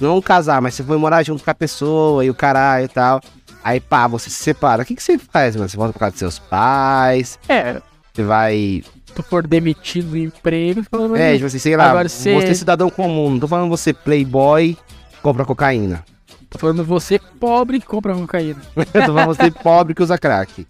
não 0.00 0.22
casar, 0.22 0.62
mas 0.62 0.74
você 0.74 0.84
foi 0.84 0.96
morar 0.96 1.24
junto 1.24 1.42
com 1.42 1.50
a 1.50 1.54
pessoa 1.54 2.24
e 2.24 2.30
o 2.30 2.34
caralho 2.34 2.84
e 2.84 2.88
tal. 2.88 3.20
Aí, 3.64 3.80
pá, 3.80 4.06
você 4.06 4.30
se 4.30 4.36
separa. 4.36 4.82
O 4.82 4.86
que, 4.86 4.94
que 4.94 5.02
você 5.02 5.18
faz, 5.18 5.56
mano? 5.56 5.68
Você 5.68 5.76
volta 5.76 5.92
pra 5.92 5.98
casa 6.00 6.12
dos 6.12 6.18
seus 6.20 6.38
pais, 6.38 7.38
É, 7.48 7.82
você 8.14 8.22
vai 8.22 8.84
tu 9.14 9.22
for 9.24 9.44
demitido 9.44 10.10
do 10.10 10.16
emprego, 10.18 10.82
tu 10.84 10.88
fala, 10.90 11.18
É, 11.18 11.34
tipo 11.34 11.46
assim, 11.46 11.58
sei 11.58 11.76
lá, 11.76 11.90
Agora 11.90 12.08
você... 12.08 12.32
você- 12.34 12.46
é 12.50 12.54
cidadão 12.54 12.88
comum, 12.88 13.30
não 13.30 13.40
tô 13.40 13.48
falando 13.48 13.68
você 13.68 13.92
playboy, 13.92 14.76
compra 15.20 15.44
cocaína. 15.44 16.04
tô 16.48 16.58
falando 16.60 16.84
você 16.84 17.18
pobre 17.18 17.80
que 17.80 17.86
compra 17.86 18.14
cocaína. 18.14 18.60
Tô 18.76 19.12
falando 19.12 19.26
você 19.26 19.50
pobre 19.50 19.92
que 19.94 20.02
usa 20.04 20.16
crack. 20.16 20.64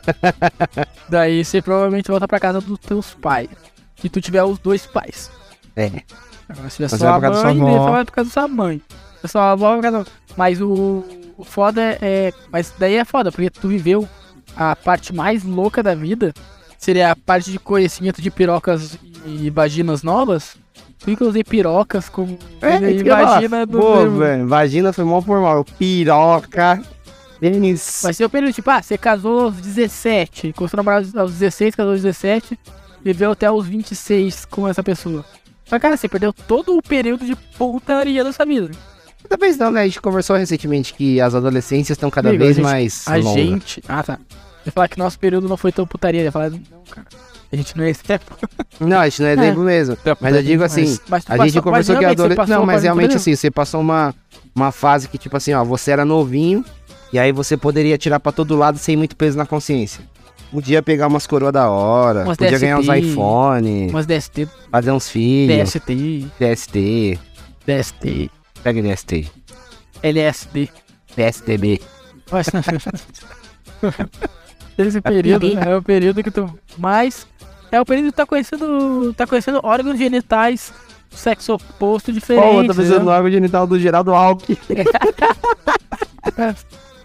Daí 1.08 1.44
você 1.44 1.62
provavelmente 1.62 2.08
volta 2.10 2.28
pra 2.28 2.38
casa 2.40 2.60
dos 2.60 2.78
teus 2.78 3.14
pais. 3.14 3.48
Se 3.96 4.08
tu 4.08 4.20
tiver 4.20 4.42
os 4.44 4.58
dois 4.58 4.86
pais. 4.86 5.30
É. 5.74 5.90
Agora 6.48 6.70
se 6.70 6.76
tiver 6.76 6.88
Mas 6.90 7.00
só 7.00 7.08
a 7.08 7.18
pra 7.18 7.30
casa 7.30 7.42
da 7.42 7.54
mãe, 7.54 7.58
sua 7.58 7.70
avó. 7.76 7.84
você 7.84 7.90
vai 7.90 8.04
pra 8.04 8.14
casa 8.14 8.28
da 8.28 8.32
sua 8.32 8.48
mãe. 8.48 8.82
Se 9.20 9.28
só 9.28 9.38
a 9.40 9.50
avó 9.52 9.70
vai 9.70 9.80
pra 9.80 9.90
casa 9.92 10.04
da... 10.04 10.10
Mas 10.36 10.60
o, 10.60 11.04
o 11.36 11.44
foda 11.44 11.80
é, 11.82 11.98
é- 12.00 12.32
Mas 12.52 12.72
daí 12.78 12.94
é 12.96 13.04
foda, 13.04 13.32
porque 13.32 13.50
tu 13.50 13.68
viveu 13.68 14.08
a 14.56 14.76
parte 14.76 15.14
mais 15.14 15.42
louca 15.44 15.82
da 15.82 15.94
vida. 15.94 16.32
Seria 16.78 17.10
a 17.12 17.16
parte 17.16 17.50
de 17.50 17.58
conhecimento 17.58 18.20
de 18.22 18.30
pirocas 18.30 18.98
e 19.24 19.50
vaginas 19.50 20.02
novas. 20.02 20.56
Tu 20.98 21.24
usei 21.24 21.42
pirocas 21.44 22.08
como 22.08 22.38
É, 22.60 22.90
e 22.90 23.02
vagina 23.02 23.64
do. 23.66 23.78
Pô, 23.78 24.08
velho, 24.10 24.46
vagina 24.46 24.92
foi 24.92 25.04
mó 25.04 25.20
formal. 25.20 25.64
Piroca, 25.78 26.82
pênis. 27.40 28.00
Vai 28.02 28.12
ser 28.14 28.24
o 28.24 28.30
período, 28.30 28.52
tipo, 28.52 28.70
ah, 28.70 28.82
você 28.82 28.96
casou 28.98 29.40
aos 29.44 29.56
17, 29.56 30.52
começou 30.52 30.76
a 30.78 30.82
namorar 30.82 31.02
aos 31.16 31.32
16, 31.32 31.74
casou 31.74 31.92
aos 31.92 32.02
17, 32.02 32.58
viveu 33.12 33.30
até 33.32 33.50
os 33.50 33.66
26 33.66 34.44
com 34.46 34.66
essa 34.68 34.82
pessoa. 34.82 35.24
Mas, 35.70 35.80
cara, 35.82 35.96
você 35.96 36.08
perdeu 36.08 36.32
todo 36.32 36.76
o 36.76 36.82
período 36.82 37.24
de 37.24 37.34
putaria 37.56 38.22
da 38.24 38.32
sua 38.32 38.44
vida. 38.46 38.70
Talvez 39.28 39.56
não, 39.58 39.70
né? 39.72 39.82
A 39.82 39.84
gente 39.86 40.00
conversou 40.00 40.36
recentemente 40.36 40.94
que 40.94 41.20
as 41.20 41.34
adolescências 41.34 41.96
estão 41.96 42.10
cada 42.10 42.28
Amigo, 42.28 42.44
vez 42.44 42.56
a 42.58 42.60
gente- 42.60 42.70
mais 42.70 43.08
A 43.08 43.16
longas. 43.16 43.32
gente. 43.34 43.82
Ah, 43.88 44.02
tá. 44.02 44.14
Eu 44.14 44.66
ia 44.66 44.72
falar 44.72 44.88
que 44.88 44.98
nosso 44.98 45.18
período 45.18 45.48
não 45.48 45.56
foi 45.56 45.72
tão 45.72 45.86
putaria. 45.86 46.20
Eu 46.20 46.24
ia 46.26 46.32
falar, 46.32 46.50
não, 46.50 46.60
cara. 46.90 47.06
A 47.52 47.56
gente 47.56 47.76
não 47.76 47.84
é 47.84 47.90
esse 47.90 48.02
tempo. 48.02 48.24
Não, 48.80 48.98
a 48.98 49.08
gente 49.08 49.22
não 49.22 49.28
é 49.28 49.32
exemplo 49.34 49.62
mesmo. 49.62 49.96
Mas 50.20 50.34
eu 50.34 50.42
digo 50.42 50.64
assim, 50.64 50.98
mas 51.08 51.24
tu 51.24 51.28
A 51.32 51.36
passou- 51.36 51.48
gente 51.48 51.62
conversou 51.62 51.94
mas 51.94 51.98
que 52.00 52.04
a 52.04 52.08
realmente 52.08 52.16
você 52.18 52.22
adolescência. 52.24 52.58
Não, 52.58 52.66
mas 52.66 52.82
realmente 52.82 53.16
assim, 53.16 53.34
você 53.36 53.50
passou 53.52 53.80
uma, 53.80 54.12
uma 54.54 54.72
fase 54.72 55.08
que, 55.08 55.16
tipo 55.16 55.36
assim, 55.36 55.54
ó, 55.54 55.64
você 55.64 55.92
era 55.92 56.04
novinho 56.04 56.64
e 57.12 57.18
aí 57.20 57.30
você 57.30 57.56
poderia 57.56 57.96
tirar 57.96 58.18
pra 58.18 58.32
todo 58.32 58.56
lado 58.56 58.78
sem 58.78 58.96
muito 58.96 59.14
peso 59.16 59.38
na 59.38 59.46
consciência. 59.46 60.04
Podia 60.56 60.82
pegar 60.82 61.06
umas 61.08 61.26
coroas 61.26 61.52
da 61.52 61.68
hora, 61.68 62.22
Umas 62.24 62.38
podia 62.38 62.58
ganhar 62.58 62.78
uns 62.78 62.88
iPhone, 62.88 63.88
Umas 63.90 64.06
DST, 64.06 64.48
fazer 64.72 64.90
uns 64.90 65.06
filhos, 65.06 65.70
DST, 65.70 66.26
DST, 66.40 67.18
DST, 67.66 68.30
pega 68.62 68.80
DST, 68.82 69.30
LSD. 70.02 70.70
Mas- 72.32 72.46
Esse 74.78 75.00
período 75.02 75.46
é 75.58 75.76
o 75.76 75.82
período 75.82 76.22
que 76.22 76.30
tu 76.30 76.50
mais. 76.78 77.26
É 77.70 77.78
o 77.78 77.84
período 77.84 78.06
que 78.06 78.12
tu 78.12 78.16
tá 78.16 78.24
conhecendo. 78.24 79.12
Tá 79.12 79.26
conhecendo 79.26 79.60
órgãos 79.62 79.98
genitais 79.98 80.72
do 81.10 81.16
sexo 81.18 81.52
oposto 81.52 82.10
diferente. 82.10 82.42
Pô, 82.42 82.62
eu 82.62 82.66
tô 82.66 82.74
pensando 82.74 82.88
no 82.88 82.94
entendeu? 82.94 83.12
órgão 83.12 83.30
genital 83.30 83.66
do 83.66 83.78
Geraldo 83.78 84.14
Alckmin. 84.14 84.56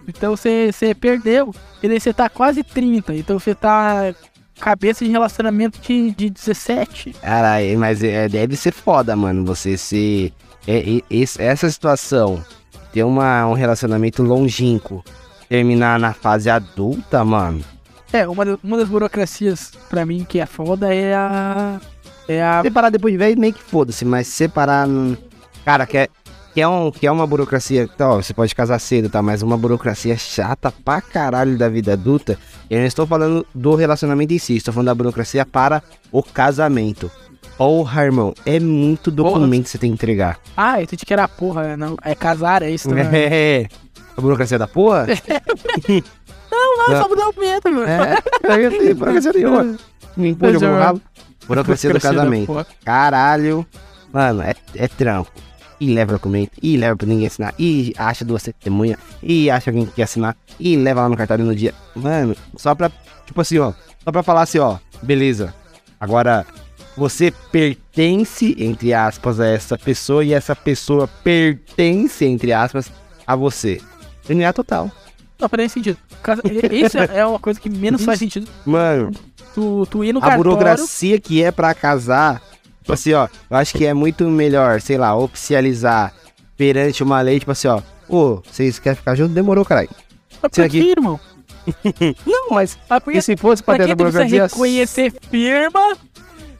Então 0.08 0.36
você 0.36 0.70
você 0.72 0.94
perdeu. 0.94 1.54
E 1.82 1.88
daí 1.88 2.00
você 2.00 2.12
tá 2.12 2.28
quase 2.28 2.62
30. 2.62 3.14
Então 3.14 3.38
você 3.38 3.54
tá 3.54 4.14
cabeça 4.60 5.04
de 5.04 5.10
relacionamento 5.10 5.80
de, 5.80 6.12
de 6.12 6.30
17. 6.30 7.14
Caralho, 7.20 7.78
mas 7.78 8.02
é, 8.02 8.28
deve 8.28 8.56
ser 8.56 8.72
foda, 8.72 9.16
mano. 9.16 9.44
Você 9.44 9.76
se. 9.76 10.32
É, 10.66 10.78
é, 10.78 11.02
essa 11.38 11.68
situação, 11.68 12.42
ter 12.92 13.02
uma, 13.02 13.46
um 13.46 13.52
relacionamento 13.52 14.22
longínquo, 14.22 15.04
terminar 15.48 15.98
na 15.98 16.12
fase 16.12 16.48
adulta, 16.48 17.24
mano. 17.24 17.64
É, 18.12 18.28
uma, 18.28 18.44
uma 18.62 18.76
das 18.76 18.88
burocracias 18.88 19.72
pra 19.88 20.06
mim 20.06 20.24
que 20.24 20.38
é 20.38 20.46
foda 20.46 20.94
é 20.94 21.14
a. 21.14 21.80
É 22.28 22.42
a. 22.42 22.62
Separar 22.62 22.90
depois 22.90 23.12
de 23.12 23.18
velho, 23.18 23.40
meio 23.40 23.52
que 23.52 23.62
foda-se, 23.62 24.04
mas 24.04 24.28
separar. 24.28 24.86
hum, 24.86 25.16
Cara, 25.64 25.86
que 25.86 25.96
é, 25.96 26.08
que 26.54 26.60
é, 26.60 26.68
um, 26.68 26.90
que 26.90 27.06
é 27.06 27.10
uma 27.12 27.26
burocracia. 27.26 27.88
Tá, 27.88 28.10
ó, 28.10 28.16
você 28.22 28.34
pode 28.34 28.54
casar 28.54 28.78
cedo, 28.78 29.08
tá? 29.08 29.22
Mas 29.22 29.42
uma 29.42 29.56
burocracia 29.56 30.16
chata 30.16 30.72
pra 30.84 31.00
caralho 31.00 31.56
da 31.56 31.68
vida 31.68 31.92
adulta. 31.94 32.38
Eu 32.68 32.78
não 32.80 32.86
estou 32.86 33.06
falando 33.06 33.46
do 33.54 33.74
relacionamento 33.74 34.32
em 34.34 34.38
si, 34.38 34.56
estou 34.56 34.72
falando 34.72 34.86
da 34.86 34.94
burocracia 34.94 35.44
para 35.46 35.82
o 36.10 36.22
casamento. 36.22 37.10
Porra, 37.56 38.04
irmão, 38.04 38.34
é 38.44 38.58
muito 38.58 39.10
documento 39.10 39.64
que 39.64 39.70
você 39.70 39.78
tem 39.78 39.90
que 39.90 39.94
entregar. 39.94 40.38
Ah, 40.56 40.78
eu 40.80 40.84
entendi 40.84 41.04
que 41.06 41.12
era 41.12 41.28
porra, 41.28 41.76
não. 41.76 41.96
É 42.02 42.14
casar, 42.14 42.62
é 42.62 42.70
isso 42.70 42.88
também. 42.88 43.06
É. 43.12 43.66
A 44.16 44.20
burocracia 44.20 44.58
da 44.58 44.66
porra? 44.68 45.06
Não, 46.50 46.76
não, 46.76 46.88
Não. 46.94 47.02
só 47.02 47.08
mudar 47.08 47.28
o 47.28 47.32
pimenta, 47.32 47.70
meu. 47.72 47.84
É, 47.84 48.94
burocracia 48.94 49.32
nenhuma. 49.32 49.76
Me 50.16 50.28
empurra 50.30 50.50
Pois 50.52 50.62
é, 50.62 50.66
mano. 50.66 50.78
rabo. 50.82 51.00
Burocracia 51.46 51.92
do 51.94 52.00
casamento. 52.00 52.46
porra. 52.46 52.66
Caralho. 52.84 53.66
Mano, 54.12 54.42
é, 54.42 54.54
é 54.74 54.86
trampo. 54.88 55.30
E 55.82 55.92
leva 55.92 56.12
documento, 56.12 56.52
e 56.62 56.76
leva 56.76 56.94
pra 56.96 57.08
ninguém 57.08 57.26
assinar, 57.26 57.52
e 57.58 57.92
acha 57.98 58.24
duas 58.24 58.44
testemunhas, 58.44 59.00
e 59.20 59.50
acha 59.50 59.68
alguém 59.68 59.84
que 59.84 59.94
quer 59.94 60.04
assinar, 60.04 60.36
e 60.60 60.76
leva 60.76 61.00
lá 61.02 61.08
no 61.08 61.16
cartório 61.16 61.44
no 61.44 61.56
dia. 61.56 61.74
Mano, 61.96 62.36
só 62.56 62.72
pra, 62.72 62.88
tipo 63.26 63.40
assim, 63.40 63.58
ó, 63.58 63.72
só 64.04 64.12
pra 64.12 64.22
falar 64.22 64.42
assim, 64.42 64.58
ó, 64.60 64.76
beleza. 65.02 65.52
Agora, 65.98 66.46
você 66.96 67.32
pertence, 67.50 68.54
entre 68.60 68.94
aspas, 68.94 69.40
a 69.40 69.46
essa 69.48 69.76
pessoa, 69.76 70.24
e 70.24 70.32
essa 70.32 70.54
pessoa 70.54 71.08
pertence, 71.24 72.24
entre 72.24 72.52
aspas, 72.52 72.88
a 73.26 73.34
você. 73.34 73.80
DNA 74.28 74.52
total. 74.52 74.88
Não 75.40 75.48
faz 75.48 75.72
sentido. 75.72 75.98
Isso 76.70 76.96
é 76.96 77.18
é 77.18 77.26
uma 77.26 77.40
coisa 77.40 77.58
que 77.58 77.68
menos 77.68 78.04
faz 78.04 78.20
sentido. 78.20 78.46
Mano, 78.64 79.10
Tu, 79.52 79.84
tu 79.90 80.04
ir 80.04 80.12
no 80.12 80.20
a 80.20 80.22
cartório. 80.22 80.44
burocracia 80.44 81.20
que 81.20 81.42
é 81.42 81.50
pra 81.50 81.74
casar, 81.74 82.40
tipo 82.82 82.92
assim, 82.92 83.12
ó, 83.14 83.28
eu 83.50 83.56
acho 83.56 83.72
que 83.74 83.86
é 83.86 83.94
muito 83.94 84.24
melhor, 84.28 84.80
sei 84.80 84.98
lá, 84.98 85.16
oficializar 85.16 86.12
perante 86.56 87.02
uma 87.02 87.20
lei, 87.22 87.38
tipo 87.38 87.52
assim, 87.52 87.68
ó, 87.68 87.80
ô, 88.08 88.42
vocês 88.50 88.78
querem 88.78 88.96
ficar 88.96 89.14
juntos? 89.14 89.34
Demorou, 89.34 89.64
caralho. 89.64 89.88
Mas 90.42 90.52
por 90.52 90.64
aqui- 90.64 90.90
irmão? 90.90 91.18
Não, 92.26 92.48
mas 92.50 92.76
Ah, 92.90 93.00
porque 93.00 93.18
e 93.18 93.22
se 93.22 93.36
fosse 93.36 93.62
pra 93.62 93.74
tu 93.74 93.78
precisa 93.78 93.94
burocracia? 93.94 94.42
reconhecer 94.46 95.12
firma? 95.30 95.96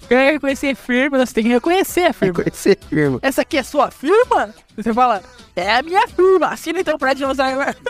Quer 0.08 0.32
reconhecer 0.34 0.74
firma, 0.76 1.18
você 1.24 1.34
tem 1.34 1.44
que 1.44 1.50
reconhecer 1.50 2.04
a 2.04 2.12
firma. 2.12 2.38
Reconhecer 2.38 2.78
firma. 2.88 3.18
Essa 3.22 3.42
aqui 3.42 3.56
é 3.56 3.62
sua 3.62 3.90
firma? 3.90 4.54
Você 4.76 4.92
fala, 4.94 5.22
é 5.56 5.74
a 5.76 5.82
minha 5.82 6.06
firma. 6.08 6.48
Assina 6.48 6.80
então 6.80 6.96
pra 6.98 7.14
gente 7.14 7.24
usar. 7.24 7.74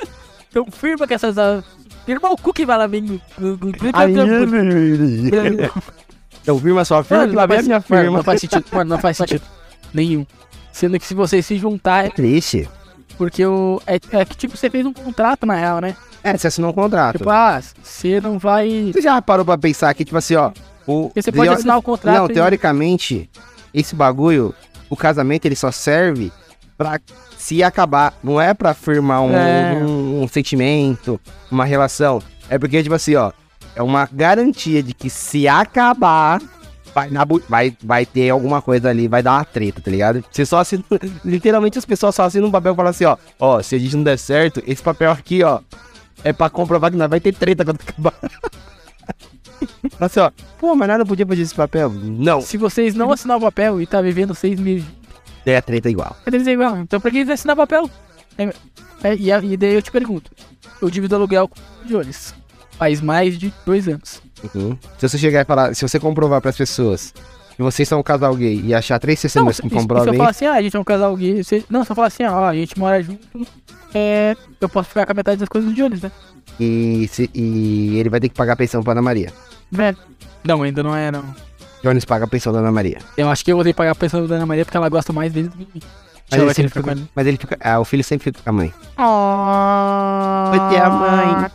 Então 0.51 0.67
firma 0.71 1.07
que 1.07 1.15
essas. 1.15 1.39
ah, 1.39 1.65
Firma 2.05 2.31
o 2.31 2.37
cu 2.37 2.53
que 2.53 2.67
vai 2.67 2.77
lá 2.77 2.87
bem. 2.87 3.19
Então, 6.43 6.59
firma 6.59 6.85
sua 6.85 7.03
firma, 7.05 7.29
que 7.29 7.35
lá 7.35 7.47
vem 7.47 7.59
a 7.59 7.63
minha 7.63 7.75
Mano, 7.89 8.03
firma. 8.03 8.17
não 8.19 8.25
faz 8.25 8.41
sentido. 8.41 8.65
Mano, 8.73 8.91
não 8.91 8.99
faz 8.99 9.17
sentido. 9.17 9.43
Nenhum. 9.95 10.27
Sendo 10.73 10.99
que 10.99 11.07
se 11.07 11.15
vocês 11.15 11.45
se 11.47 11.57
juntar, 11.59 12.07
é 12.07 12.11
Triste. 12.11 12.69
porque 13.17 13.45
o. 13.47 13.81
É, 13.87 13.95
é 14.19 14.25
que 14.25 14.37
tipo, 14.37 14.57
você 14.57 14.69
fez 14.71 14.85
um 14.87 14.93
contrato 14.93 15.47
na 15.47 15.55
real, 15.55 15.81
né? 15.81 15.95
É, 16.25 16.37
você 16.37 16.47
assinou 16.49 16.71
um 16.71 16.75
contrato. 16.75 17.19
Tipo, 17.19 17.31
ah, 17.31 17.61
você 17.83 18.21
não 18.21 18.39
vai. 18.39 18.91
Você 18.93 19.03
já 19.03 19.21
parou 19.21 19.45
pra 19.45 19.59
pensar 19.59 19.93
que, 19.95 20.05
tipo 20.05 20.17
assim, 20.17 20.35
ó, 20.37 20.51
o... 20.87 21.05
Porque 21.09 21.21
você 21.23 21.33
pode 21.33 21.49
teo- 21.49 21.59
assinar 21.59 21.79
o 21.79 21.83
contrato. 21.83 22.17
Não, 22.17 22.27
e- 22.27 22.33
teoricamente, 22.33 23.29
esse 23.75 23.95
bagulho, 23.95 24.55
o 24.89 24.97
casamento, 24.97 25.45
ele 25.47 25.57
só 25.57 25.71
serve 25.73 26.33
pra 26.79 27.01
se 27.37 27.63
acabar. 27.63 28.15
Não 28.23 28.41
é 28.41 28.55
pra 28.55 28.73
firmar 28.73 29.21
um, 29.23 29.33
É. 29.37 29.75
um- 29.85 30.23
um 30.23 30.29
sentimento, 30.29 31.21
uma 31.51 31.65
relação. 31.65 32.23
É 32.49 32.57
porque, 32.59 32.83
tipo 32.83 32.95
assim, 32.95 33.15
ó, 33.17 33.33
é 33.75 33.83
uma 33.83 34.09
garantia 34.11 34.83
de 34.83 34.93
que 34.93 35.09
se 35.09 35.49
acabar, 35.49 36.41
vai, 36.95 37.11
na 37.11 37.25
vai, 37.49 37.77
vai 37.83 38.07
ter 38.07 38.31
alguma 38.31 38.61
coisa 38.61 38.91
ali, 38.91 39.09
vai 39.09 39.23
dar 39.23 39.33
uma 39.39 39.45
treta, 39.45 39.81
tá 39.81 39.91
ligado? 39.91 40.25
Você 40.31 40.45
só 40.45 40.59
assina. 40.59 40.85
Literalmente 41.25 41.79
as 41.79 41.85
pessoas 41.85 42.15
só 42.15 42.25
assinam 42.25 42.49
um 42.49 42.53
papel 42.53 42.73
e 42.73 42.77
falam 42.77 42.91
assim, 42.91 43.05
ó, 43.05 43.17
ó, 43.39 43.63
se 43.63 43.75
a 43.75 43.79
gente 43.79 43.97
não 43.97 44.05
der 44.05 44.19
certo, 44.19 44.63
esse 44.67 44.83
papel 44.83 45.11
aqui, 45.11 45.43
ó, 45.43 45.61
é 46.23 46.33
pra 46.33 46.51
comprovar 46.51 46.91
que 46.91 46.97
nós 46.97 47.09
vai 47.09 47.21
ter 47.21 47.35
treta 47.35 47.65
quando 47.65 47.81
acabar. 47.81 48.15
Fala 49.93 50.07
assim, 50.07 50.21
ó, 50.21 50.31
pô, 50.59 50.75
mas 50.75 50.89
nada 50.89 51.05
podia 51.05 51.27
fazer 51.27 51.43
esse 51.43 51.55
papel. 51.55 51.91
Não, 51.91 52.41
Se 52.41 52.57
vocês 52.57 52.95
não 52.95 53.13
assinar 53.13 53.37
o 53.37 53.41
papel 53.41 53.81
e 53.81 53.87
tá 53.87 54.01
vivendo 54.01 54.35
seis 54.35 54.59
meses, 54.59 54.87
é 55.45 55.57
a 55.57 55.63
treta 55.63 55.91
igual. 55.91 56.17
é 56.25 56.31
dizer 56.31 56.53
igual. 56.53 56.79
Então 56.79 57.01
pra 57.01 57.11
que 57.11 57.19
eles 57.19 57.31
assinar 57.31 57.57
papel? 57.57 57.91
É, 58.39 58.45
é, 59.03 59.17
e, 59.17 59.31
e 59.31 59.57
daí 59.57 59.75
eu 59.75 59.83
te 59.83 59.91
pergunto: 59.91 60.31
eu 60.81 60.89
divido 60.91 61.17
aluguel 61.17 61.49
com 61.49 61.59
o 61.59 61.87
Jones. 61.87 62.35
Faz 62.79 63.01
mais 63.01 63.39
de 63.39 63.53
dois 63.65 63.89
anos. 63.89 64.21
Uhum. 64.55 64.77
Se 64.99 65.09
você 65.09 65.19
chegar 65.19 65.43
e 65.43 65.45
falar, 65.45 65.75
se 65.75 65.87
você 65.87 66.01
comprovar 66.01 66.41
pras 66.41 66.57
pessoas 66.57 67.15
que 67.57 67.63
vocês 67.63 67.87
são 67.89 68.01
um 68.01 68.03
casal 68.03 68.35
gay 68.35 68.61
e 68.65 68.75
achar 68.75 68.99
três 68.99 69.19
Não, 69.19 69.23
testemunhas 69.23 69.57
se, 69.57 69.63
que 69.63 69.69
se 69.69 69.75
eu 69.75 69.81
comprovem, 69.81 70.17
falar 70.17 70.31
assim, 70.31 70.47
ah, 70.47 70.55
a 70.55 70.63
gente 70.63 70.77
é 70.77 70.81
um 70.81 70.85
casal 70.85 71.15
gay. 71.17 71.45
Você, 71.45 71.65
não, 71.69 71.85
se 71.85 71.93
eu 71.93 71.97
falar 71.97 72.09
assim, 72.09 72.25
ó, 72.25 72.45
a 72.47 72.55
gente 72.55 72.79
mora 72.79 73.03
junto, 73.03 73.21
é, 73.95 74.35
eu 74.61 74.69
posso 74.69 74.89
ficar 74.89 75.05
com 75.07 75.13
a 75.13 75.15
metade 75.15 75.39
das 75.39 75.49
coisas 75.49 75.71
do 75.71 75.77
Jones, 75.77 76.01
né? 76.03 76.11
e, 76.59 77.09
se- 77.11 77.31
e 77.35 77.99
ele 77.99 78.09
vai 78.09 78.21
ter 78.21 78.29
que 78.29 78.35
pagar 78.35 78.55
a 78.55 78.57
pensão 78.57 78.83
pra 78.83 78.93
Ana 78.93 79.03
Maria. 79.03 79.33
Velho. 79.71 79.97
Não, 80.45 80.63
ainda 80.63 80.83
não 80.83 80.97
é, 80.97 81.11
não. 81.11 81.25
Jones 81.83 82.05
paga 82.05 82.25
a 82.25 82.29
pensão 82.29 82.53
da 82.53 82.61
Ana 82.61 82.73
Maria. 82.73 82.99
Eu 83.17 83.29
acho 83.29 83.45
que 83.45 83.53
eu 83.53 83.57
vou 83.57 83.65
ter 83.65 83.73
que 83.73 83.77
pagar 83.77 83.91
a 83.93 83.95
pensão 83.95 84.27
da 84.27 84.37
Ana 84.37 84.47
Maria 84.47 84.65
porque 84.65 84.77
ela 84.77 84.89
gosta 84.89 85.13
mais 85.13 85.33
dele 85.33 85.49
do 85.49 85.57
que 85.57 85.65
de 85.65 85.71
mim. 85.75 85.83
Mas 86.31 86.41
ele, 86.59 86.69
ficar 86.69 86.81
fica, 86.81 86.93
ele. 86.93 87.09
mas 87.15 87.27
ele 87.27 87.37
fica. 87.37 87.59
Ah, 87.61 87.79
o 87.81 87.85
filho 87.85 88.03
sempre 88.03 88.25
fica 88.25 88.41
com 88.43 88.49
a 88.49 88.53
mãe. 88.53 88.73
Ah. 88.97 90.51
Vai 90.55 90.71
ter 90.71 90.83
a 90.83 90.91
mãe. 90.91 91.51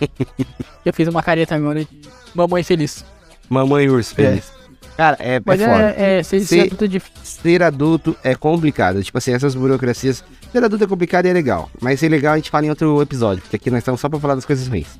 Eu 0.84 0.92
fiz 0.92 1.08
uma 1.08 1.22
careta 1.22 1.54
agora 1.54 1.84
de 1.84 1.88
mamãe 2.34 2.62
feliz. 2.62 3.04
Mamãe 3.48 3.88
urso 3.88 4.14
feliz. 4.14 4.52
Cara, 4.96 5.16
é, 5.20 5.40
Mas 5.44 5.60
é 5.60 5.66
foda. 5.66 5.94
é, 5.96 6.18
é, 6.18 6.22
ser, 6.22 6.40
Se- 6.40 6.46
ser 6.46 6.60
adulto 6.62 6.84
é. 6.84 7.00
Ser 7.22 7.62
adulto 7.62 8.16
é 8.24 8.34
complicado. 8.34 9.02
Tipo 9.04 9.18
assim, 9.18 9.32
essas 9.32 9.54
burocracias. 9.54 10.24
Ser 10.52 10.64
adulto 10.64 10.84
é 10.84 10.86
complicado 10.86 11.26
e 11.26 11.28
é 11.28 11.32
legal. 11.32 11.70
Mas 11.80 12.00
ser 12.00 12.08
legal 12.08 12.32
a 12.32 12.36
gente 12.36 12.50
fala 12.50 12.64
em 12.66 12.70
outro 12.70 13.00
episódio, 13.02 13.42
porque 13.42 13.56
aqui 13.56 13.70
nós 13.70 13.78
estamos 13.80 14.00
só 14.00 14.08
pra 14.08 14.18
falar 14.18 14.34
das 14.36 14.44
coisas 14.46 14.66
ruins. 14.68 14.98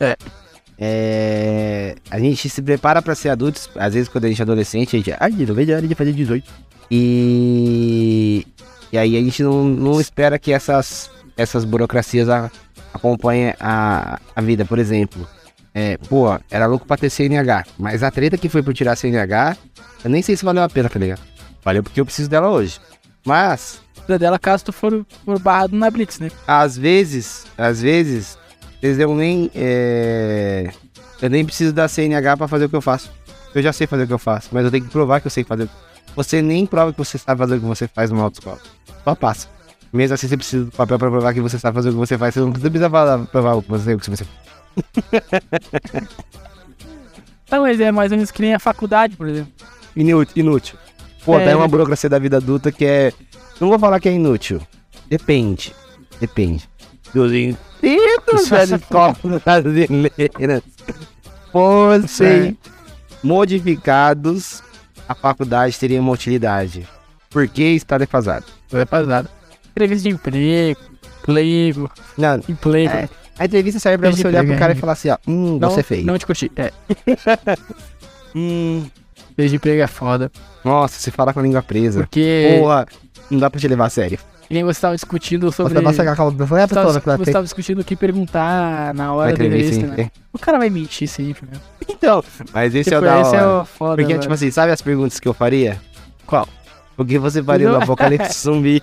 É. 0.00 0.16
É, 0.76 1.94
A 2.10 2.18
gente 2.18 2.48
se 2.48 2.60
prepara 2.60 3.00
pra 3.00 3.14
ser 3.14 3.28
adultos. 3.28 3.70
Às 3.76 3.94
vezes, 3.94 4.08
quando 4.08 4.24
a 4.24 4.28
gente 4.28 4.40
é 4.40 4.42
adolescente, 4.42 4.96
a 4.96 4.98
gente. 4.98 5.14
Ai, 5.20 5.30
não 5.30 5.54
vejo 5.54 5.72
a 5.72 5.76
hora 5.76 5.86
de 5.86 5.94
fazer 5.94 6.12
18. 6.12 6.50
E. 6.90 8.44
E 8.92 8.98
aí 8.98 9.16
a 9.16 9.20
gente 9.20 9.40
não, 9.42 9.64
não 9.64 10.00
espera 10.00 10.36
que 10.38 10.52
essas, 10.52 11.08
essas 11.36 11.64
burocracias 11.64 12.28
a- 12.28 12.50
acompanhem 12.94 13.54
a, 13.60 14.18
a 14.34 14.40
vida. 14.40 14.64
Por 14.64 14.78
exemplo, 14.78 15.28
é, 15.74 15.96
pô, 16.08 16.26
era 16.50 16.66
louco 16.66 16.86
pra 16.86 16.96
ter 16.96 17.10
CNH. 17.10 17.64
Mas 17.78 18.02
a 18.02 18.10
treta 18.10 18.38
que 18.38 18.48
foi 18.48 18.62
por 18.62 18.72
tirar 18.72 18.96
CNH, 18.96 19.56
eu 20.04 20.10
nem 20.10 20.22
sei 20.22 20.36
se 20.36 20.44
valeu 20.44 20.62
a 20.62 20.68
pena, 20.68 20.88
tá 20.88 20.98
ligado? 20.98 21.20
Valeu 21.62 21.82
porque 21.82 22.00
eu 22.00 22.04
preciso 22.06 22.30
dela 22.30 22.48
hoje. 22.50 22.80
Mas, 23.26 23.80
Da 24.06 24.16
dela 24.18 24.38
caso 24.38 24.66
tu 24.66 24.72
for, 24.72 25.04
for 25.24 25.38
barrado 25.38 25.74
na 25.76 25.90
Blitz, 25.90 26.18
né? 26.20 26.30
às 26.46 26.76
vezes, 26.76 27.46
às 27.56 27.80
vezes, 27.82 28.38
eles 28.82 28.98
eu 28.98 29.14
nem. 29.14 29.50
é, 29.54 30.70
Eu 31.22 31.30
nem 31.30 31.44
preciso 31.44 31.72
da 31.72 31.88
CNH 31.88 32.36
pra 32.36 32.46
fazer 32.48 32.66
o 32.66 32.68
que 32.68 32.76
eu 32.76 32.82
faço. 32.82 33.10
Eu 33.54 33.62
já 33.62 33.72
sei 33.72 33.86
fazer 33.86 34.02
o 34.02 34.06
que 34.06 34.12
eu 34.12 34.18
faço, 34.18 34.48
mas 34.52 34.64
eu 34.64 34.70
tenho 34.70 34.84
que 34.84 34.90
provar 34.90 35.20
que 35.20 35.26
eu 35.26 35.30
sei 35.30 35.42
fazer. 35.44 35.68
Você 36.14 36.42
nem 36.42 36.66
prova 36.66 36.92
que 36.92 36.98
você 36.98 37.16
sabe 37.16 37.38
fazer 37.38 37.56
o 37.56 37.60
que 37.60 37.66
você 37.66 37.88
faz 37.88 38.10
numa 38.10 38.24
autoescola. 38.24 38.58
Só 39.04 39.14
passa. 39.14 39.48
Mesmo 39.94 40.14
assim, 40.14 40.26
você 40.26 40.36
precisa 40.36 40.64
do 40.64 40.72
papel 40.72 40.98
pra 40.98 41.08
provar 41.08 41.32
que 41.32 41.40
você 41.40 41.56
sabe 41.56 41.76
fazer 41.76 41.90
o 41.90 41.92
que 41.92 41.98
você 41.98 42.18
faz. 42.18 42.34
Você 42.34 42.40
não 42.40 42.50
precisa 42.52 42.90
falar, 42.90 43.18
provar 43.26 43.54
o 43.54 43.62
que 43.62 43.68
você, 43.68 43.94
o 43.94 43.98
que 43.98 44.10
você 44.10 44.26
Não, 47.48 47.62
mas 47.62 47.78
é 47.78 47.92
mais 47.92 48.10
ou 48.10 48.16
menos 48.16 48.32
que 48.32 48.42
nem 48.42 48.54
a 48.54 48.58
faculdade, 48.58 49.16
por 49.16 49.28
exemplo. 49.28 49.52
Inútil. 49.94 50.32
inútil. 50.34 50.76
Pô, 51.24 51.38
É. 51.38 51.44
tem 51.44 51.54
uma 51.54 51.68
burocracia 51.68 52.10
da 52.10 52.18
vida 52.18 52.38
adulta 52.38 52.72
que 52.72 52.84
é. 52.84 53.12
Não 53.60 53.68
vou 53.68 53.78
falar 53.78 54.00
que 54.00 54.08
é 54.08 54.12
inútil. 54.12 54.60
Depende. 55.08 55.72
Depende. 56.18 56.68
Dos 57.14 57.30
inscritos 57.32 58.48
da 58.48 58.64
escola 58.64 59.16
brasileira 59.44 60.62
fossem 61.52 62.58
modificados, 63.22 64.60
a 65.08 65.14
faculdade 65.14 65.78
teria 65.78 66.00
uma 66.00 66.10
utilidade. 66.10 66.88
Por 67.30 67.46
que 67.46 67.62
está 67.62 67.96
defasado? 67.96 68.46
É 68.72 68.84
pesado. 68.84 69.28
Entrevista 69.74 70.08
de 70.08 70.14
emprego, 70.14 70.80
emprego, 71.22 71.90
Não, 72.16 72.40
emprego. 72.48 72.92
É, 72.94 73.08
a 73.38 73.44
entrevista 73.44 73.80
serve 73.80 73.98
pra 73.98 74.10
você 74.10 74.26
olhar 74.26 74.44
pro 74.44 74.56
cara 74.56 74.72
é. 74.72 74.76
e 74.76 74.78
falar 74.78 74.92
assim, 74.92 75.10
ó, 75.10 75.16
hum, 75.26 75.58
não, 75.60 75.70
você 75.70 75.82
fez. 75.82 76.04
Não 76.04 76.16
te 76.16 76.24
curti. 76.26 76.50
É, 76.56 76.72
Hum, 78.36 78.84
entrevista 79.30 79.50
de 79.50 79.56
emprego 79.56 79.82
é 79.82 79.86
foda. 79.86 80.30
nossa, 80.64 80.98
você 80.98 81.10
fala 81.10 81.32
com 81.32 81.40
a 81.40 81.42
língua 81.42 81.62
presa. 81.62 82.00
Porque 82.00 82.58
Porra, 82.60 82.86
não 83.30 83.38
dá 83.38 83.48
pra 83.50 83.60
te 83.60 83.68
levar 83.68 83.86
a 83.86 83.90
sério. 83.90 84.18
E 84.50 84.54
nem 84.54 84.62
você 84.64 84.80
tava 84.80 84.94
discutindo 84.94 85.50
sobre. 85.50 85.74
Você 85.74 85.80
nossa 85.80 86.04
calma, 86.14 86.32
a 86.42 86.46
Você 86.46 86.74
tava, 86.74 86.92
você 87.16 87.32
tava 87.32 87.44
discutindo 87.44 87.80
o 87.80 87.84
que 87.84 87.96
perguntar 87.96 88.92
na 88.94 89.12
hora 89.14 89.28
da 89.28 89.44
entrevista, 89.44 89.86
né? 89.86 89.94
hein? 89.98 90.10
O 90.32 90.38
cara 90.38 90.58
vai 90.58 90.68
mentir 90.68 91.08
sempre, 91.08 91.48
meu. 91.50 91.60
Então, 91.88 92.22
mas 92.52 92.74
esse 92.74 92.92
é 92.92 92.98
o 92.98 93.00
Tipo, 93.00 93.10
da 93.14 93.20
esse 93.20 93.30
hora. 93.30 93.38
é 93.38 93.46
o 93.46 93.64
foda. 93.64 93.96
Porque, 93.96 94.12
mano. 94.12 94.20
tipo 94.20 94.34
assim, 94.34 94.50
sabe 94.50 94.72
as 94.72 94.82
perguntas 94.82 95.18
que 95.18 95.26
eu 95.26 95.32
faria? 95.32 95.80
Qual? 96.26 96.46
O 96.96 97.04
que 97.04 97.18
você 97.18 97.42
faria 97.42 97.68
no 97.68 97.74
Não. 97.74 97.82
apocalipse 97.82 98.42
zumbi? 98.42 98.82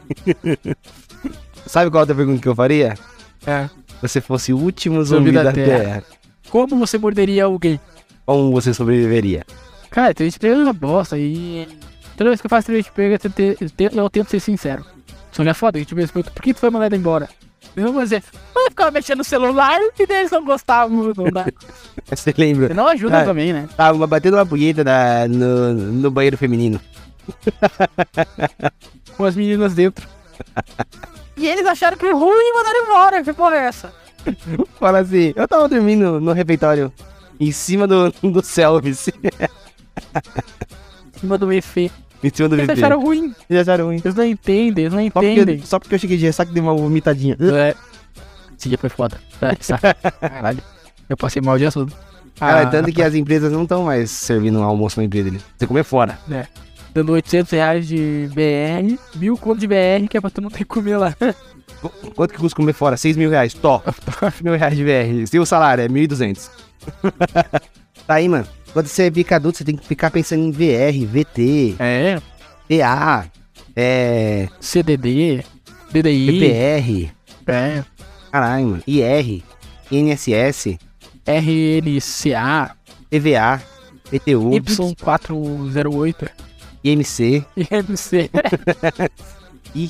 sabe 1.66 1.90
qual 1.90 2.02
outra 2.02 2.16
pergunta 2.16 2.42
que 2.42 2.48
eu 2.48 2.56
faria? 2.56 2.96
É. 3.46 3.70
Você 4.02 4.20
fosse 4.20 4.52
o 4.54 4.58
último 4.58 5.04
zumbi, 5.04 5.32
da, 5.32 5.52
Terra. 5.52 6.04
Como 6.50 6.78
você 6.78 6.98
morderia 6.98 7.46
alguém? 7.46 7.80
como 8.26 8.52
você 8.52 8.74
sobreviveria? 8.74 9.44
Cara, 9.90 10.14
de 10.14 10.26
emprego 10.28 10.62
é 10.62 10.64
uma 10.64 10.74
bosta 10.74 11.18
e. 11.18 11.68
Toda 12.18 12.30
vez 12.30 12.40
que 12.42 12.46
eu 12.48 12.50
faço 12.50 12.72
de 12.72 12.80
emprego, 12.80 13.16
eu 13.16 13.20
tento, 13.20 13.40
eu 13.40 14.04
eu 14.04 14.10
tento 14.10 14.30
ser 14.30 14.40
sincero. 14.40 14.86
Só 15.32 15.44
que 15.44 15.50
é 15.50 15.54
foda, 15.54 15.80
que 15.80 15.86
tipo, 15.86 16.00
eles 16.00 16.12
perguntam, 16.12 16.34
por 16.34 16.42
que 16.44 16.54
tu 16.54 16.60
foi 16.60 16.70
mandado 16.70 16.96
embora? 16.96 17.30
Eu 17.76 17.92
vou 17.94 18.04
dizer, 18.04 18.22
mas 18.54 18.66
eu 18.66 18.70
ficava 18.72 18.92
mexendo 18.92 19.20
no 19.20 19.24
celular 19.24 19.80
e 19.98 20.04
eles 20.04 20.32
não 20.32 20.44
gostavam. 20.44 21.14
Não 21.16 21.26
dá. 21.32 21.46
Você 22.10 22.34
lembra? 22.38 22.74
Não 22.74 22.88
ajuda 22.88 23.22
Ah. 23.22 23.26
também, 23.26 23.54
né? 23.54 23.68
Tava 23.78 24.06
batendo 24.08 24.36
uma 24.36 24.46
punheta 24.46 24.84
na- 24.84 25.28
no, 25.28 25.74
no 25.74 26.12
banheiro 26.12 26.38
feminino. 26.38 26.80
Com 29.18 29.26
as 29.26 29.36
meninas 29.36 29.74
dentro. 29.74 30.08
e 31.38 31.48
eles 31.48 31.66
acharam 31.66 31.98
que 31.98 32.06
é 32.06 32.12
ruim 32.14 32.30
e 32.40 32.54
mandaram 32.54 32.84
embora. 32.86 33.24
Que 33.24 33.34
porra 33.34 33.56
é 33.56 33.66
essa? 33.66 33.94
Fala 34.80 35.00
assim, 35.00 35.34
eu 35.36 35.48
tava 35.48 35.68
dormindo 35.68 36.20
no 36.22 36.32
refeitório, 36.32 36.92
em 37.40 37.52
cima 37.52 37.88
do, 37.88 38.12
do 38.12 38.44
Selvis, 38.44 39.08
Em 41.16 41.20
cima 41.20 41.38
do 41.38 41.52
EFE. 41.52 41.92
em 42.24 42.30
cima 42.34 42.50
do 42.50 42.56
Eles 42.56 42.70
acharam 42.70 43.02
ruim. 43.02 43.34
Eles 43.50 43.62
acharam 43.68 43.86
ruim. 43.86 44.02
Eles 44.04 44.16
não 44.16 44.26
entendem, 44.26 44.86
eles 44.86 44.94
não 44.94 45.04
Só 45.06 45.10
porque, 45.12 45.32
entendem. 45.32 45.62
só 45.64 45.80
porque 45.80 45.96
eu 45.96 46.00
cheguei 46.00 46.18
de 46.18 46.26
ressaca 46.26 46.52
e 46.52 46.54
dei 46.54 46.62
uma 46.64 46.74
vomitadinha. 46.76 47.36
É. 47.40 47.76
Esse 48.58 48.70
dia 48.70 48.78
foi 48.78 48.90
foda. 48.90 49.20
É? 49.42 49.56
Caralho. 50.30 50.60
Eu 51.10 51.18
passei 51.18 51.42
mal 51.42 51.56
o 51.56 51.58
dia 51.58 51.72
todo. 51.72 51.92
Cara, 52.36 52.62
Ah, 52.62 52.66
tanto 52.68 52.92
que 52.92 53.02
as 53.04 53.14
empresas 53.16 53.52
não 53.52 53.64
estão 53.64 53.84
mais 53.84 54.10
servindo 54.12 54.60
um 54.60 54.64
almoço 54.64 55.00
na 55.00 55.04
empresa 55.06 55.30
deles. 55.30 55.44
Você 55.58 55.66
comer 55.68 55.84
fora. 55.84 56.18
Dando 56.94 57.14
800 57.14 57.52
reais 57.52 57.88
de 57.88 58.30
BR, 58.34 58.98
mil 59.16 59.38
conto 59.38 59.60
de 59.60 59.68
BR, 59.68 60.08
que 60.10 60.18
é 60.18 60.22
pra 60.22 60.30
tu 60.30 60.42
não 60.42 60.50
ter 60.50 60.60
que 60.60 60.66
comer 60.66 60.98
lá. 60.98 61.16
Qu- 61.82 62.12
Quanto 62.16 62.34
que 62.34 62.40
custa 62.40 62.56
comer 62.56 62.74
fora? 62.74 62.98
6 62.98 63.16
mil 63.16 63.30
reais. 63.30 63.54
Tó. 63.54 63.82
mil 64.44 64.56
reais 64.58 64.76
de 64.76 64.84
VR. 64.84 65.26
Seu 65.28 65.46
salário 65.46 65.84
é 65.84 65.88
1.200. 65.88 66.50
tá 68.06 68.16
aí, 68.16 68.28
mano. 68.28 68.46
Quando 68.74 68.88
você 68.88 69.10
fica 69.12 69.36
adulto, 69.38 69.58
você 69.58 69.64
tem 69.64 69.76
que 69.76 69.86
ficar 69.88 70.12
pensando 70.12 70.44
em 70.44 70.52
VR, 70.52 71.06
VT, 71.06 71.76
É, 71.80 72.22
TA, 72.70 73.26
é, 73.76 74.48
CDD, 74.60 75.44
DDI, 75.92 76.32
PPR. 76.32 77.12
é, 77.48 77.84
Caralho, 78.32 78.66
mano. 78.68 78.84
IR, 78.88 79.44
INSS, 79.92 80.78
RNCA, 81.26 82.76
EVA, 83.12 83.62
PTU, 84.10 84.52
Y408, 84.52 86.30
IMC, 86.84 87.46
IMC, 87.56 88.30
I- 89.76 89.90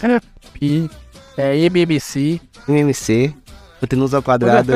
Pi, 0.54 0.90
é, 1.38 1.58
MMC, 1.58 2.42
IMC, 2.68 3.34
hipotenusa 3.78 4.18
ao 4.18 4.24
quadrado, 4.24 4.74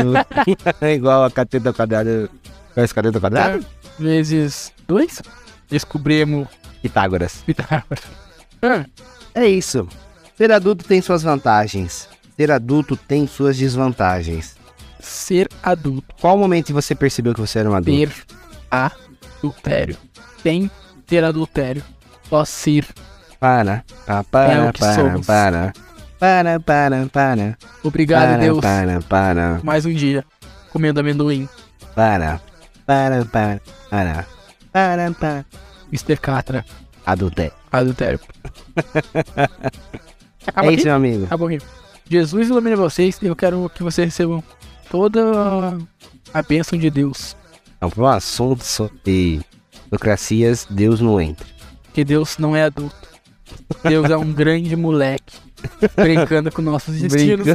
igual 0.93 1.25
a 1.25 1.31
cateta 1.31 1.69
ao 1.69 1.73
quadrado. 1.73 2.29
Qual 2.73 2.83
é 2.83 2.87
cateta 2.87 3.17
ao 3.17 3.21
quadrado? 3.21 3.65
vezes 3.99 4.71
2. 4.87 5.21
Descobrimos 5.69 6.47
Pitágoras. 6.81 7.41
Pitágoras. 7.45 8.03
Ah, 8.61 8.85
É 9.33 9.47
isso. 9.47 9.87
Ser 10.37 10.51
adulto 10.51 10.85
tem 10.85 11.01
suas 11.01 11.23
vantagens. 11.23 12.07
Ser 12.37 12.51
adulto 12.51 12.95
tem 12.97 13.25
suas 13.25 13.57
desvantagens. 13.57 14.55
Ser 14.99 15.49
adulto. 15.63 16.13
Qual 16.19 16.37
momento 16.37 16.73
você 16.73 16.93
percebeu 16.93 17.33
que 17.33 17.39
você 17.39 17.59
era 17.59 17.69
um 17.69 17.73
adulto? 17.73 17.97
Ter 18.11 18.11
adultério. 18.69 19.97
Tem 20.43 20.69
ter 21.07 21.23
adultério. 21.23 21.83
Só 22.29 22.45
ser. 22.45 22.85
Para, 23.39 23.83
pa- 24.05 24.23
para, 24.23 24.53
É 24.53 24.71
para, 24.71 25.19
para. 25.21 25.73
Para, 26.19 26.59
para, 26.59 27.05
para. 27.07 27.57
Obrigado, 27.83 28.29
para, 28.29 28.37
Deus. 28.37 28.59
Para, 28.61 29.01
para, 29.01 29.59
Mais 29.63 29.85
um 29.85 29.93
dia. 29.93 30.23
Comendo 30.71 30.99
amendoim. 30.99 31.47
para. 31.93 32.41
Para, 32.85 33.25
para, 33.25 33.61
para. 33.89 34.25
Para, 34.71 35.11
para. 35.13 35.45
Mr. 35.91 36.17
Catra. 36.17 36.65
Adulté. 37.05 37.51
Adultério. 37.71 38.19
Acaba 40.47 40.67
É 40.67 40.69
aqui? 40.69 40.77
isso, 40.77 40.85
meu 40.85 40.95
amigo. 40.95 41.25
Acabou 41.25 41.47
aqui. 41.47 41.59
Jesus 42.09 42.49
ilumine 42.49 42.75
vocês 42.75 43.17
e 43.21 43.25
eu 43.25 43.35
quero 43.35 43.69
que 43.73 43.83
vocês 43.83 44.05
recebam 44.07 44.43
toda 44.89 45.77
a 46.33 46.41
bênção 46.43 46.77
de 46.77 46.89
Deus. 46.89 47.35
Então, 47.77 47.89
para 47.89 48.03
um 48.03 48.07
assunto 48.07 48.63
sobre 48.63 49.41
burocracias, 49.89 50.67
Deus 50.69 50.99
não 51.01 51.19
entra. 51.19 51.45
Que 51.95 52.03
Deus 52.03 52.37
não 52.37 52.53
é 52.53 52.63
adulto. 52.65 53.07
Deus 53.87 54.09
é 54.09 54.17
um 54.17 54.33
grande 54.33 54.75
moleque. 54.75 55.37
Brincando 55.95 56.51
com 56.51 56.61
nossos 56.61 56.93
destinos. 56.99 57.47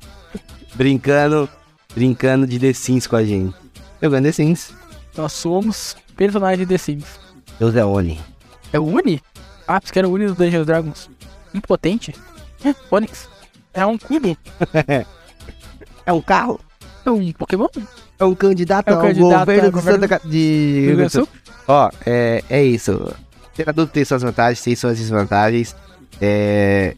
brincando, 0.74 1.46
brincando 1.94 2.46
de 2.46 2.58
The 2.58 2.72
Sims 2.72 3.06
com 3.06 3.16
a 3.16 3.22
gente. 3.24 3.54
Jogando 4.02 4.24
The 4.24 4.32
Sims. 4.32 4.72
Nós 5.14 5.34
somos 5.34 5.94
personagens 6.16 6.66
de 6.66 6.74
The 6.74 6.78
Sims. 6.78 7.20
Deus 7.58 7.76
é 7.76 7.84
Oni. 7.84 8.18
É 8.72 8.80
o 8.80 8.84
Uni? 8.84 9.20
Ah, 9.68 9.78
porque 9.78 9.98
era 9.98 10.08
o 10.08 10.12
Uni 10.12 10.26
do 10.26 10.34
Dungeons 10.34 10.64
Dragons. 10.64 11.10
Impotente. 11.52 12.14
É, 12.64 12.74
Onix. 12.90 13.28
É 13.74 13.84
um 13.84 13.98
cubo. 13.98 14.34
É 16.06 16.12
um 16.14 16.22
carro? 16.22 16.58
É 17.04 17.10
um 17.10 17.30
Pokémon. 17.32 17.68
É 18.18 18.24
um 18.24 18.34
candidato 18.34 18.88
É 18.88 18.92
um 18.92 18.96
ao 18.96 19.02
candidato 19.02 19.40
governo 19.40 19.66
ao 19.66 19.70
governo 19.70 20.00
Santa 20.00 20.08
Ca- 20.08 20.26
de 20.26 20.82
Grande 20.86 21.02
do 21.02 21.10
Sul. 21.10 21.28
Ó, 21.68 21.90
é, 22.06 22.42
é 22.48 22.64
isso. 22.64 23.14
Ser 23.60 23.68
adulto 23.68 23.92
tem 23.92 24.02
suas 24.06 24.22
vantagens, 24.22 24.62
tem 24.62 24.74
suas 24.74 24.96
desvantagens. 24.96 25.76
É, 26.18 26.96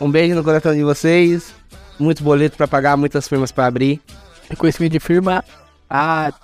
um 0.00 0.10
beijo 0.10 0.34
no 0.34 0.42
coração 0.42 0.74
de 0.74 0.82
vocês. 0.82 1.54
Muitos 2.00 2.20
boletos 2.20 2.56
pra 2.56 2.66
pagar, 2.66 2.96
muitas 2.96 3.28
firmas 3.28 3.52
pra 3.52 3.66
abrir. 3.66 4.00
Reconhecimento 4.50 4.90
de 4.90 4.98
firma. 4.98 5.44
Adeus. 5.88 6.34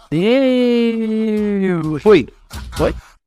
Fui! 2.00 2.28
Foi? 2.76 2.94